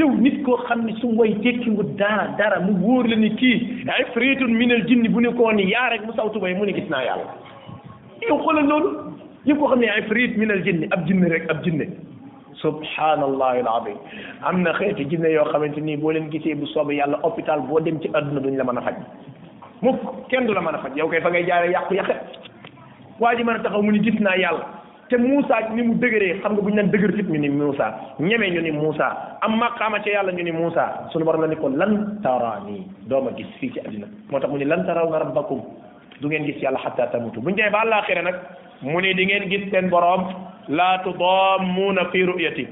yow 0.00 0.08
nit 0.16 0.42
koo 0.44 0.56
xam 0.68 0.84
ne 0.86 0.92
su 1.00 1.08
ngoy 1.12 1.34
tekkiwul 1.44 1.96
dara 1.98 2.28
dara 2.38 2.60
mu 2.64 2.72
wóor 2.80 3.06
la 3.08 3.16
ni 3.16 3.30
kii 3.36 3.82
ifritun 4.00 4.54
minal 4.56 4.80
jinni 4.88 5.08
bu 5.08 5.20
ne 5.20 5.30
koo 5.36 5.50
ni 5.52 5.66
yaa 5.70 5.88
rek 5.92 6.06
mu 6.06 6.12
saw 6.16 6.28
tubay 6.32 6.54
mu 6.54 6.64
ne 6.64 6.72
gis 6.72 6.88
naa 6.88 7.02
yàlla 7.04 7.28
yow 8.28 8.38
xoolal 8.40 8.66
loolu 8.70 8.90
yow 9.44 9.56
koo 9.58 9.68
xam 9.68 9.78
ne 9.80 9.90
ifrit 10.00 10.36
minal 10.38 10.62
jinni 10.64 10.88
ab 10.96 11.04
jinne 11.06 11.28
rek 11.28 11.44
ab 11.50 11.62
jinne 11.64 11.90
subhanallahi 12.64 13.60
alazim 13.66 13.98
am 14.48 14.62
na 14.62 14.72
xeeti 14.78 15.08
jinne 15.12 15.28
yoo 15.34 15.44
xamante 15.52 15.78
nii 15.84 15.96
boo 16.00 16.12
leen 16.12 16.30
gisee 16.32 16.54
bu 16.62 16.66
soobee 16.72 16.96
yàlla 16.96 17.20
hopital 17.26 17.60
boo 17.68 17.80
dem 17.80 18.00
ci 18.00 18.08
adduna 18.14 18.40
duñ 18.48 18.56
la 18.56 18.64
mën 18.72 18.78
a 18.78 18.82
faj 18.82 18.96
mukk 19.82 20.00
kenn 20.28 20.46
du 20.46 20.54
la 20.54 20.60
mën 20.60 20.74
a 20.74 20.78
faj 20.86 20.96
yow 20.96 21.08
kay 21.08 21.20
fa 21.20 21.28
ngay 21.28 21.44
jaaree 21.44 21.72
yàqu 21.76 21.92
yàqe 22.00 22.16
waa 23.20 23.34
ji 23.36 23.44
mën 23.44 23.60
a 23.60 23.62
taxaw 23.68 23.82
mu 23.82 23.92
ni 23.92 24.00
gis 24.08 24.18
naa 24.20 24.40
yàlla 24.40 24.80
te 25.12 25.18
Musa 25.20 25.56
ni 25.76 25.82
mu 25.82 25.94
dëgëree 26.00 26.38
xam 26.40 26.52
nga 26.56 26.62
bu 26.64 26.68
ñu 26.68 26.74
naan 26.76 26.90
dëgër 26.90 27.12
fit 27.16 27.28
ñu 27.28 27.38
ni 27.38 27.48
Moussa 27.50 27.86
ñeme 28.18 28.48
ñu 28.50 28.60
ni 28.62 28.70
Moussa 28.72 29.36
am 29.44 29.58
maqaama 29.60 30.00
ca 30.00 30.08
yàlla 30.10 30.32
ñu 30.32 30.42
ni 30.42 30.50
Moussa 30.50 31.06
sunu 31.12 31.24
borom 31.24 31.42
la 31.42 31.48
ni 31.48 31.56
ko 31.56 31.68
lan 31.68 32.16
taraani 32.22 32.80
dooma 33.06 33.30
gis 33.36 33.44
fii 33.60 33.72
ci 33.72 33.80
àddina 33.80 34.06
moo 34.30 34.40
mu 34.48 34.56
ni 34.56 34.64
lan 34.64 34.84
taraw 34.86 35.10
na 35.10 35.18
rabbakum 35.18 35.60
du 36.20 36.26
ngeen 36.28 36.46
gis 36.48 36.62
yàlla 36.62 36.78
xatta 36.78 37.06
tamutu 37.12 37.40
bu 37.42 37.50
ñu 37.50 37.60
ba 37.70 37.80
àllaaxira 37.82 38.22
nag 38.22 38.34
mu 38.82 39.00
ni 39.00 39.12
di 39.12 39.24
ngeen 39.26 39.48
gis 39.52 39.68
seen 39.70 39.90
borom 39.90 40.24
laa 40.68 41.00
tudammuuna 41.04 42.08
fi 42.10 42.22
ru'yati 42.22 42.66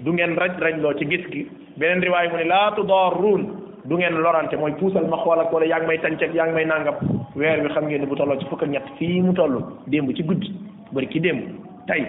du 0.00 0.12
ngeen 0.12 0.34
raj 0.34 0.58
raj 0.58 0.74
loo 0.80 0.94
ci 0.98 1.06
gis 1.08 1.28
gi 1.30 1.46
beneen 1.76 2.00
riwaay 2.02 2.28
mu 2.28 2.36
ni 2.38 2.44
laa 2.44 2.72
tudarruun 2.74 3.46
du 3.84 3.94
ngeen 3.96 4.18
lorante 4.18 4.56
mooy 4.56 4.72
puusal 4.78 5.06
ma 5.06 5.16
xool 5.22 5.38
ak 5.46 5.52
wala 5.52 5.64
yaa 5.66 5.78
ngi 5.78 5.86
may 5.86 5.98
tànceg 6.00 6.34
yaa 6.34 6.46
ngi 6.46 6.54
may 6.58 6.64
nangam 6.66 6.96
weer 7.36 7.62
wi 7.62 7.70
xam 7.70 7.84
ngeen 7.86 8.04
bu 8.06 8.16
tolloo 8.18 8.38
ci 8.40 8.46
fukk 8.46 8.62
ak 8.64 8.68
ñett 8.68 9.22
mu 9.22 9.32
toll 9.32 9.62
démb 9.86 10.10
ci 10.16 10.22
guddi 10.24 10.52
bari 10.90 11.06
ki 11.06 11.20
démb 11.20 11.67
tey 11.88 12.00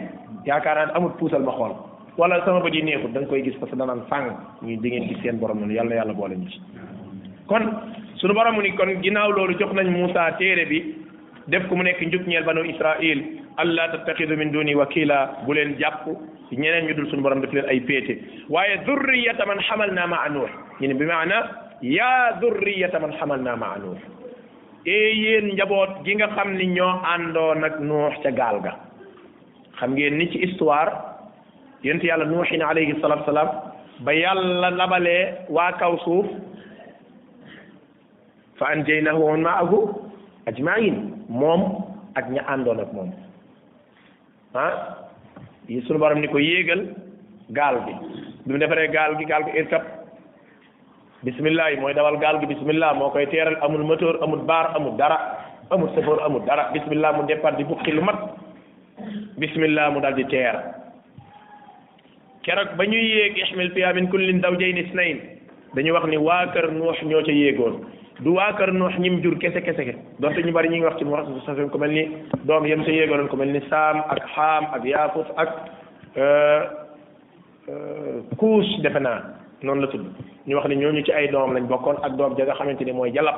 yaakaar 0.50 0.76
naa 0.80 0.86
ne 0.90 0.94
amul 1.00 1.14
puusal 1.20 1.44
ma 1.50 1.54
xool 1.58 1.74
wala 2.22 2.36
sama 2.46 2.60
bët 2.66 2.76
yi 2.78 2.82
neexut 2.90 3.12
da 3.16 3.22
nga 3.24 3.30
koy 3.34 3.42
gis 3.48 3.58
parce 3.62 3.72
que 3.76 3.80
danaan 3.82 4.02
fàng 4.12 4.28
ñu 4.68 4.76
di 4.84 4.90
ngeen 4.92 5.08
gis 5.12 5.20
seen 5.26 5.40
borom 5.44 5.60
noonu 5.62 5.74
yàlla 5.80 5.96
yàlla 6.00 6.14
boole 6.20 6.36
ñu 6.36 6.52
kon 7.52 7.64
sunu 8.22 8.34
borom 8.40 8.56
mu 8.56 8.62
ni 8.62 8.72
kon 8.76 8.92
ginnaaw 9.04 9.32
loolu 9.38 9.54
jox 9.62 9.72
nañ 9.80 9.88
Moussa 9.96 10.26
téere 10.40 10.66
bi 10.72 10.80
def 11.48 11.64
ko 11.70 11.76
mu 11.76 11.84
nekk 11.84 12.02
njub 12.12 12.28
ñeel 12.28 12.44
banu 12.44 12.64
Israil 12.72 13.20
allah 13.62 13.88
tattaxidu 13.94 14.36
min 14.38 14.52
duni 14.54 14.76
wakila 14.76 15.18
bu 15.46 15.54
leen 15.54 15.76
jàpp 15.80 16.06
ñeneen 16.52 16.86
ñu 16.90 16.94
dul 16.96 17.08
suñu 17.10 17.24
borom 17.24 17.42
def 17.42 17.54
leen 17.54 17.70
ay 17.72 17.80
péete 17.88 18.14
waaye 18.50 18.76
zurriyata 18.86 19.46
man 19.46 19.60
xamal 19.68 19.92
naa 19.98 20.08
maa 20.14 20.28
nuux 20.30 20.50
ñu 20.80 20.88
ne 20.88 20.94
bi 21.00 21.06
maana 21.06 21.38
yaa 21.82 22.40
zurriyata 22.42 23.00
man 23.00 23.16
xamal 23.20 23.40
naa 23.48 23.56
maa 23.56 23.78
nuux 23.80 23.98
ee 24.86 25.42
njaboot 25.54 26.04
gi 26.06 26.14
nga 26.16 26.28
xam 26.36 26.50
ni 26.60 26.66
ñoo 26.76 26.94
àndoon 27.14 27.64
ak 27.68 27.76
nuux 27.90 28.16
gaal 28.40 28.60
ga 28.66 28.74
xam 29.80 29.96
ngeen 29.96 30.18
ni 30.18 30.28
ci 30.32 30.38
histoire 30.46 30.92
yent 31.84 32.04
yàlla 32.04 32.26
nuuxin 32.26 32.62
alayhi 32.62 33.00
salaatu 33.02 33.24
salaam 33.26 33.48
ba 34.04 34.14
yàlla 34.14 34.70
labalee 34.72 35.34
waa 35.50 35.72
kaw 35.72 35.98
suuf 36.04 36.26
fa 38.60 38.66
anjaynahu 38.72 39.20
wa 39.24 39.32
man 39.32 39.42
ma'ahu 39.42 39.78
ajma'in 40.46 40.96
moom 41.30 41.62
ak 42.16 42.26
ña 42.30 42.42
àndoon 42.54 42.80
ak 42.80 42.94
moom 42.94 43.10
ah 44.54 44.72
yi 45.70 45.82
sunu 45.88 46.00
borom 46.00 46.20
ni 46.20 46.28
ko 46.28 46.38
yéegal 46.40 46.82
gaal 47.50 47.80
bi 47.86 47.94
bi 48.46 48.52
mu 48.54 48.58
defaree 48.60 48.88
gaal 48.92 49.16
gi 49.18 49.26
gaal 49.26 49.44
gi 49.46 49.58
irkab 49.60 49.84
bismillah 51.24 51.72
yi 51.72 51.78
mooy 51.80 51.94
dawal 51.94 52.18
gaal 52.20 52.40
gi 52.40 52.46
bismillah 52.52 52.94
moo 52.94 53.10
koy 53.12 53.26
teeral 53.32 53.56
amul 53.64 53.84
moteur 53.88 54.18
amul 54.24 54.44
baar 54.50 54.76
amul 54.76 54.98
dara 54.98 55.18
amul 55.72 55.90
chauffeur 55.96 56.20
amul 56.26 56.44
dara 56.48 56.70
bismillah 56.74 57.12
mu 57.18 57.24
départ 57.28 57.56
di 57.58 57.64
bukki 57.64 57.92
lu 57.92 58.02
mat 58.02 58.16
بسم 59.40 59.64
الله 59.64 59.90
مدال 59.96 60.14
دي 60.20 60.24
تير 60.28 60.56
كرك 62.46 62.76
با 62.76 62.84
نيو 62.86 63.00
ييغ 63.04 63.34
احمل 63.48 63.68
بها 63.72 63.92
من 63.96 64.08
كل 64.12 64.40
زوجين 64.44 64.78
اثنين 64.78 65.18
دانيو 65.76 65.96
واخني 65.96 66.18
واكر 66.20 66.72
نوح 66.76 67.04
نيو 67.04 67.22
تي 67.24 67.32
ييغون 67.32 67.74
دو 68.20 68.36
واكر 68.36 68.70
نوح 68.72 69.00
نيم 69.00 69.22
جور 69.24 69.34
كسه 69.40 69.60
كسه 69.64 69.84
كسه 69.84 69.98
دونت 70.20 70.40
ني 70.44 70.52
بار 70.52 70.68
نيغي 70.68 70.84
واخ 70.86 70.96
تي 71.00 71.06
موخ 71.08 71.20
سو 71.28 71.40
سافيم 71.48 71.70
كو 71.72 71.78
ملني 71.80 72.04
دوم 72.44 72.66
يم 72.68 72.84
سي 72.86 72.92
ييغون 73.00 73.28
كو 73.32 73.36
ملني 73.40 73.60
سام 73.72 73.98
اك 74.12 74.28
حام 74.34 74.64
اك 74.76 74.84
يافوت 74.86 75.28
اك 75.44 75.54
ا 76.18 76.24
كوش 78.40 78.68
دفنا 78.84 79.14
نون 79.64 79.80
لا 79.80 79.88
تود 79.88 80.04
ني 80.48 80.56
واخني 80.56 80.76
نيو 80.76 80.92
ني 80.92 81.02
تي 81.08 81.16
اي 81.18 81.28
دوم 81.32 81.54
لاني 81.56 81.68
بوكون 81.68 81.96
اك 82.04 82.12
دوم 82.20 82.34
جيغا 82.38 82.54
خامتيني 82.60 82.92
موي 82.92 83.12
جالاب 83.16 83.36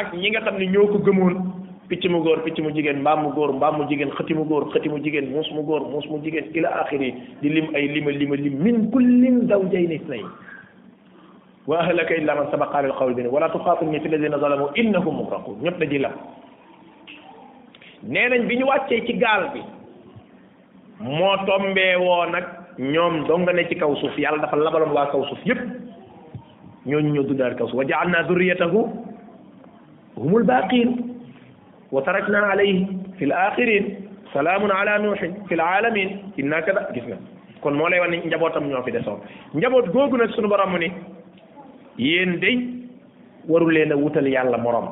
اك 0.00 0.08
نيغا 0.14 0.40
خامني 0.48 0.66
نيو 0.72 0.86
كو 0.92 0.98
گمون 1.06 1.61
picc 1.92 2.08
mu 2.08 2.18
góor 2.24 2.38
picc 2.44 2.58
mu 2.64 2.70
jigéen 2.74 2.98
mbaam 3.04 3.20
mu 3.24 3.28
góor 3.36 3.52
mbaam 3.60 3.76
mu 3.78 3.84
jigéen 3.88 4.10
xëti 4.16 4.34
mu 4.36 4.44
góor 4.50 4.64
xëti 4.72 4.88
mu 4.92 4.98
jigéen 5.04 5.26
muus 5.32 5.48
mu 5.52 5.62
góor 5.68 5.82
muus 5.92 6.06
mu 6.10 6.18
jigéen 6.24 6.46
ila 6.56 6.70
axiri 6.82 7.12
di 7.42 7.48
lim 7.52 7.66
ay 7.76 7.84
lima 7.94 8.10
lima 8.16 8.36
lim 8.40 8.54
min 8.66 8.78
kullin 8.94 9.40
zawjayni 9.50 9.96
isnayn 10.00 10.26
wa 11.66 11.80
ahlaka 11.82 12.16
illa 12.16 12.34
man 12.38 12.50
sabaqa 12.50 12.78
alal 12.80 12.94
xaw 12.98 13.12
bi 13.18 13.26
wala 13.26 13.50
tuxaatirni 13.52 14.00
fi 14.00 14.08
alladina 14.08 14.38
zalamu 14.44 14.70
innahum 14.76 15.16
mugraqun 15.20 15.60
ñëpp 15.62 15.78
dañuy 15.82 15.98
lam 16.00 16.12
nee 18.08 18.28
nañ 18.30 18.46
bi 18.48 18.56
ñu 18.58 18.66
wàccee 18.66 19.04
ci 19.06 19.14
gaal 19.18 19.50
bi 19.52 19.60
moo 21.00 21.36
tombee 21.46 21.94
woo 22.00 22.24
ñoom 22.78 23.26
dong 23.26 23.50
ci 23.68 23.76
kaw 23.76 23.94
suuf 23.96 24.16
yàlla 24.18 24.40
dafa 24.42 24.56
labaloon 24.56 24.90
waa 24.92 25.10
kaw 25.12 25.24
suuf 25.28 25.44
yépp 25.44 25.60
ñooñu 26.86 27.12
ñoo 27.12 27.22
dundaat 27.24 27.54
kaw 27.56 27.66
suuf 27.68 27.78
wa 27.78 27.84
ja'alna 27.84 28.22
durriyatahu 28.26 28.80
humul 30.16 30.44
baaqiin 30.44 31.11
wa 31.92 32.00
tarakna 32.06 32.38
alayhi 32.54 32.78
fi 33.18 33.24
l 33.26 33.32
axirin 33.46 33.84
fi 34.32 35.54
l 35.54 35.60
alamin 35.64 36.08
inna 36.42 36.58
kada 36.68 36.82
gis 36.94 37.04
nga 37.10 37.16
kon 37.64 37.72
moo 37.80 37.88
lay 37.92 38.00
wan 38.00 38.10
ne 38.12 38.16
njabootam 38.26 38.64
ñoo 38.72 38.82
fi 38.86 38.90
desoon 38.96 39.20
njaboot 39.54 39.86
googu 39.92 40.16
na 40.16 40.26
sunu 40.34 40.48
borom 40.48 40.70
mu 40.72 40.78
ni 40.78 40.88
yéen 41.98 42.32
day 42.42 42.56
waru 43.46 43.68
leen 43.68 43.92
a 43.92 43.96
wutal 44.02 44.24
yàlla 44.34 44.58
morom 44.64 44.86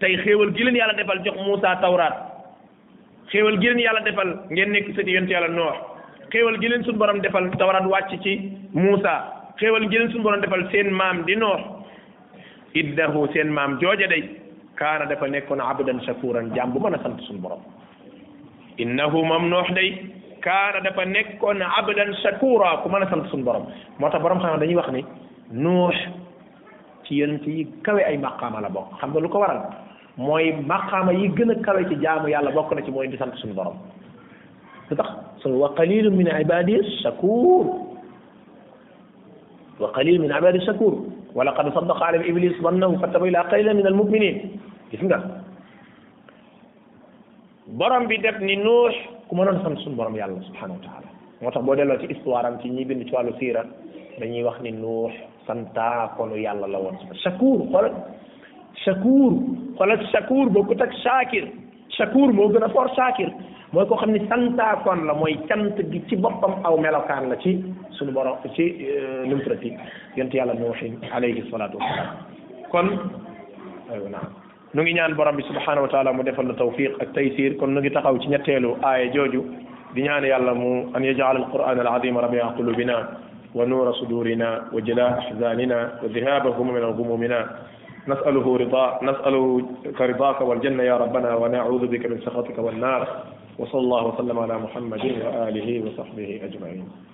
tey 0.00 0.14
xéewal 0.22 0.54
gi 0.54 0.62
yàlla 0.78 0.94
defal 0.94 1.18
jox 1.26 1.34
Muusa 1.46 1.74
Tawraat 1.82 2.14
xéewal 3.32 3.58
gi 3.58 3.66
yàlla 3.86 4.00
defal 4.06 4.28
ngeen 4.52 4.70
nekk 4.72 4.86
sëti 4.94 5.10
yonent 5.14 5.30
yàlla 5.34 5.48
Noox 5.48 5.78
xéewal 6.30 6.60
gi 6.62 6.68
leen 6.68 6.84
sunu 6.84 6.98
borom 7.02 7.18
defal 7.24 7.50
Tawraat 7.58 7.86
wàcc 7.92 8.22
ci 8.22 8.32
Muusa 8.72 9.14
xéewal 9.58 9.90
gi 9.90 9.98
leen 9.98 10.22
borom 10.22 10.40
defal 10.40 10.62
seen 10.70 10.88
maam 10.94 11.24
di 11.26 11.34
Noox 11.42 11.62
iddahu 12.80 13.26
seen 13.32 13.50
maam 13.56 13.78
jooja 13.82 14.06
day 14.06 14.22
كان 14.80 15.08
دا 15.08 15.26
نيكون 15.28 15.60
عبدا 15.60 15.98
شكورا 16.06 16.50
جام 16.54 16.70
بو 16.72 16.78
مانا 16.78 17.02
سانت 17.02 17.20
سون 17.26 17.40
بروم 17.42 17.62
انه 18.80 19.10
ممنوح 19.22 19.72
دي 19.74 19.88
كان 20.46 20.74
دا 20.86 21.04
نيكون 21.04 21.58
عبدا 21.62 22.04
شكورا 22.22 22.70
كو 22.82 22.88
سانت 22.90 23.26
سون 23.32 23.44
بروم 23.44 23.64
موتا 24.00 24.18
بروم 24.18 24.38
خانا 24.38 24.56
داني 24.62 24.76
واخني 24.76 25.02
نوح 25.52 25.96
تيانتي 27.06 27.50
يونتي 27.50 27.82
كاوي 27.84 28.06
اي 28.06 28.16
مقام 28.18 28.52
لا 28.62 28.68
بوك 28.68 28.88
خامغا 29.02 29.20
لوكو 29.20 29.38
وارال 29.38 29.62
موي 30.18 30.52
مقام 30.52 31.10
يي 31.10 31.28
گنا 31.36 31.58
كاوي 31.66 31.84
تي 31.84 31.94
جامو 31.94 32.26
يالا 32.26 32.50
بوك 32.50 32.72
نا 32.72 32.80
تي 32.80 32.90
موي 32.90 33.06
دي 33.06 33.16
سانت 33.18 33.34
سون 33.34 33.52
بروم 33.58 33.76
تخ 34.98 35.10
سو 35.42 35.50
وقليل 35.58 36.06
من 36.18 36.28
عبادي 36.28 36.76
الشكور 36.76 37.64
وقليل 39.80 40.20
من 40.22 40.32
عباد 40.32 40.54
الشكور 40.54 40.94
ولقد 41.34 41.74
صدق 41.74 42.02
على 42.02 42.16
ابليس 42.30 42.56
ظنه 42.62 42.90
فتبع 43.02 43.24
الى 43.26 43.38
قليل 43.38 43.74
من 43.76 43.86
المؤمنين 43.86 44.36
gis 44.90 45.00
nga 45.04 45.20
borom 47.68 48.06
bi 48.08 48.16
def 48.18 48.40
ni 48.40 48.56
nuux 48.56 48.94
ku 49.28 49.36
mënoon 49.36 49.60
xam 49.62 49.76
suñu 49.76 49.96
borom 49.96 50.16
yàlla 50.16 50.40
subhanahu 50.48 50.80
taala 50.80 51.08
moo 51.40 51.50
tax 51.52 51.62
boo 51.64 51.74
delloo 51.76 51.98
ci 52.00 52.08
histoire 52.14 52.48
ci 52.62 52.68
ñi 52.70 52.84
bind 52.84 53.04
ci 53.06 53.12
wàllu 53.14 53.32
siira 53.38 53.62
dañuy 54.18 54.42
wax 54.44 54.58
ni 54.62 54.70
nuux 54.72 55.12
santaakonu 55.46 56.36
yàlla 56.36 56.66
la 56.66 56.78
woon 56.80 56.96
shakuur 57.24 57.60
xoolal 57.70 57.94
shakuur 58.84 59.32
xoolal 59.76 60.00
shakuur 60.12 60.46
bokkut 60.50 60.80
ak 60.80 60.92
shaakir 61.04 61.44
shakuur 61.96 62.32
moo 62.32 62.48
gën 62.52 62.62
a 62.64 62.68
fort 62.74 62.92
shaakir 62.96 63.28
mooy 63.72 63.86
koo 63.88 64.00
xam 64.00 64.10
ni 64.12 64.20
santaakon 64.30 65.04
la 65.08 65.12
mooy 65.20 65.36
cant 65.48 65.76
gi 65.92 65.98
ci 66.08 66.16
boppam 66.16 66.54
aw 66.66 66.74
melokaan 66.80 67.28
la 67.30 67.36
ci 67.42 67.52
suñu 67.96 68.12
borom 68.16 68.36
ci 68.56 68.64
nu 69.28 69.32
euh, 69.32 69.36
mu 69.36 69.42
tuddati 69.42 69.70
yonent 70.16 70.34
yàlla 70.34 70.54
nuuxin 70.54 70.92
alayhi 71.16 71.44
salaatu 71.50 71.76
wasalaam 71.78 72.12
kon 72.72 72.88
aywa 73.92 74.08
naam 74.16 74.47
nu 74.74 74.82
ngi 74.82 74.92
ñaan 74.94 75.14
borom 75.14 75.36
bi 75.36 75.42
subhanahu 75.48 75.82
wa 75.88 75.88
taala 75.88 76.12
mu 76.12 76.22
defal 76.22 76.46
la 76.46 76.54
tawfiq 76.54 76.92
ak 77.00 77.12
taysir 77.14 77.56
kon 77.56 77.72
nu 77.74 77.80
ngi 77.80 77.90
taxaw 77.90 78.18
ci 78.20 78.28
ñetteelu 78.28 78.76
aaya 78.84 79.06
jooju 79.12 79.40
di 79.94 80.02
ñaan 80.02 80.24
yàlla 80.24 80.52
mu 80.54 80.90
an 80.94 81.00
yajal 81.04 81.36
alquran 81.40 81.80
alazim 81.80 82.18
rabia 82.18 82.52
qulubina 82.56 82.94
wa 83.54 83.64
nura 83.64 83.92
sudurina 83.96 84.68
wa 84.72 84.80
jila 84.82 85.06
ahzanina 85.24 85.76
wa 86.04 86.08
dhihaba 86.08 86.50
humumina 86.52 86.86
wa 86.88 86.92
gumumina 86.92 87.38
نسأله 88.08 88.46
رضا 88.56 89.04
نسألك 89.04 90.00
رضاك 90.00 90.40
والجنة 90.40 90.82
يا 90.82 90.96
ربنا 90.96 91.34
ونعوذ 91.36 91.86
بك 91.92 92.06
من 92.08 92.16
سخطك 92.24 92.56
والنار 92.58 93.02
وصلى 93.60 93.80
الله 93.80 94.02
وسلم 94.06 94.38
على 94.38 94.56
محمد 94.64 95.04
وآله 95.26 95.68
وصحبه 95.84 96.40
أجمعين 96.44 97.07